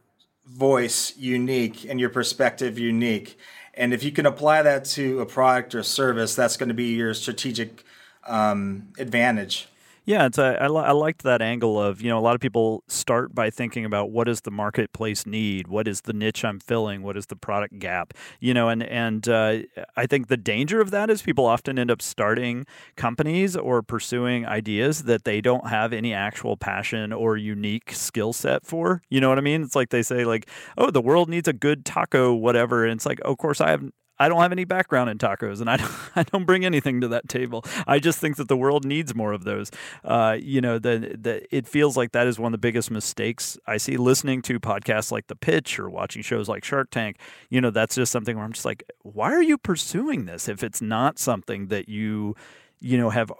voice 0.47 1.17
unique 1.17 1.85
and 1.89 2.01
your 2.01 2.11
perspective 2.11 2.79
unique. 2.79 3.39
And 3.75 3.93
if 3.93 4.03
you 4.03 4.13
can 4.13 4.27
apply 4.27 4.63
that 4.63 4.85
to 4.87 5.21
a 5.21 5.27
product 5.27 5.75
or 5.75 5.83
service, 5.83 6.35
that's 6.35 6.57
going 6.57 6.69
to 6.69 6.75
be 6.75 6.95
your 6.95 7.13
strategic 7.15 7.85
um, 8.27 8.89
advantage. 8.99 9.69
Yeah, 10.09 10.27
it's 10.27 10.39
a, 10.39 10.57
I, 10.63 10.67
I 10.67 10.93
liked 10.93 11.25
that 11.25 11.43
angle 11.43 11.83
of 11.83 12.01
you 12.01 12.09
know 12.09 12.17
a 12.19 12.21
lot 12.21 12.37
of 12.37 12.41
people 12.41 12.85
start 12.87 13.35
by 13.35 13.51
thinking 13.51 13.85
about 13.85 14.13
what 14.13 14.25
does 14.29 14.43
the 14.43 14.53
marketplace 14.53 15.27
need, 15.27 15.67
what 15.67 15.89
is 15.89 16.03
the 16.03 16.13
niche 16.13 16.45
I'm 16.45 16.61
filling, 16.61 17.03
what 17.03 17.17
is 17.17 17.27
the 17.27 17.35
product 17.35 17.81
gap, 17.81 18.15
you 18.39 18.55
know, 18.55 18.69
and 18.69 18.85
and 18.85 19.29
uh, 19.29 19.59
I 19.97 20.07
think 20.07 20.29
the 20.29 20.37
danger 20.37 20.81
of 20.81 20.93
that 20.93 21.11
is 21.11 21.23
people 21.23 21.45
often 21.45 21.77
end 21.77 21.91
up 21.91 22.01
starting 22.01 22.67
companies 22.97 23.57
or 23.57 23.83
pursuing 23.83 24.47
ideas 24.47 25.03
that 25.05 25.25
they 25.25 25.41
don't 25.41 25.67
have 25.67 25.93
any 25.93 26.15
actual 26.15 26.57
passion 26.57 27.13
or 27.13 27.37
unique 27.37 27.93
skill 27.93 28.33
set 28.33 28.65
for. 28.65 29.03
You 29.11 29.21
know 29.21 29.29
what 29.29 29.39
I 29.39 29.41
mean? 29.43 29.63
It's 29.63 29.75
like 29.75 29.91
they 29.91 30.03
say 30.05 30.25
like, 30.25 30.49
oh, 30.79 30.93
the 30.93 31.03
world 31.03 31.29
needs 31.29 31.49
a 31.49 31.53
good 31.53 31.85
taco, 31.85 32.33
whatever, 32.33 32.85
and 32.85 32.93
it's 32.93 33.07
like, 33.07 33.21
oh, 33.25 33.33
of 33.33 33.39
course 33.39 33.61
I 33.61 33.71
have 33.71 33.83
I 34.19 34.29
don't 34.29 34.41
have 34.41 34.53
any 34.53 34.65
background 34.65 35.11
in 35.11 35.19
tacos, 35.19 35.61
and 35.61 35.69
I 35.69 35.77
don't, 35.79 35.93
I 36.15 36.23
don't 36.23 36.45
bring 36.45 36.65
anything 36.65 37.01
to 37.01 37.09
that 37.09 37.29
table. 37.29 37.65
I 37.87 37.99
just 37.99 38.19
think 38.19 38.37
that 38.37 38.49
the 38.49 38.57
world 38.57 38.85
needs 38.85 39.15
more 39.15 39.33
of 39.33 39.45
those. 39.45 39.71
Uh, 40.05 40.37
you 40.41 40.61
know, 40.61 40.79
the, 40.79 41.17
the 41.21 41.47
it 41.55 41.67
feels 41.67 41.97
like 41.97 42.13
that 42.13 42.27
is 42.27 42.39
one 42.39 42.49
of 42.49 42.53
the 42.53 42.59
biggest 42.59 42.91
mistakes 42.91 43.59
I 43.67 43.77
see 43.77 43.97
listening 43.97 44.43
to 44.43 44.61
podcasts 44.61 45.11
like 45.13 45.27
The 45.27 45.37
Pitch 45.37 45.79
or 45.79 45.89
watching 45.89 46.23
shows 46.23 46.49
like 46.49 46.65
Shark 46.65 46.91
Tank. 46.91 47.19
You 47.51 47.61
know, 47.61 47.71
that's 47.71 47.95
just 47.95 48.13
something 48.13 48.37
where 48.37 48.45
I'm 48.45 48.53
just 48.53 48.65
like, 48.65 48.85
why 49.03 49.33
are 49.33 49.43
you 49.43 49.59
pursuing 49.59 50.27
this 50.27 50.49
if 50.49 50.63
it's 50.63 50.81
not 50.81 51.19
something 51.19 51.69
that 51.69 51.89
you 51.89 52.35
you 52.81 52.99
know 52.99 53.11
have 53.11 53.33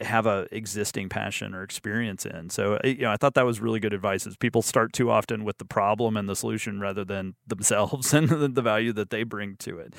have 0.00 0.26
a 0.26 0.46
existing 0.52 1.08
passion 1.08 1.54
or 1.54 1.62
experience 1.62 2.26
in. 2.26 2.50
So 2.50 2.78
you 2.84 2.98
know 2.98 3.10
i 3.10 3.16
thought 3.16 3.34
that 3.34 3.46
was 3.46 3.60
really 3.60 3.80
good 3.80 3.94
advice 3.94 4.26
is 4.26 4.36
people 4.36 4.62
start 4.62 4.92
too 4.92 5.10
often 5.10 5.44
with 5.44 5.58
the 5.58 5.64
problem 5.64 6.16
and 6.16 6.28
the 6.28 6.36
solution 6.36 6.80
rather 6.80 7.04
than 7.04 7.34
themselves 7.46 8.12
and 8.12 8.28
the 8.28 8.62
value 8.62 8.92
that 8.92 9.10
they 9.10 9.22
bring 9.22 9.56
to 9.56 9.78
it. 9.78 9.94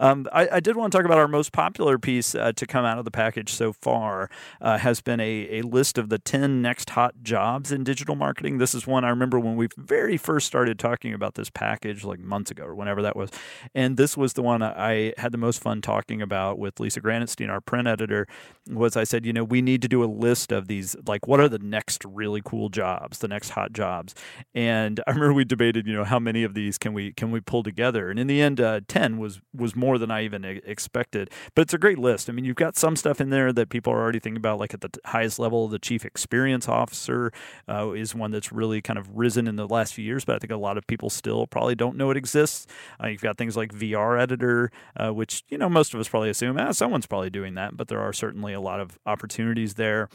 Um, 0.00 0.26
I, 0.32 0.48
I, 0.52 0.60
did 0.60 0.76
want 0.76 0.92
to 0.92 0.98
talk 0.98 1.04
about 1.04 1.18
our 1.18 1.28
most 1.28 1.52
popular 1.52 1.98
piece 1.98 2.34
uh, 2.34 2.52
to 2.52 2.66
come 2.66 2.84
out 2.84 2.98
of 2.98 3.04
the 3.04 3.10
package 3.10 3.52
so 3.52 3.72
far 3.72 4.30
uh, 4.60 4.78
has 4.78 5.00
been 5.00 5.20
a, 5.20 5.58
a 5.58 5.62
list 5.62 5.98
of 5.98 6.08
the 6.08 6.18
10 6.18 6.62
next 6.62 6.90
hot 6.90 7.14
jobs 7.22 7.72
in 7.72 7.84
digital 7.84 8.14
marketing. 8.14 8.58
This 8.58 8.74
is 8.74 8.86
one 8.86 9.04
i 9.04 9.10
remember 9.10 9.38
when 9.38 9.56
we 9.56 9.68
very 9.76 10.16
first 10.16 10.46
started 10.46 10.78
talking 10.78 11.12
about 11.12 11.34
this 11.34 11.50
package 11.50 12.04
like 12.04 12.20
months 12.20 12.50
ago 12.50 12.64
or 12.64 12.74
whenever 12.74 13.02
that 13.02 13.16
was. 13.16 13.30
And 13.74 13.96
this 13.96 14.16
was 14.16 14.32
the 14.32 14.42
one 14.42 14.62
i 14.62 15.12
had 15.18 15.32
the 15.32 15.38
most 15.38 15.62
fun 15.62 15.80
talking 15.80 16.22
about 16.22 16.58
with 16.58 16.80
lisa 16.80 17.00
granatstein 17.00 17.50
our 17.50 17.60
print 17.60 17.86
editor 17.88 18.26
was 18.70 18.96
I 18.96 19.04
said, 19.04 19.24
you 19.24 19.32
know, 19.32 19.44
we 19.44 19.62
need 19.62 19.82
to 19.82 19.88
do 19.88 20.04
a 20.04 20.06
list 20.06 20.52
of 20.52 20.68
these, 20.68 20.94
like, 21.06 21.26
what 21.26 21.40
are 21.40 21.48
the 21.48 21.58
next 21.58 22.04
really 22.04 22.42
cool 22.44 22.68
jobs, 22.68 23.18
the 23.18 23.28
next 23.28 23.50
hot 23.50 23.72
jobs? 23.72 24.14
And 24.54 25.00
I 25.06 25.10
remember 25.10 25.32
we 25.32 25.44
debated, 25.44 25.86
you 25.86 25.94
know, 25.94 26.04
how 26.04 26.18
many 26.18 26.44
of 26.44 26.54
these 26.54 26.78
can 26.78 26.92
we 26.92 27.12
can 27.12 27.30
we 27.30 27.40
pull 27.40 27.62
together? 27.62 28.10
And 28.10 28.18
in 28.18 28.26
the 28.26 28.40
end, 28.40 28.60
uh, 28.60 28.80
ten 28.88 29.18
was 29.18 29.40
was 29.54 29.74
more 29.74 29.98
than 29.98 30.10
I 30.10 30.24
even 30.24 30.44
expected. 30.44 31.30
But 31.54 31.62
it's 31.62 31.74
a 31.74 31.78
great 31.78 31.98
list. 31.98 32.28
I 32.28 32.32
mean, 32.32 32.44
you've 32.44 32.56
got 32.56 32.76
some 32.76 32.96
stuff 32.96 33.20
in 33.20 33.30
there 33.30 33.52
that 33.52 33.70
people 33.70 33.92
are 33.92 34.00
already 34.00 34.18
thinking 34.18 34.36
about, 34.38 34.58
like 34.58 34.74
at 34.74 34.80
the 34.80 34.90
highest 35.06 35.38
level, 35.38 35.68
the 35.68 35.78
chief 35.78 36.04
experience 36.04 36.68
officer 36.68 37.32
uh, 37.68 37.90
is 37.92 38.14
one 38.14 38.30
that's 38.30 38.52
really 38.52 38.82
kind 38.82 38.98
of 38.98 39.16
risen 39.16 39.46
in 39.46 39.56
the 39.56 39.66
last 39.66 39.94
few 39.94 40.04
years. 40.04 40.24
But 40.24 40.36
I 40.36 40.38
think 40.38 40.52
a 40.52 40.56
lot 40.56 40.76
of 40.76 40.86
people 40.86 41.10
still 41.10 41.46
probably 41.46 41.74
don't 41.74 41.96
know 41.96 42.10
it 42.10 42.16
exists. 42.16 42.66
Uh, 43.02 43.08
you've 43.08 43.22
got 43.22 43.38
things 43.38 43.56
like 43.56 43.72
VR 43.72 44.20
editor, 44.20 44.70
uh, 44.96 45.12
which 45.12 45.44
you 45.48 45.58
know 45.58 45.68
most 45.68 45.94
of 45.94 46.00
us 46.00 46.08
probably 46.08 46.30
assume, 46.30 46.58
ah, 46.58 46.72
someone's 46.72 47.06
probably 47.06 47.30
doing 47.30 47.54
that, 47.54 47.76
but 47.76 47.88
there 47.88 48.00
are 48.00 48.12
certainly 48.28 48.52
a 48.52 48.60
lot 48.60 48.78
of 48.78 48.98
opportunities 49.06 49.74
there. 49.74 50.10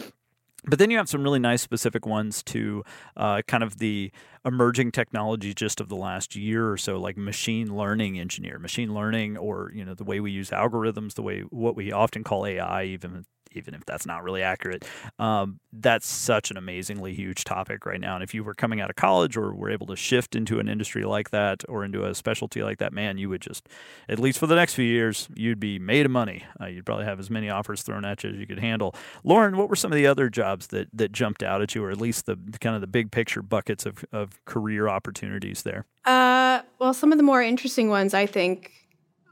But 0.65 0.77
then 0.77 0.91
you 0.91 0.97
have 0.97 1.09
some 1.09 1.23
really 1.23 1.39
nice 1.39 1.63
specific 1.63 2.05
ones 2.05 2.43
to 2.43 2.83
uh, 3.17 3.41
kind 3.47 3.63
of 3.63 3.79
the 3.79 4.11
emerging 4.45 4.91
technology 4.91 5.51
just 5.53 5.81
of 5.81 5.89
the 5.89 5.95
last 5.95 6.35
year 6.35 6.71
or 6.71 6.77
so, 6.77 6.99
like 6.99 7.17
machine 7.17 7.75
learning 7.75 8.19
engineer, 8.19 8.59
machine 8.59 8.93
learning, 8.93 9.35
or 9.35 9.71
you 9.73 9.83
know 9.83 9.95
the 9.95 10.03
way 10.03 10.19
we 10.19 10.31
use 10.31 10.51
algorithms, 10.51 11.15
the 11.15 11.23
way 11.23 11.41
what 11.49 11.75
we 11.75 11.91
often 11.91 12.23
call 12.23 12.45
AI, 12.45 12.83
even 12.83 13.25
even 13.55 13.73
if 13.73 13.85
that's 13.85 14.05
not 14.05 14.23
really 14.23 14.41
accurate. 14.41 14.85
Um, 15.19 15.59
that's 15.71 16.07
such 16.07 16.51
an 16.51 16.57
amazingly 16.57 17.13
huge 17.13 17.43
topic 17.43 17.85
right 17.85 17.99
now. 17.99 18.15
And 18.15 18.23
if 18.23 18.33
you 18.33 18.43
were 18.43 18.53
coming 18.53 18.79
out 18.79 18.89
of 18.89 18.95
college 18.95 19.35
or 19.35 19.53
were 19.53 19.69
able 19.69 19.87
to 19.87 19.95
shift 19.95 20.35
into 20.35 20.59
an 20.59 20.69
industry 20.69 21.03
like 21.03 21.31
that 21.31 21.63
or 21.67 21.83
into 21.83 22.05
a 22.05 22.13
specialty 22.13 22.63
like 22.63 22.77
that, 22.77 22.93
man, 22.93 23.17
you 23.17 23.29
would 23.29 23.41
just, 23.41 23.67
at 24.07 24.19
least 24.19 24.39
for 24.39 24.47
the 24.47 24.55
next 24.55 24.75
few 24.75 24.85
years, 24.85 25.27
you'd 25.35 25.59
be 25.59 25.79
made 25.79 26.05
of 26.05 26.11
money. 26.11 26.45
Uh, 26.61 26.67
you'd 26.67 26.85
probably 26.85 27.05
have 27.05 27.19
as 27.19 27.29
many 27.29 27.49
offers 27.49 27.81
thrown 27.81 28.05
at 28.05 28.23
you 28.23 28.29
as 28.29 28.37
you 28.37 28.47
could 28.47 28.59
handle. 28.59 28.93
Lauren, 29.23 29.57
what 29.57 29.69
were 29.69 29.75
some 29.75 29.91
of 29.91 29.95
the 29.95 30.07
other 30.07 30.29
jobs 30.29 30.67
that, 30.67 30.87
that 30.93 31.11
jumped 31.11 31.43
out 31.43 31.61
at 31.61 31.73
you, 31.75 31.83
or 31.83 31.91
at 31.91 31.99
least 31.99 32.25
the 32.25 32.37
kind 32.61 32.75
of 32.75 32.81
the 32.81 32.87
big 32.87 33.11
picture 33.11 33.41
buckets 33.41 33.85
of, 33.85 34.05
of 34.11 34.43
career 34.45 34.87
opportunities 34.87 35.63
there? 35.63 35.85
Uh, 36.05 36.61
well, 36.79 36.93
some 36.93 37.11
of 37.11 37.17
the 37.17 37.23
more 37.23 37.41
interesting 37.41 37.89
ones 37.89 38.13
I 38.13 38.25
think 38.25 38.71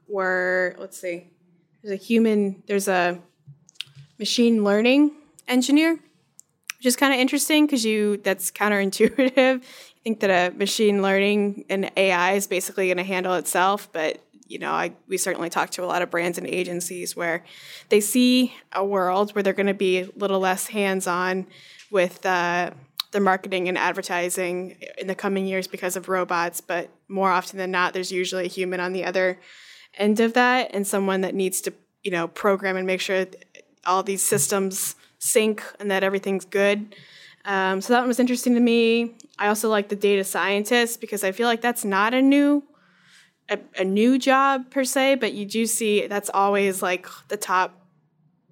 were, 0.07 0.75
let's 0.79 0.99
see, 0.99 1.29
there's 1.83 1.99
a 1.99 2.03
human, 2.03 2.63
there's 2.67 2.87
a 2.87 3.19
machine 4.21 4.63
learning 4.63 5.11
engineer, 5.47 5.93
which 6.77 6.85
is 6.85 6.95
kind 6.95 7.13
of 7.13 7.19
interesting 7.19 7.65
because 7.65 7.83
you 7.83 8.17
that's 8.17 8.51
counterintuitive. 8.51 9.35
you 9.95 10.01
think 10.03 10.21
that 10.21 10.29
a 10.29 10.55
machine 10.55 11.01
learning 11.01 11.65
and 11.69 11.91
AI 11.97 12.33
is 12.33 12.47
basically 12.47 12.87
going 12.87 12.97
to 12.97 13.03
handle 13.03 13.33
itself, 13.33 13.89
but 13.91 14.21
you 14.47 14.59
know, 14.59 14.71
I, 14.71 14.91
we 15.07 15.17
certainly 15.17 15.49
talk 15.49 15.69
to 15.71 15.83
a 15.83 15.87
lot 15.87 16.01
of 16.01 16.11
brands 16.11 16.37
and 16.37 16.45
agencies 16.45 17.15
where 17.15 17.43
they 17.89 18.01
see 18.01 18.53
a 18.73 18.83
world 18.83 19.31
where 19.31 19.41
they're 19.41 19.53
going 19.53 19.67
to 19.67 19.73
be 19.73 19.99
a 19.99 20.09
little 20.15 20.39
less 20.39 20.67
hands-on 20.67 21.47
with 21.89 22.25
uh, 22.25 22.71
their 23.11 23.21
marketing 23.21 23.69
and 23.69 23.77
advertising 23.77 24.77
in 24.97 25.07
the 25.07 25.15
coming 25.15 25.45
years 25.45 25.67
because 25.67 25.95
of 25.95 26.09
robots. 26.09 26.59
But 26.59 26.89
more 27.07 27.31
often 27.31 27.57
than 27.57 27.71
not, 27.71 27.93
there's 27.93 28.11
usually 28.11 28.45
a 28.45 28.49
human 28.49 28.81
on 28.81 28.91
the 28.91 29.05
other 29.05 29.39
end 29.97 30.19
of 30.19 30.33
that, 30.33 30.71
and 30.73 30.85
someone 30.85 31.21
that 31.21 31.33
needs 31.33 31.61
to, 31.61 31.73
you 32.03 32.11
know, 32.11 32.27
program 32.27 32.75
and 32.75 32.85
make 32.85 33.01
sure 33.01 33.25
all 33.85 34.03
these 34.03 34.23
systems 34.23 34.95
sync 35.19 35.63
and 35.79 35.89
that 35.91 36.03
everything's 36.03 36.45
good. 36.45 36.95
Um, 37.45 37.81
so 37.81 37.93
that 37.93 37.99
one 37.99 38.07
was 38.07 38.19
interesting 38.19 38.53
to 38.53 38.59
me. 38.59 39.15
I 39.39 39.47
also 39.47 39.69
like 39.69 39.89
the 39.89 39.95
data 39.95 40.23
scientist 40.23 41.01
because 41.01 41.23
I 41.23 41.31
feel 41.31 41.47
like 41.47 41.61
that's 41.61 41.83
not 41.83 42.13
a 42.13 42.21
new 42.21 42.63
a, 43.49 43.59
a 43.77 43.83
new 43.83 44.17
job 44.17 44.69
per 44.71 44.83
se, 44.83 45.15
but 45.15 45.33
you 45.33 45.45
do 45.45 45.65
see 45.65 46.07
that's 46.07 46.29
always 46.33 46.81
like 46.81 47.07
the 47.27 47.37
top 47.37 47.81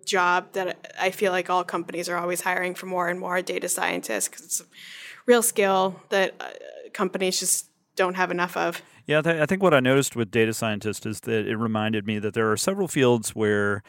job 0.05 0.51
that 0.53 0.93
I 0.99 1.11
feel 1.11 1.32
like 1.32 1.49
all 1.49 1.63
companies 1.63 2.09
are 2.09 2.17
always 2.17 2.41
hiring 2.41 2.75
for 2.75 2.88
more 2.88 3.07
and 3.07 3.19
more 3.19 3.41
data 3.41 3.69
scientists 3.69 4.27
because 4.27 4.43
it's 4.43 4.59
a 4.59 4.65
real 5.25 5.41
skill 5.41 6.01
that 6.09 6.34
uh, 6.39 6.49
companies 6.91 7.39
just 7.39 7.69
don't 7.95 8.15
have 8.15 8.32
enough 8.32 8.57
of. 8.57 8.82
Yeah, 9.05 9.21
I 9.25 9.45
think 9.45 9.63
what 9.63 9.73
I 9.73 9.80
noticed 9.80 10.15
with 10.15 10.32
data 10.32 10.53
scientists 10.53 11.05
is 11.05 11.21
that 11.21 11.47
it 11.47 11.57
reminded 11.57 12.05
me 12.05 12.19
that 12.19 12.34
there 12.34 12.51
are 12.51 12.57
several 12.57 12.88
fields 12.88 13.36
where 13.36 13.84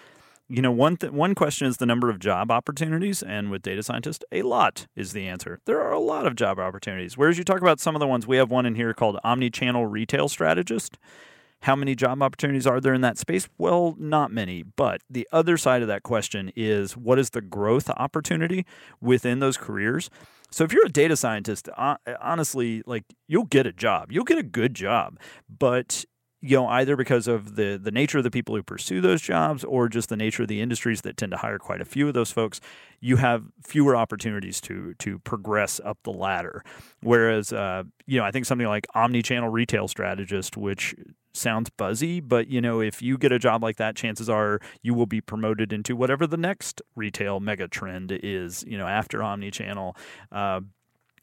you 0.51 0.61
know, 0.61 0.73
one 0.73 0.97
th- 0.97 1.13
one 1.13 1.37
question 1.37 1.69
is 1.69 1.77
the 1.77 1.87
number 1.87 2.11
of 2.11 2.19
job 2.19 2.51
opportunities, 2.51 3.23
and 3.23 3.51
with 3.51 3.63
data 3.63 3.83
scientists, 3.85 4.25
a 4.33 4.43
lot 4.43 4.89
is 4.97 5.13
the 5.13 5.29
answer. 5.29 5.61
There 5.65 5.81
are 5.81 5.93
a 5.93 6.01
lot 6.01 6.27
of 6.27 6.35
job 6.35 6.59
opportunities. 6.59 7.17
Whereas 7.17 7.39
you 7.39 7.45
talk 7.45 7.61
about 7.61 7.79
some 7.79 7.95
of 7.95 8.01
the 8.01 8.09
ones, 8.09 8.27
we 8.27 8.37
have 8.37 8.51
one 8.51 8.67
in 8.67 8.75
here 8.75 8.93
called 8.93 9.19
omni-channel 9.23 9.87
retail 9.87 10.29
strategist. 10.29 10.99
How 11.63 11.77
many 11.77 11.95
job 11.95 12.21
opportunities 12.23 12.67
are 12.67 12.81
there 12.81 12.95
in 12.95 13.03
that 13.03 13.17
space? 13.17 13.49
Well, 13.59 13.95
not 13.99 14.33
many. 14.33 14.63
But 14.63 15.03
the 15.09 15.29
other 15.31 15.57
side 15.57 15.83
of 15.83 15.89
that 15.89 16.03
question 16.03 16.51
is 16.57 16.97
what 16.97 17.19
is 17.19 17.31
the 17.31 17.43
growth 17.43 17.89
opportunity 17.91 18.67
within 19.01 19.39
those 19.39 19.57
careers? 19.57 20.11
So 20.51 20.65
if 20.65 20.73
you're 20.73 20.87
a 20.87 20.91
data 20.91 21.17
scientist, 21.17 21.69
honestly, 22.21 22.83
like 22.87 23.05
you'll 23.29 23.45
get 23.45 23.67
a 23.67 23.73
job, 23.73 24.11
you'll 24.11 24.25
get 24.25 24.39
a 24.39 24.43
good 24.43 24.75
job, 24.75 25.19
but 25.49 26.05
you 26.43 26.57
know, 26.57 26.67
either 26.69 26.97
because 26.97 27.29
of 27.29 27.57
the 27.57 27.79
the 27.83 27.91
nature 27.91 28.19
of 28.19 28.25
the 28.25 28.31
people 28.31 28.55
who 28.55 28.63
pursue 28.63 29.01
those 29.01 29.21
jobs 29.21 29.63
or 29.65 29.89
just 29.89 30.09
the 30.09 30.17
nature 30.17 30.43
of 30.43 30.49
the 30.49 30.61
industries 30.61 31.03
that 31.03 31.17
tend 31.17 31.33
to 31.33 31.39
hire 31.39 31.59
quite 31.59 31.81
a 31.81 31.85
few 31.85 32.09
of 32.09 32.15
those 32.15 32.31
folks, 32.31 32.61
you 33.01 33.17
have 33.17 33.45
fewer 33.63 33.95
opportunities 33.95 34.61
to 34.63 34.95
to 34.95 35.19
progress 35.19 35.81
up 35.85 35.99
the 36.03 36.13
ladder. 36.13 36.65
Whereas, 37.03 37.53
uh, 37.53 37.85
you 38.07 38.19
know, 38.19 38.25
I 38.25 38.31
think 38.31 38.47
something 38.47 38.67
like 38.67 38.87
omni-channel 38.95 39.51
retail 39.51 39.87
strategist, 39.87 40.57
which 40.57 40.95
sounds 41.33 41.71
buzzy, 41.71 42.21
but 42.21 42.49
you 42.49 42.61
know, 42.61 42.81
if 42.81 43.03
you 43.03 43.19
get 43.19 43.33
a 43.33 43.39
job 43.39 43.63
like 43.63 43.77
that, 43.77 43.95
chances 43.95 44.31
are 44.31 44.61
you 44.83 44.95
will 44.95 45.07
be 45.07 45.21
promoted 45.21 45.73
into 45.73 45.95
whatever 45.95 46.27
the 46.27 46.39
next 46.39 46.81
retail 46.97 47.39
mega 47.39 47.69
trend 47.69 48.19
is. 48.23 48.65
You 48.67 48.79
know, 48.79 48.87
after 48.87 49.23
omni-channel. 49.23 49.95
Uh, 50.33 50.61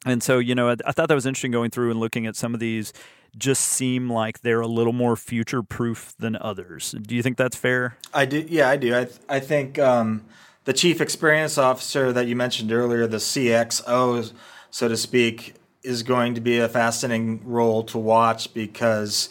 and 0.06 0.22
so, 0.22 0.40
you 0.40 0.56
know, 0.56 0.70
I, 0.70 0.76
I, 0.86 0.92
thought 0.92 1.08
that 1.10 1.16
was 1.16 1.26
interesting 1.26 1.52
going 1.52 1.72
through 1.72 1.92
and 1.92 2.00
looking 2.00 2.28
at 2.28 2.36
some 2.36 2.54
of 2.54 2.60
these 2.60 2.94
just 3.38 3.64
seem 3.64 4.10
like 4.12 4.42
they're 4.42 4.62
a 4.62 4.68
little 4.68 4.94
more 4.94 5.16
future 5.16 5.62
proof 5.64 6.14
than 6.20 6.36
others. 6.38 6.96
Do 7.02 7.16
you 7.16 7.24
think 7.24 7.38
that's 7.38 7.56
fair? 7.56 7.98
I 8.14 8.26
do. 8.26 8.46
Yeah, 8.48 8.70
I 8.70 8.78
do. 8.78 8.96
I, 8.96 9.06
th- 9.06 9.20
I 9.28 9.40
think 9.40 9.80
um, 9.80 10.26
the 10.66 10.74
chief 10.74 11.02
experience 11.02 11.58
officer 11.58 12.12
that 12.14 12.28
you 12.28 12.36
mentioned 12.36 12.72
earlier, 12.72 13.08
the 13.08 13.18
CXO, 13.18 14.32
so 14.70 14.88
to 14.88 14.98
speak, 14.98 15.56
is 15.84 16.04
going 16.04 16.36
to 16.36 16.42
be 16.42 16.60
a 16.60 16.68
fascinating 16.68 17.42
role 17.46 17.84
to 17.84 17.98
watch 17.98 18.54
because 18.54 19.30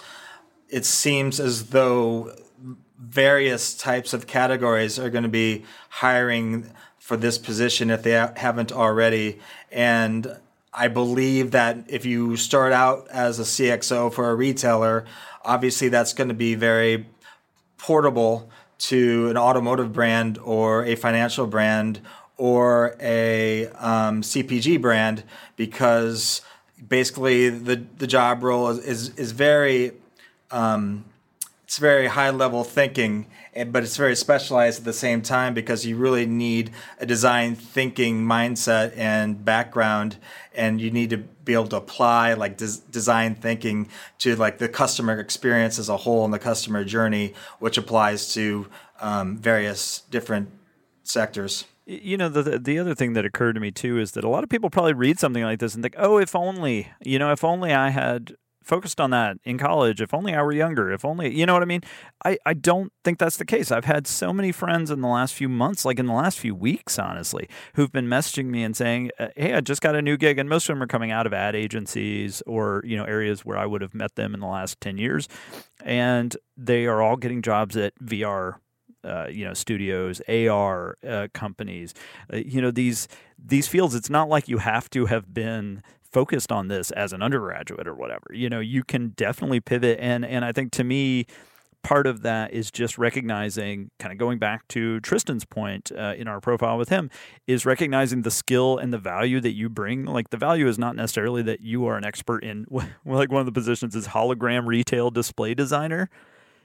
it 0.69 0.85
seems 0.85 1.39
as 1.41 1.71
though 1.71 2.35
various 2.99 3.77
types 3.77 4.13
of 4.13 4.27
categories 4.27 4.99
are 4.99 5.11
going 5.11 5.23
to 5.23 5.29
be 5.29 5.65
hiring 5.89 6.71
for 6.99 7.17
this 7.17 7.39
position 7.39 7.91
if 7.91 8.03
they 8.03 8.13
haven't 8.37 8.73
already. 8.73 9.39
And 9.71 10.39
I 10.77 10.89
believe 10.89 11.53
that 11.53 11.85
if 11.89 12.05
you 12.05 12.37
start 12.37 12.73
out 12.73 13.09
as 13.09 13.39
a 13.39 13.45
CXO 13.45 14.13
for 14.13 14.31
a 14.31 14.35
retailer, 14.35 15.07
obviously 15.43 15.89
that's 15.89 16.13
going 16.13 16.29
to 16.29 16.35
be 16.35 16.55
very 16.55 17.07
portable 17.79 18.51
to 18.79 19.31
an 19.31 19.39
automotive 19.39 19.93
brand 19.93 20.39
or 20.39 20.85
a 20.85 20.95
financial 20.95 21.47
brand 21.47 22.01
or 22.37 22.95
a 23.01 23.69
um, 23.69 24.21
CPG 24.21 24.81
brand 24.81 25.25
because 25.57 26.43
basically 26.87 27.49
the, 27.49 27.77
the 27.97 28.07
job 28.07 28.43
role 28.43 28.69
is, 28.69 28.79
is, 28.79 29.09
is 29.17 29.33
very 29.33 29.93
um, 30.51 31.07
it's 31.65 31.79
very 31.79 32.07
high 32.07 32.31
level 32.31 32.63
thinking, 32.63 33.27
but 33.65 33.83
it's 33.83 33.97
very 33.97 34.17
specialized 34.17 34.81
at 34.81 34.85
the 34.85 34.93
same 34.93 35.23
time 35.23 35.55
because 35.55 35.87
you 35.87 35.97
really 35.97 36.27
need 36.27 36.71
a 36.99 37.07
design 37.07 37.55
thinking 37.55 38.23
mindset 38.23 38.97
and 38.97 39.45
background, 39.45 40.17
and 40.55 40.81
you 40.81 40.91
need 40.91 41.11
to 41.11 41.19
be 41.19 41.55
able 41.55 41.69
to 41.69 41.77
apply 41.77 42.35
like 42.35 42.57
des- 42.57 42.83
design 42.91 43.35
thinking 43.35 43.89
to 44.19 44.37
like 44.37 44.59
the 44.59 44.69
customer 44.69 45.19
experience 45.19 45.79
as 45.79 45.89
a 45.89 45.97
whole 45.99 46.25
and 46.25 46.35
the 46.35 46.39
customer 46.39 46.85
journey, 46.85 47.35
which 47.59 47.79
applies 47.79 48.33
to 48.35 48.67
um, 49.01 49.37
various 49.37 50.01
different 50.11 50.51
sectors. 51.03 51.65
You 51.87 52.17
know, 52.17 52.29
the 52.29 52.59
the 52.59 52.79
other 52.79 52.95
thing 52.95 53.13
that 53.13 53.25
occurred 53.25 53.53
to 53.53 53.61
me 53.61 53.71
too 53.71 53.99
is 53.99 54.13
that 54.13 54.25
a 54.25 54.29
lot 54.29 54.43
of 54.43 54.51
people 54.51 54.71
probably 54.71 54.93
read 54.93 55.21
something 55.21 55.45
like 55.45 55.61
this 55.61 55.75
and 55.75 55.83
think, 55.85 55.95
"Oh, 55.97 56.19
if 56.19 56.35
only, 56.35 56.89
you 57.01 57.19
know, 57.19 57.31
if 57.31 57.45
only 57.45 57.73
I 57.73 57.91
had 57.91 58.35
focused 58.67 59.01
on 59.01 59.11
that 59.11 59.39
in 59.45 59.59
college. 59.59 60.01
If 60.01 60.13
only 60.13 60.35
I 60.35 60.43
were 60.43 60.53
younger. 60.53 60.91
If 60.91 61.05
only, 61.05 61.33
you 61.33 61.47
know 61.47 61.53
what 61.53 61.63
I 61.63 61.67
mean? 61.67 61.83
I, 62.25 62.37
I 62.45 62.53
don't 62.53 62.93
think 63.05 63.19
that's 63.19 63.37
the 63.37 63.45
case. 63.45 63.71
I've 63.71 63.85
had 63.85 64.07
so 64.09 64.33
many 64.33 64.51
friends 64.51 64.91
in 64.91 65.01
the 65.01 65.09
last 65.09 65.35
few 65.35 65.49
months, 65.49 65.85
like 65.85 66.01
in 66.01 66.07
the 66.07 66.13
last 66.13 66.39
few 66.39 66.55
weeks, 66.55 66.99
honestly, 66.99 67.49
who've 67.75 67.93
been 67.93 68.09
messaging 68.09 68.47
me 68.47 68.65
and 68.65 68.77
saying, 68.77 69.13
uh, 69.21 69.29
Hey, 69.37 69.55
I 69.55 69.61
just 69.61 69.81
got 69.81 69.95
a 69.95 70.03
new 70.03 70.17
gig. 70.17 70.39
And 70.39 70.49
most 70.49 70.69
of 70.69 70.75
them 70.75 70.83
are 70.83 70.89
coming 70.89 71.13
out 71.13 71.27
of 71.27 71.33
ad 71.33 71.55
agencies 71.55 72.43
or, 72.47 72.83
you 72.85 72.97
know, 72.97 73.05
areas 73.05 73.45
where 73.45 73.57
I 73.57 73.67
would 73.67 73.83
have 73.83 73.95
met 73.95 74.17
them 74.17 74.35
in 74.35 74.41
the 74.41 74.47
last 74.47 74.81
10 74.81 74.99
years. 74.99 75.29
And 75.85 76.37
they 76.57 76.87
are 76.87 77.01
all 77.01 77.17
getting 77.17 77.43
jobs 77.43 77.77
at 77.77 77.95
VR 78.03 78.57
uh, 79.05 79.29
you 79.31 79.45
know 79.45 79.55
studios, 79.55 80.21
AR 80.29 80.99
uh, 81.07 81.29
companies, 81.33 81.95
uh, 82.33 82.39
you 82.39 82.61
know 82.61 82.73
these 82.73 83.07
these 83.39 83.69
fields. 83.69 83.95
It's 83.95 84.11
not 84.11 84.29
like 84.29 84.49
you 84.49 84.59
have 84.59 84.91
to 84.91 85.07
have 85.07 85.33
been 85.33 85.83
focused 86.11 86.53
on 86.53 86.69
this 86.69 86.91
as 86.93 87.13
an 87.13 87.23
undergraduate 87.23 87.87
or 87.87 87.95
whatever. 87.95 88.27
You 88.33 88.49
know, 88.49 88.61
you 88.61 88.85
can 88.85 89.11
definitely 89.11 89.61
pivot. 89.61 89.99
And 90.01 90.25
and 90.25 90.45
I 90.45 90.53
think 90.53 90.73
to 90.73 90.85
me 90.85 91.27
part 91.87 92.09
of 92.09 92.23
that 92.23 92.53
is 92.53 92.73
just 92.73 92.99
recognizing 92.99 93.93
kind 94.01 94.11
of 94.11 94.19
going 94.19 94.41
back 94.41 94.67
to 94.67 94.99
Tristan's 95.01 95.45
point 95.45 95.93
uh, 95.97 96.15
in 96.17 96.27
our 96.27 96.41
profile 96.41 96.79
with 96.79 96.89
him 96.89 97.11
is 97.47 97.65
recognizing 97.65 98.23
the 98.23 98.31
skill 98.31 98.77
and 98.77 98.93
the 98.93 98.99
value 98.99 99.41
that 99.41 99.53
you 99.53 99.69
bring. 99.69 100.05
Like 100.05 100.31
the 100.31 100.37
value 100.37 100.67
is 100.67 100.81
not 100.81 100.97
necessarily 100.97 101.43
that 101.43 101.61
you 101.61 101.87
are 101.87 101.97
an 101.97 102.05
expert 102.05 102.43
in 102.43 102.67
like 103.05 103.31
one 103.31 103.39
of 103.39 103.47
the 103.47 103.53
positions 103.53 103.95
is 103.95 104.09
hologram 104.09 104.67
retail 104.67 105.13
display 105.13 105.55
designer. 105.55 106.11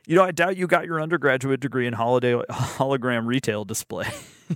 You 0.07 0.15
know, 0.15 0.23
I 0.23 0.31
doubt 0.31 0.57
you 0.57 0.65
got 0.65 0.85
your 0.85 0.99
undergraduate 0.99 1.59
degree 1.59 1.85
in 1.85 1.93
holiday 1.93 2.33
hologram 2.49 3.27
retail 3.27 3.63
display 3.63 4.09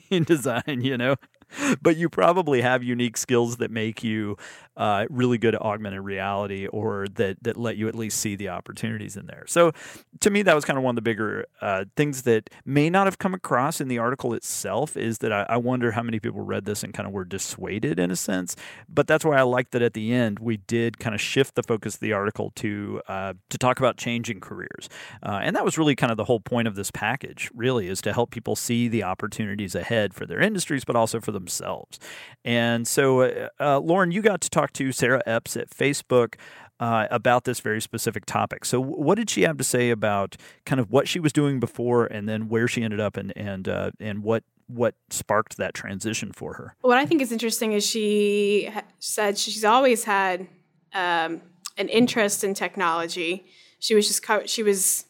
in 0.10 0.24
design, 0.34 0.82
you 0.82 0.98
know 0.98 1.16
but 1.82 1.98
you 1.98 2.10
probably 2.10 2.62
have 2.62 2.84
unique 2.84 3.18
skills 3.18 3.58
that 3.58 3.72
make 3.72 4.04
you 4.04 4.38
uh, 4.78 5.06
really 5.10 5.38
good 5.38 5.56
at 5.56 5.62
augmented 5.62 6.02
reality 6.02 6.68
or 6.68 7.08
that, 7.16 7.42
that 7.44 7.56
let 7.58 7.78
you 7.78 7.88
at 7.88 7.96
least 7.96 8.20
see 8.20 8.36
the 8.36 8.50
opportunities 8.50 9.16
in 9.16 9.26
there. 9.26 9.46
So 9.48 9.72
to 10.20 10.30
me, 10.30 10.42
that 10.42 10.54
was 10.54 10.66
kind 10.66 10.78
of 10.78 10.84
one 10.84 10.94
of 10.94 10.96
the 10.96 11.02
bigger 11.02 11.46
uh, 11.62 11.86
things 11.96 12.24
that 12.24 12.50
may 12.66 12.90
not 12.90 13.08
have 13.08 13.18
come 13.18 13.34
across 13.34 13.80
in 13.80 13.88
the 13.88 13.98
article 13.98 14.34
itself 14.34 14.98
is 14.98 15.20
that 15.20 15.32
I, 15.32 15.46
I, 15.50 15.58
wonder 15.58 15.92
how 15.92 16.04
many 16.04 16.20
people 16.20 16.42
read 16.42 16.66
this 16.66 16.84
and 16.84 16.94
kind 16.94 17.08
of 17.08 17.14
were 17.14 17.26
dissuaded 17.26 18.00
in 18.00 18.12
a 18.12 18.16
sense. 18.16 18.56
But 18.90 19.08
that's 19.08 19.24
why 19.24 19.38
I 19.38 19.44
like 19.44 19.72
that 19.72 19.82
at 19.82 19.94
the 19.94 20.14
end 20.14 20.40
we 20.40 20.58
did 20.58 21.00
kind 21.00 21.16
of 21.16 21.22
shift 21.22 21.56
the 21.56 21.64
focus 21.64 21.96
of 21.96 22.02
the 22.02 22.14
article 22.14 22.52
to 22.58 23.02
uh, 23.08 23.34
to 23.50 23.58
talk 23.58 23.80
about 23.80 23.98
changing 23.98 24.42
careers. 24.42 24.90
Uh, 25.24 25.40
and 25.42 25.56
that 25.56 25.64
was 25.64 25.78
really 25.78 25.96
kind 25.96 26.12
of 26.12 26.18
the 26.18 26.26
whole 26.26 26.40
point 26.40 26.68
of 26.68 26.76
this 26.76 26.92
package, 26.92 27.50
really, 27.54 27.88
is 27.88 28.02
to 28.02 28.14
help 28.14 28.32
people 28.32 28.56
see 28.56 28.88
the 28.88 29.04
opportunities 29.04 29.76
ahead 29.76 30.14
for 30.14 30.26
their 30.26 30.40
industries, 30.40 30.84
but 30.84 30.96
also 30.96 31.20
for 31.20 31.32
themselves. 31.36 32.00
And 32.44 32.88
so, 32.88 33.22
uh, 33.22 33.50
uh, 33.60 33.80
Lauren, 33.80 34.12
you 34.12 34.24
got 34.24 34.42
to 34.42 34.50
talk 34.50 34.74
to 34.74 34.92
Sarah 34.92 35.22
Epps 35.28 35.56
at 35.56 35.70
Facebook. 35.70 36.36
Uh, 36.78 37.08
about 37.10 37.46
this 37.46 37.62
very 37.62 37.80
specific 37.80 38.26
topic. 38.26 38.66
So, 38.66 38.82
what 38.82 39.16
did 39.16 39.30
she 39.30 39.44
have 39.44 39.56
to 39.60 39.64
say 39.64 39.92
about 39.92 40.36
kind 40.66 40.82
of 40.82 40.92
what 40.92 41.08
she 41.08 41.22
was 41.22 41.32
doing 41.32 41.58
before, 41.58 42.06
and 42.06 42.28
then 42.28 42.50
where 42.50 42.68
she 42.68 42.84
ended 42.84 43.00
up, 43.00 43.16
and 43.16 43.32
and 43.38 43.70
uh, 43.70 43.92
and 43.98 44.24
what 44.24 44.44
what 44.68 44.96
sparked 45.10 45.56
that 45.56 45.74
transition 45.74 46.34
for 46.34 46.56
her? 46.56 46.76
What 46.82 46.98
I 46.98 47.06
think 47.06 47.22
is 47.22 47.32
interesting 47.32 47.72
is 47.72 47.86
she 47.86 48.70
said 49.00 49.38
she's 49.38 49.64
always 49.64 50.04
had 50.04 50.50
um, 50.94 51.42
an 51.78 51.88
interest 51.88 52.44
in 52.44 52.54
technology. 52.54 53.46
She 53.80 53.96
was 53.96 54.08
just 54.08 54.22
co- 54.22 54.46
she 54.46 54.62
was 54.62 55.06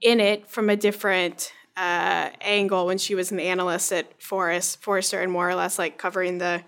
in 0.00 0.20
it 0.20 0.48
from 0.48 0.70
a 0.70 0.76
different 0.76 1.52
uh, 1.80 2.28
angle 2.42 2.84
when 2.84 2.98
she 2.98 3.14
was 3.14 3.32
an 3.32 3.40
analyst 3.40 3.90
at 3.90 4.22
Forrest, 4.22 4.82
Forrester, 4.82 5.22
and 5.22 5.32
more 5.32 5.48
or 5.48 5.54
less 5.54 5.78
like 5.78 5.96
covering 5.96 6.36
the 6.36 6.62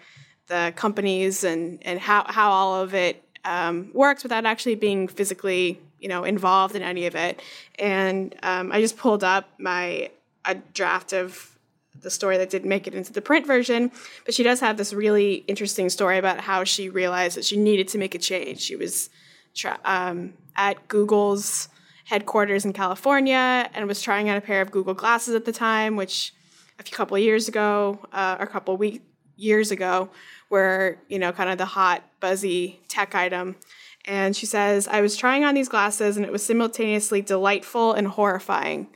the 0.46 0.72
companies 0.74 1.44
and 1.44 1.78
and 1.82 2.00
how 2.00 2.24
how 2.26 2.50
all 2.50 2.80
of 2.82 2.94
it 2.94 3.22
um, 3.44 3.90
works 3.92 4.22
without 4.22 4.46
actually 4.46 4.74
being 4.74 5.06
physically 5.06 5.78
you 6.00 6.08
know 6.08 6.24
involved 6.24 6.74
in 6.74 6.80
any 6.80 7.04
of 7.04 7.14
it. 7.14 7.42
And 7.78 8.34
um, 8.42 8.72
I 8.72 8.80
just 8.80 8.96
pulled 8.96 9.22
up 9.22 9.50
my 9.58 10.10
a 10.46 10.54
draft 10.72 11.12
of 11.12 11.58
the 12.00 12.10
story 12.10 12.38
that 12.38 12.48
didn't 12.48 12.70
make 12.70 12.86
it 12.86 12.94
into 12.94 13.12
the 13.12 13.20
print 13.20 13.46
version, 13.46 13.92
but 14.24 14.32
she 14.32 14.42
does 14.42 14.60
have 14.60 14.78
this 14.78 14.94
really 14.94 15.44
interesting 15.46 15.90
story 15.90 16.16
about 16.16 16.40
how 16.40 16.64
she 16.64 16.88
realized 16.88 17.36
that 17.36 17.44
she 17.44 17.58
needed 17.58 17.86
to 17.88 17.98
make 17.98 18.14
a 18.14 18.18
change. 18.18 18.60
She 18.60 18.76
was 18.76 19.10
tra- 19.54 19.78
um, 19.84 20.32
at 20.56 20.88
Google's 20.88 21.68
headquarters 22.04 22.64
in 22.64 22.72
California 22.72 23.68
and 23.74 23.86
was 23.86 24.02
trying 24.02 24.28
out 24.28 24.36
a 24.36 24.40
pair 24.40 24.60
of 24.60 24.70
Google 24.70 24.94
glasses 24.94 25.34
at 25.34 25.44
the 25.44 25.52
time, 25.52 25.96
which 25.96 26.32
a 26.78 26.82
couple 26.82 27.16
years 27.18 27.48
ago, 27.48 27.98
uh, 28.12 28.36
or 28.38 28.44
a 28.44 28.48
couple 28.48 28.74
of 28.74 28.80
weeks 28.80 29.04
years 29.36 29.70
ago, 29.70 30.10
were 30.50 30.98
you 31.08 31.18
know 31.18 31.32
kind 31.32 31.50
of 31.50 31.58
the 31.58 31.64
hot 31.64 32.04
buzzy 32.20 32.80
tech 32.88 33.14
item. 33.14 33.56
And 34.04 34.34
she 34.36 34.46
says 34.46 34.88
i 34.88 35.00
was 35.00 35.16
trying 35.16 35.44
on 35.44 35.54
these 35.54 35.68
glasses 35.68 36.16
and 36.16 36.26
it 36.26 36.32
was 36.32 36.44
simultaneously 36.44 37.22
delightful 37.22 37.92
and 37.92 38.08
horrifying. 38.08 38.88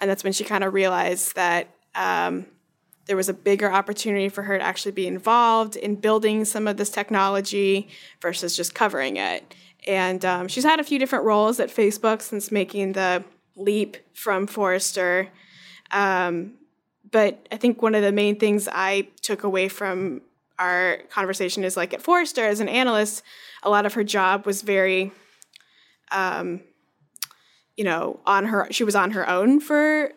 And 0.00 0.08
that's 0.08 0.24
when 0.24 0.32
she 0.32 0.44
kind 0.44 0.64
of 0.64 0.72
realized 0.72 1.34
that 1.34 1.68
um, 1.94 2.46
there 3.06 3.16
was 3.16 3.28
a 3.28 3.34
bigger 3.34 3.70
opportunity 3.70 4.28
for 4.28 4.42
her 4.42 4.58
to 4.58 4.64
actually 4.64 4.92
be 4.92 5.06
involved 5.06 5.76
in 5.76 5.96
building 5.96 6.44
some 6.44 6.66
of 6.66 6.76
this 6.76 6.90
technology 6.90 7.88
versus 8.20 8.56
just 8.56 8.74
covering 8.74 9.16
it 9.16 9.54
and 9.86 10.24
um, 10.24 10.48
she's 10.48 10.64
had 10.64 10.80
a 10.80 10.84
few 10.84 10.98
different 10.98 11.24
roles 11.24 11.60
at 11.60 11.68
facebook 11.68 12.22
since 12.22 12.50
making 12.50 12.92
the 12.92 13.24
leap 13.56 13.96
from 14.14 14.46
forrester 14.46 15.28
um, 15.90 16.54
but 17.10 17.46
i 17.52 17.56
think 17.56 17.82
one 17.82 17.94
of 17.94 18.02
the 18.02 18.12
main 18.12 18.38
things 18.38 18.68
i 18.72 19.06
took 19.22 19.44
away 19.44 19.68
from 19.68 20.20
our 20.58 20.98
conversation 21.10 21.64
is 21.64 21.76
like 21.76 21.92
at 21.92 22.02
Forrester 22.02 22.44
as 22.44 22.60
an 22.60 22.68
analyst, 22.68 23.22
a 23.62 23.70
lot 23.70 23.86
of 23.86 23.94
her 23.94 24.04
job 24.04 24.46
was 24.46 24.62
very, 24.62 25.12
um, 26.10 26.60
you 27.76 27.84
know, 27.84 28.20
on 28.26 28.46
her. 28.46 28.68
She 28.70 28.84
was 28.84 28.94
on 28.94 29.12
her 29.12 29.28
own 29.28 29.60
for 29.60 30.12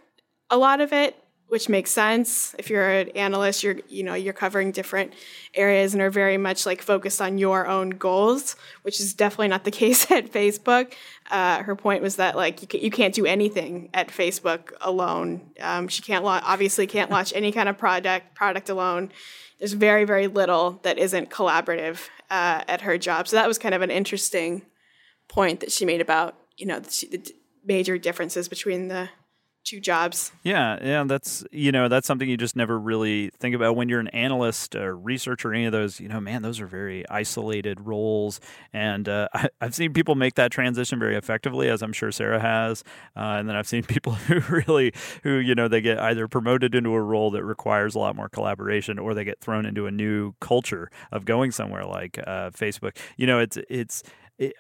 a 0.50 0.58
lot 0.58 0.82
of 0.82 0.94
it, 0.94 1.16
which 1.48 1.70
makes 1.70 1.92
sense. 1.92 2.56
If 2.60 2.70
you're 2.70 2.90
an 2.90 3.10
analyst, 3.10 3.64
you're 3.64 3.78
you 3.88 4.04
know 4.04 4.14
you're 4.14 4.34
covering 4.34 4.72
different 4.72 5.14
areas 5.54 5.94
and 5.94 6.02
are 6.02 6.10
very 6.10 6.38
much 6.38 6.66
like 6.66 6.82
focused 6.82 7.22
on 7.22 7.38
your 7.38 7.68
own 7.68 7.92
goals, 7.92 8.56
which 8.82 9.00
is 9.00 9.14
definitely 9.14 9.50
not 9.50 9.64
the 9.64 9.72
case 9.84 10.10
at 10.12 10.32
Facebook. 10.32 10.94
Uh, 11.32 11.64
her 11.64 11.76
point 11.76 12.02
was 12.02 12.16
that 12.18 12.36
like 12.36 12.62
you, 12.62 12.68
can, 12.68 12.82
you 12.82 12.92
can't 12.92 13.14
do 13.14 13.26
anything 13.26 13.90
at 13.94 14.10
Facebook 14.10 14.72
alone. 14.82 15.50
Um, 15.60 15.88
she 15.88 16.02
can't 16.02 16.24
la- 16.24 16.42
obviously 16.44 16.88
can't 16.88 17.12
launch 17.12 17.34
any 17.36 17.52
kind 17.52 17.70
of 17.70 17.78
product 17.78 18.34
product 18.34 18.70
alone 18.70 19.12
there's 19.60 19.74
very 19.74 20.04
very 20.04 20.28
little 20.28 20.80
that 20.84 20.98
isn't 20.98 21.30
collaborative 21.30 22.10
uh, 22.30 22.64
at 22.68 22.82
her 22.82 22.98
job. 22.98 23.28
So 23.28 23.36
that 23.36 23.48
was 23.48 23.58
kind 23.58 23.74
of 23.74 23.82
an 23.82 23.92
interesting 23.92 24.64
point 25.28 25.60
that 25.60 25.72
she 25.72 25.86
made 25.86 26.02
about 26.02 26.36
you 26.58 26.66
know 26.66 26.80
the, 26.80 27.08
the 27.12 27.36
major 27.66 27.98
differences 27.98 28.48
between 28.48 28.88
the 28.88 29.10
two 29.68 29.80
jobs. 29.82 30.32
Yeah, 30.44 30.80
yeah, 30.82 31.04
that's 31.04 31.44
you 31.52 31.72
know 31.72 31.90
that's 31.90 32.08
something 32.08 32.30
you 32.30 32.38
just 32.38 32.56
never 32.56 32.80
really 32.80 33.30
think 33.38 33.54
about 33.54 33.76
when 33.76 33.90
you're 33.90 34.00
an 34.00 34.08
analyst 34.10 34.76
or 34.76 34.96
researcher. 34.96 35.54
Any 35.54 35.66
of 35.66 35.74
those, 35.74 36.00
you 36.00 36.08
know, 36.08 36.22
man, 36.22 36.42
those 36.42 36.62
are 36.62 36.68
very 36.68 37.08
isolated 37.10 37.82
roles, 37.82 38.40
and 38.72 39.08
uh, 39.10 39.28
I, 39.34 39.50
have 39.62 39.76
seen 39.76 39.94
people 39.94 40.16
make 40.16 40.36
that 40.36 40.52
transition 40.52 41.00
very 41.00 41.18
effectively, 41.18 41.68
as 41.70 41.82
I'm 41.82 41.94
sure 41.94 42.12
Sarah 42.12 42.40
has, 42.40 42.84
uh, 43.16 43.20
and 43.20 43.50
then 43.50 43.56
I've 43.56 43.68
seen 43.68 43.84
people 43.98 44.14
who 44.14 44.40
really, 44.56 44.94
who 45.24 45.36
you 45.36 45.54
know, 45.54 45.68
they 45.68 45.82
get 45.82 46.00
either 46.00 46.28
promoted 46.28 46.74
into 46.74 46.94
a 46.94 47.02
role 47.02 47.30
that 47.32 47.44
requires 47.44 47.94
a 47.94 48.00
lot 48.00 48.16
more 48.16 48.30
collaboration, 48.30 48.98
or 48.98 49.14
they 49.14 49.26
get 49.26 49.42
thrown 49.42 49.66
into 49.66 49.86
a 49.86 49.92
new 49.92 50.34
culture 50.40 50.90
of 51.12 51.26
going 51.26 51.52
somewhere 51.52 51.86
like 51.86 52.18
uh, 52.26 52.52
Facebook. 52.52 52.96
You 53.18 53.28
know, 53.28 53.40
it's 53.40 53.58
it's. 53.70 54.04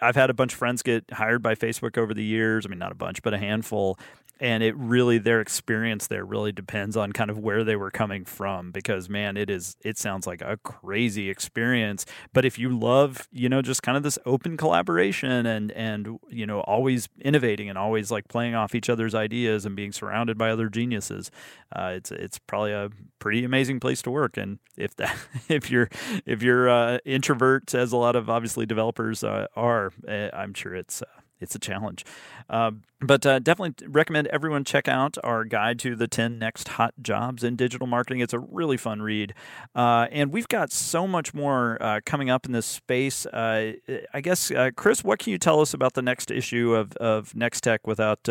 I've 0.02 0.16
had 0.16 0.32
a 0.32 0.34
bunch 0.34 0.54
of 0.54 0.58
friends 0.58 0.82
get 0.82 1.06
hired 1.12 1.44
by 1.44 1.54
Facebook 1.54 2.00
over 2.00 2.12
the 2.12 2.24
years. 2.24 2.66
I 2.66 2.70
mean, 2.70 2.80
not 2.80 2.92
a 2.92 2.96
bunch, 2.96 3.22
but 3.22 3.36
a 3.36 3.38
handful 3.38 4.00
and 4.40 4.64
it 4.64 4.76
really 4.76 5.18
their 5.18 5.42
experience 5.42 6.08
there 6.08 6.26
really 6.26 6.52
depends 6.52 6.96
on 6.98 7.12
kind 7.12 7.30
of 7.30 7.38
where 7.38 7.64
they 7.64 7.76
were 7.76 7.92
coming 7.92 8.26
from 8.26 8.72
because 8.72 9.10
man 9.10 9.38
it 9.38 9.50
is 9.50 9.76
it 9.84 9.98
sounds 9.98 10.28
like 10.28 10.42
a 10.42 10.58
crazy 10.58 11.30
experience. 11.30 12.06
But 12.34 12.46
if 12.46 12.58
you 12.60 12.70
love 12.70 13.28
you 13.32 13.50
know 13.50 13.62
just 13.62 13.84
kind 13.84 13.98
of 13.98 14.04
this 14.04 14.20
open 14.26 14.58
collaboration 14.58 15.46
and 15.46 15.72
and 15.72 16.20
you 16.30 16.46
know 16.46 16.62
always 16.62 17.10
innovating 17.20 17.70
and 17.70 17.78
always 17.78 18.12
like 18.12 18.28
playing 18.28 18.56
off 18.56 18.76
each 18.76 18.90
other's 18.90 19.16
ideas 19.16 19.66
and 19.66 19.76
being 19.76 19.92
surrounded 19.92 20.38
by 20.38 20.50
other 20.50 20.70
geniuses 20.70 21.32
uh, 21.76 21.92
it's 21.96 22.12
it's 22.12 22.40
probably 22.40 22.72
a 22.72 22.90
pretty 23.20 23.44
amazing 23.44 23.80
place 23.80 24.02
to 24.04 24.12
work. 24.12 24.38
And 24.38 24.60
if 24.78 24.96
that 24.98 25.16
if 25.50 25.70
you're 25.70 25.90
if 26.26 26.42
you're 26.42 26.70
uh, 26.70 27.00
introvert 27.06 27.74
as 27.74 27.92
a 27.92 27.98
lot 27.98 28.16
of 28.16 28.30
obviously 28.30 28.66
developers 28.66 29.24
uh, 29.24 29.48
are 29.56 29.92
eh, 30.08 30.30
i'm 30.34 30.54
sure 30.54 30.76
it's 30.76 31.02
uh, 31.02 31.06
it's 31.40 31.56
a 31.56 31.60
challenge. 31.60 32.06
Uh, 32.50 32.72
but 33.00 33.26
uh, 33.26 33.40
definitely 33.40 33.88
recommend 33.88 34.28
everyone 34.28 34.64
check 34.64 34.88
out 34.88 35.18
our 35.24 35.44
guide 35.44 35.78
to 35.80 35.96
the 35.96 36.08
10 36.08 36.40
next 36.40 36.68
hot 36.70 36.94
jobs 37.02 37.44
in 37.44 37.56
digital 37.56 37.86
marketing. 37.86 38.22
It's 38.22 38.34
a 38.34 38.40
really 38.40 38.78
fun 38.78 39.02
read. 39.02 39.34
Uh, 39.76 40.08
and 40.12 40.32
we've 40.32 40.48
got 40.48 40.72
so 40.72 41.08
much 41.08 41.34
more 41.34 41.78
uh, 41.80 42.00
coming 42.06 42.30
up 42.30 42.46
in 42.46 42.54
this 42.54 42.66
space. 42.66 43.26
Uh, 43.28 43.74
I 44.14 44.22
guess, 44.22 44.50
uh, 44.50 44.72
Chris, 44.76 45.04
what 45.04 45.20
can 45.20 45.32
you 45.32 45.38
tell 45.38 45.62
us 45.62 45.74
about 45.74 45.94
the 45.94 46.02
next 46.02 46.32
issue 46.32 46.74
of, 46.74 46.94
of 46.94 47.36
Next 47.36 47.62
Tech 47.62 47.86
without 47.86 48.28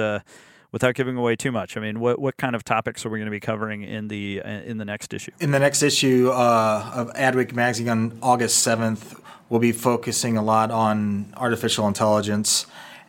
without 0.72 0.94
giving 0.94 1.16
away 1.16 1.36
too 1.36 1.52
much. 1.52 1.76
I 1.76 1.80
mean, 1.80 2.00
what 2.00 2.18
what 2.18 2.36
kind 2.36 2.54
of 2.54 2.64
topics 2.64 3.06
are 3.06 3.08
we 3.08 3.18
going 3.18 3.26
to 3.26 3.30
be 3.30 3.40
covering 3.40 3.82
in 3.82 4.08
the 4.08 4.42
in 4.44 4.78
the 4.78 4.84
next 4.84 5.14
issue? 5.14 5.30
In 5.40 5.52
the 5.52 5.58
next 5.58 5.82
issue 5.82 6.30
uh, 6.30 6.90
of 6.92 7.12
Adweek 7.14 7.52
magazine 7.54 7.88
on 7.88 8.18
August 8.20 8.58
seventh, 8.58 9.18
we'll 9.48 9.60
be 9.60 9.72
focusing 9.72 10.36
a 10.36 10.42
lot 10.42 10.70
on 10.70 11.32
artificial 11.36 11.86
intelligence 11.86 12.66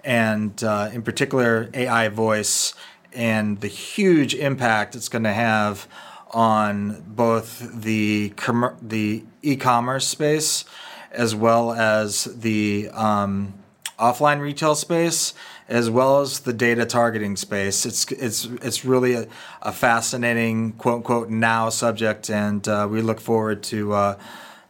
and, 0.08 0.64
uh, 0.64 0.90
in 0.94 1.02
particular, 1.02 1.70
AI 1.74 2.08
voice 2.08 2.74
and 3.12 3.60
the 3.60 3.68
huge 3.68 4.34
impact 4.34 4.96
it's 4.96 5.10
going 5.10 5.26
to 5.26 5.34
have 5.34 5.86
on 6.32 7.04
both 7.06 7.82
the 7.82 8.30
com- 8.38 8.78
the 8.82 9.26
e-commerce 9.42 10.08
space 10.08 10.64
as 11.12 11.36
well 11.36 11.74
as 11.74 12.24
the 12.24 12.90
um, 12.94 13.54
offline 14.00 14.40
retail 14.40 14.76
space 14.76 15.34
as 15.68 15.90
well 15.90 16.22
as 16.22 16.40
the 16.40 16.54
data 16.54 16.86
targeting 16.86 17.36
space. 17.36 17.86
It's 17.86 18.10
it's 18.14 18.46
it's 18.62 18.86
really 18.86 19.14
a, 19.14 19.28
a 19.62 19.74
fascinating 19.74 20.72
quote 20.74 20.98
unquote 20.98 21.30
now 21.30 21.68
subject, 21.68 22.30
and 22.30 22.66
uh, 22.66 22.88
we 22.90 23.02
look 23.02 23.20
forward 23.20 23.62
to. 23.64 23.94
Uh, 23.94 24.18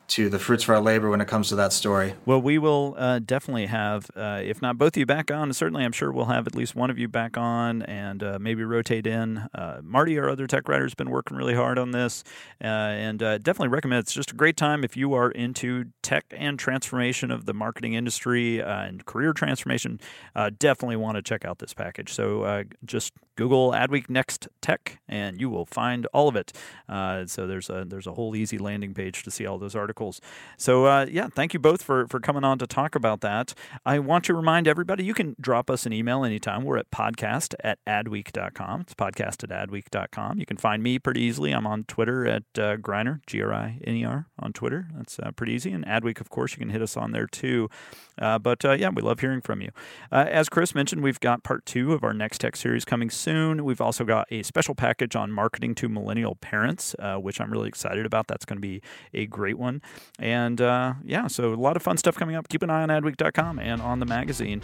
to 0.08 0.30
the 0.30 0.40
fruits 0.40 0.64
of 0.64 0.70
our 0.70 0.80
labor 0.80 1.10
when 1.10 1.20
it 1.20 1.28
comes 1.28 1.50
to 1.50 1.56
that 1.56 1.74
story. 1.74 2.14
Well, 2.26 2.42
we 2.42 2.58
will 2.58 2.96
uh, 2.98 3.20
definitely 3.20 3.66
have, 3.66 4.10
uh, 4.16 4.42
if 4.44 4.62
not 4.62 4.78
both 4.78 4.96
of 4.96 4.98
you 4.98 5.06
back 5.06 5.30
on, 5.30 5.52
certainly 5.54 5.84
I'm 5.84 5.92
sure 5.92 6.12
we'll 6.12 6.26
have 6.26 6.48
at 6.48 6.56
least 6.56 6.76
one 6.76 6.90
of 6.90 6.98
you 6.98 7.08
back 7.08 7.38
on 7.38 7.82
and 7.82 8.24
uh, 8.24 8.40
maybe 8.40 8.64
rotate 8.64 9.06
in. 9.06 9.50
Uh, 9.54 9.82
Marty, 9.84 10.18
our 10.18 10.30
other 10.30 10.48
tech 10.48 10.70
writer, 10.70 10.84
has 10.84 10.96
been 10.96 11.10
working 11.10 11.36
really 11.36 11.56
hard 11.56 11.78
on 11.78 11.92
this 11.92 12.24
uh, 12.62 12.68
and 12.68 13.22
uh, 13.22 13.38
definitely 13.38 13.68
recommend 13.68 14.00
It's 14.00 14.14
just 14.14 14.32
a 14.32 14.36
great 14.36 14.56
time 14.56 14.84
if 14.84 14.96
you 14.96 15.14
are 15.14 15.30
into 15.32 15.86
tech 16.02 16.26
and 16.32 16.58
transformation 16.58 17.30
of 17.30 17.46
the 17.46 17.54
marketing 17.54 17.94
industry 17.94 18.62
and 18.62 19.06
career 19.06 19.34
transformation. 19.34 20.00
definitely 20.58 20.96
want 20.96 21.16
to 21.16 21.22
check 21.22 21.44
out 21.44 21.60
this 21.60 21.74
package. 21.74 22.14
So 22.14 22.64
just 22.86 23.14
Google 23.38 23.72
Adweek 23.72 24.10
Next 24.10 24.48
Tech 24.62 25.00
and 25.08 25.40
you 25.40 25.50
will 25.50 25.66
find 25.66 26.06
all 26.08 26.28
of 26.28 26.36
it. 26.36 26.52
so 26.88 27.48
there's 27.48 27.70
a, 27.70 27.86
there's 27.88 28.08
a 28.08 28.14
whole 28.14 28.36
easy 28.36 28.58
landing 28.58 28.94
page 28.94 29.24
to 29.24 29.32
see 29.32 29.46
all 29.46 29.58
those 29.58 29.76
articles 29.76 29.88
articles. 29.88 30.20
So, 30.58 30.86
uh, 30.86 31.06
yeah, 31.10 31.28
thank 31.34 31.54
you 31.54 31.60
both 31.60 31.82
for, 31.82 32.08
for 32.08 32.20
coming 32.20 32.44
on 32.44 32.60
to 32.60 32.68
talk 32.68 32.96
about 32.96 33.22
that. 33.22 33.54
I 33.86 34.00
want 34.00 34.26
to 34.26 34.34
remind 34.34 34.68
everybody 34.68 35.06
you 35.06 35.14
can 35.14 35.36
drop 35.40 35.70
us 35.70 35.86
an 35.86 35.94
email 35.94 36.26
anytime. 36.26 36.64
We're 36.64 36.78
at 36.78 36.92
podcast 36.92 37.54
at 37.64 37.80
adweek.com. 37.88 38.82
It's 38.82 38.94
podcast 38.94 39.44
at 39.44 39.70
adweek.com. 39.70 40.40
You 40.40 40.46
can 40.46 40.58
find 40.58 40.84
me 40.84 41.00
pretty 41.00 41.22
easily. 41.22 41.52
I'm 41.52 41.66
on 41.66 41.86
Twitter 41.86 42.28
at 42.28 42.44
uh, 42.58 42.78
Griner, 42.78 43.22
G 43.28 43.42
R 43.42 43.54
I 43.54 43.80
N 43.86 43.96
E 43.96 44.06
R, 44.06 44.28
on 44.40 44.52
Twitter. 44.52 44.88
That's 44.96 45.20
uh, 45.20 45.32
pretty 45.32 45.54
easy. 45.54 45.72
And 45.72 45.86
Adweek, 45.86 46.20
of 46.20 46.30
course, 46.30 46.52
you 46.52 46.60
can 46.60 46.70
hit 46.70 46.82
us 46.82 46.98
on 46.98 47.12
there 47.12 47.28
too. 47.28 47.70
Uh, 48.20 48.40
but 48.40 48.64
uh, 48.66 48.72
yeah, 48.74 48.90
we 48.90 49.02
love 49.02 49.20
hearing 49.20 49.42
from 49.42 49.62
you. 49.62 49.70
Uh, 50.12 50.26
as 50.30 50.50
Chris 50.50 50.74
mentioned, 50.74 51.04
we've 51.04 51.20
got 51.20 51.44
part 51.44 51.66
two 51.66 51.94
of 51.94 52.04
our 52.04 52.14
Next 52.14 52.40
Tech 52.40 52.56
series 52.56 52.86
coming 52.86 53.10
soon. 53.10 53.64
We've 53.64 53.82
also 53.82 54.04
got 54.04 54.28
a 54.32 54.44
special 54.44 54.76
package 54.76 55.16
on 55.16 55.32
marketing 55.32 55.76
to 55.76 55.90
millennial 55.90 56.36
parents, 56.36 56.96
uh, 57.00 57.18
which 57.18 57.40
I'm 57.40 57.52
really 57.52 57.68
excited 57.68 58.06
about. 58.06 58.28
That's 58.28 58.46
going 58.46 58.58
to 58.58 58.62
be 58.62 58.82
a 59.14 59.26
great 59.26 59.58
one. 59.58 59.82
And 60.20 60.62
uh, 60.62 60.96
yeah, 61.04 61.28
so 61.28 61.54
a 61.54 61.56
lot 61.56 61.76
of 61.76 61.84
fun 61.84 61.98
stuff 61.98 62.16
coming 62.16 62.36
up. 62.36 62.50
Keep 62.50 62.64
an 62.64 62.70
eye 62.70 62.84
on 62.84 62.90
adweek.com 62.90 63.60
and 63.60 63.82
on 63.82 64.00
the 64.00 64.06
magazine. 64.06 64.62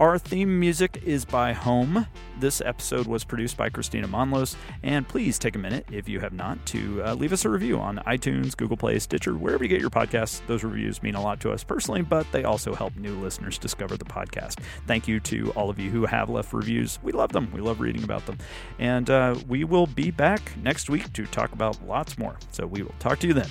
Our 0.00 0.16
theme 0.16 0.60
music 0.60 1.02
is 1.04 1.24
by 1.24 1.52
Home. 1.52 2.06
This 2.38 2.60
episode 2.60 3.08
was 3.08 3.24
produced 3.24 3.56
by 3.56 3.68
Kristina 3.68 4.04
Monllos. 4.04 4.54
And 4.84 5.08
please 5.08 5.40
take 5.40 5.56
a 5.56 5.58
minute, 5.58 5.86
if 5.90 6.08
you 6.08 6.20
have 6.20 6.32
not, 6.32 6.64
to 6.66 7.02
uh, 7.02 7.14
leave 7.14 7.32
us 7.32 7.44
a 7.44 7.48
review 7.48 7.80
on 7.80 7.96
iTunes, 8.06 8.56
Google 8.56 8.76
Play, 8.76 9.00
Stitcher, 9.00 9.34
wherever 9.34 9.64
you 9.64 9.68
get 9.68 9.80
your 9.80 9.90
podcasts. 9.90 10.40
Those 10.46 10.62
reviews 10.62 11.02
mean 11.02 11.16
a 11.16 11.20
lot 11.20 11.40
to 11.40 11.50
us 11.50 11.64
personally, 11.64 12.02
but 12.02 12.30
they 12.30 12.44
also 12.44 12.76
help 12.76 12.94
new 12.94 13.18
listeners 13.18 13.58
discover 13.58 13.96
the 13.96 14.04
podcast. 14.04 14.60
Thank 14.86 15.08
you 15.08 15.18
to 15.18 15.50
all 15.56 15.68
of 15.68 15.80
you 15.80 15.90
who 15.90 16.06
have 16.06 16.30
left 16.30 16.52
reviews. 16.52 17.00
We 17.02 17.10
love 17.10 17.32
them, 17.32 17.50
we 17.52 17.60
love 17.60 17.80
reading 17.80 18.04
about 18.04 18.24
them. 18.24 18.38
And 18.78 19.10
uh, 19.10 19.34
we 19.48 19.64
will 19.64 19.88
be 19.88 20.12
back 20.12 20.56
next 20.62 20.88
week 20.88 21.12
to 21.14 21.26
talk 21.26 21.50
about 21.50 21.76
lots 21.84 22.16
more. 22.16 22.36
So 22.52 22.68
we 22.68 22.84
will 22.84 22.94
talk 23.00 23.18
to 23.18 23.26
you 23.26 23.34
then. 23.34 23.48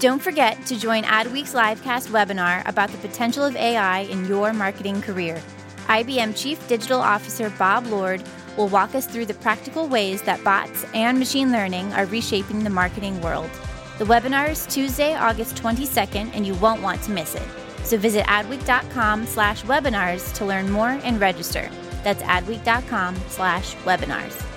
Don't 0.00 0.22
forget 0.22 0.64
to 0.66 0.78
join 0.78 1.02
Adweek's 1.02 1.54
livecast 1.54 2.10
webinar 2.10 2.66
about 2.68 2.88
the 2.90 2.98
potential 2.98 3.44
of 3.44 3.56
AI 3.56 4.00
in 4.02 4.26
your 4.26 4.52
marketing 4.52 5.02
career. 5.02 5.42
IBM 5.88 6.40
Chief 6.40 6.68
Digital 6.68 7.00
Officer 7.00 7.50
Bob 7.58 7.84
Lord 7.86 8.22
will 8.56 8.68
walk 8.68 8.94
us 8.94 9.06
through 9.06 9.26
the 9.26 9.34
practical 9.34 9.88
ways 9.88 10.22
that 10.22 10.44
bots 10.44 10.84
and 10.94 11.18
machine 11.18 11.50
learning 11.50 11.92
are 11.94 12.06
reshaping 12.06 12.62
the 12.62 12.70
marketing 12.70 13.20
world. 13.22 13.50
The 13.98 14.04
webinar 14.04 14.48
is 14.50 14.66
Tuesday, 14.66 15.16
August 15.16 15.56
22nd, 15.56 16.30
and 16.32 16.46
you 16.46 16.54
won't 16.54 16.80
want 16.82 17.02
to 17.02 17.10
miss 17.10 17.34
it. 17.34 17.42
So 17.82 17.98
visit 17.98 18.24
adweek.com 18.26 19.26
slash 19.26 19.64
webinars 19.64 20.32
to 20.34 20.44
learn 20.44 20.70
more 20.70 20.90
and 20.90 21.20
register. 21.20 21.68
That's 22.04 22.22
adweek.com 22.22 23.16
slash 23.30 23.74
webinars. 23.78 24.47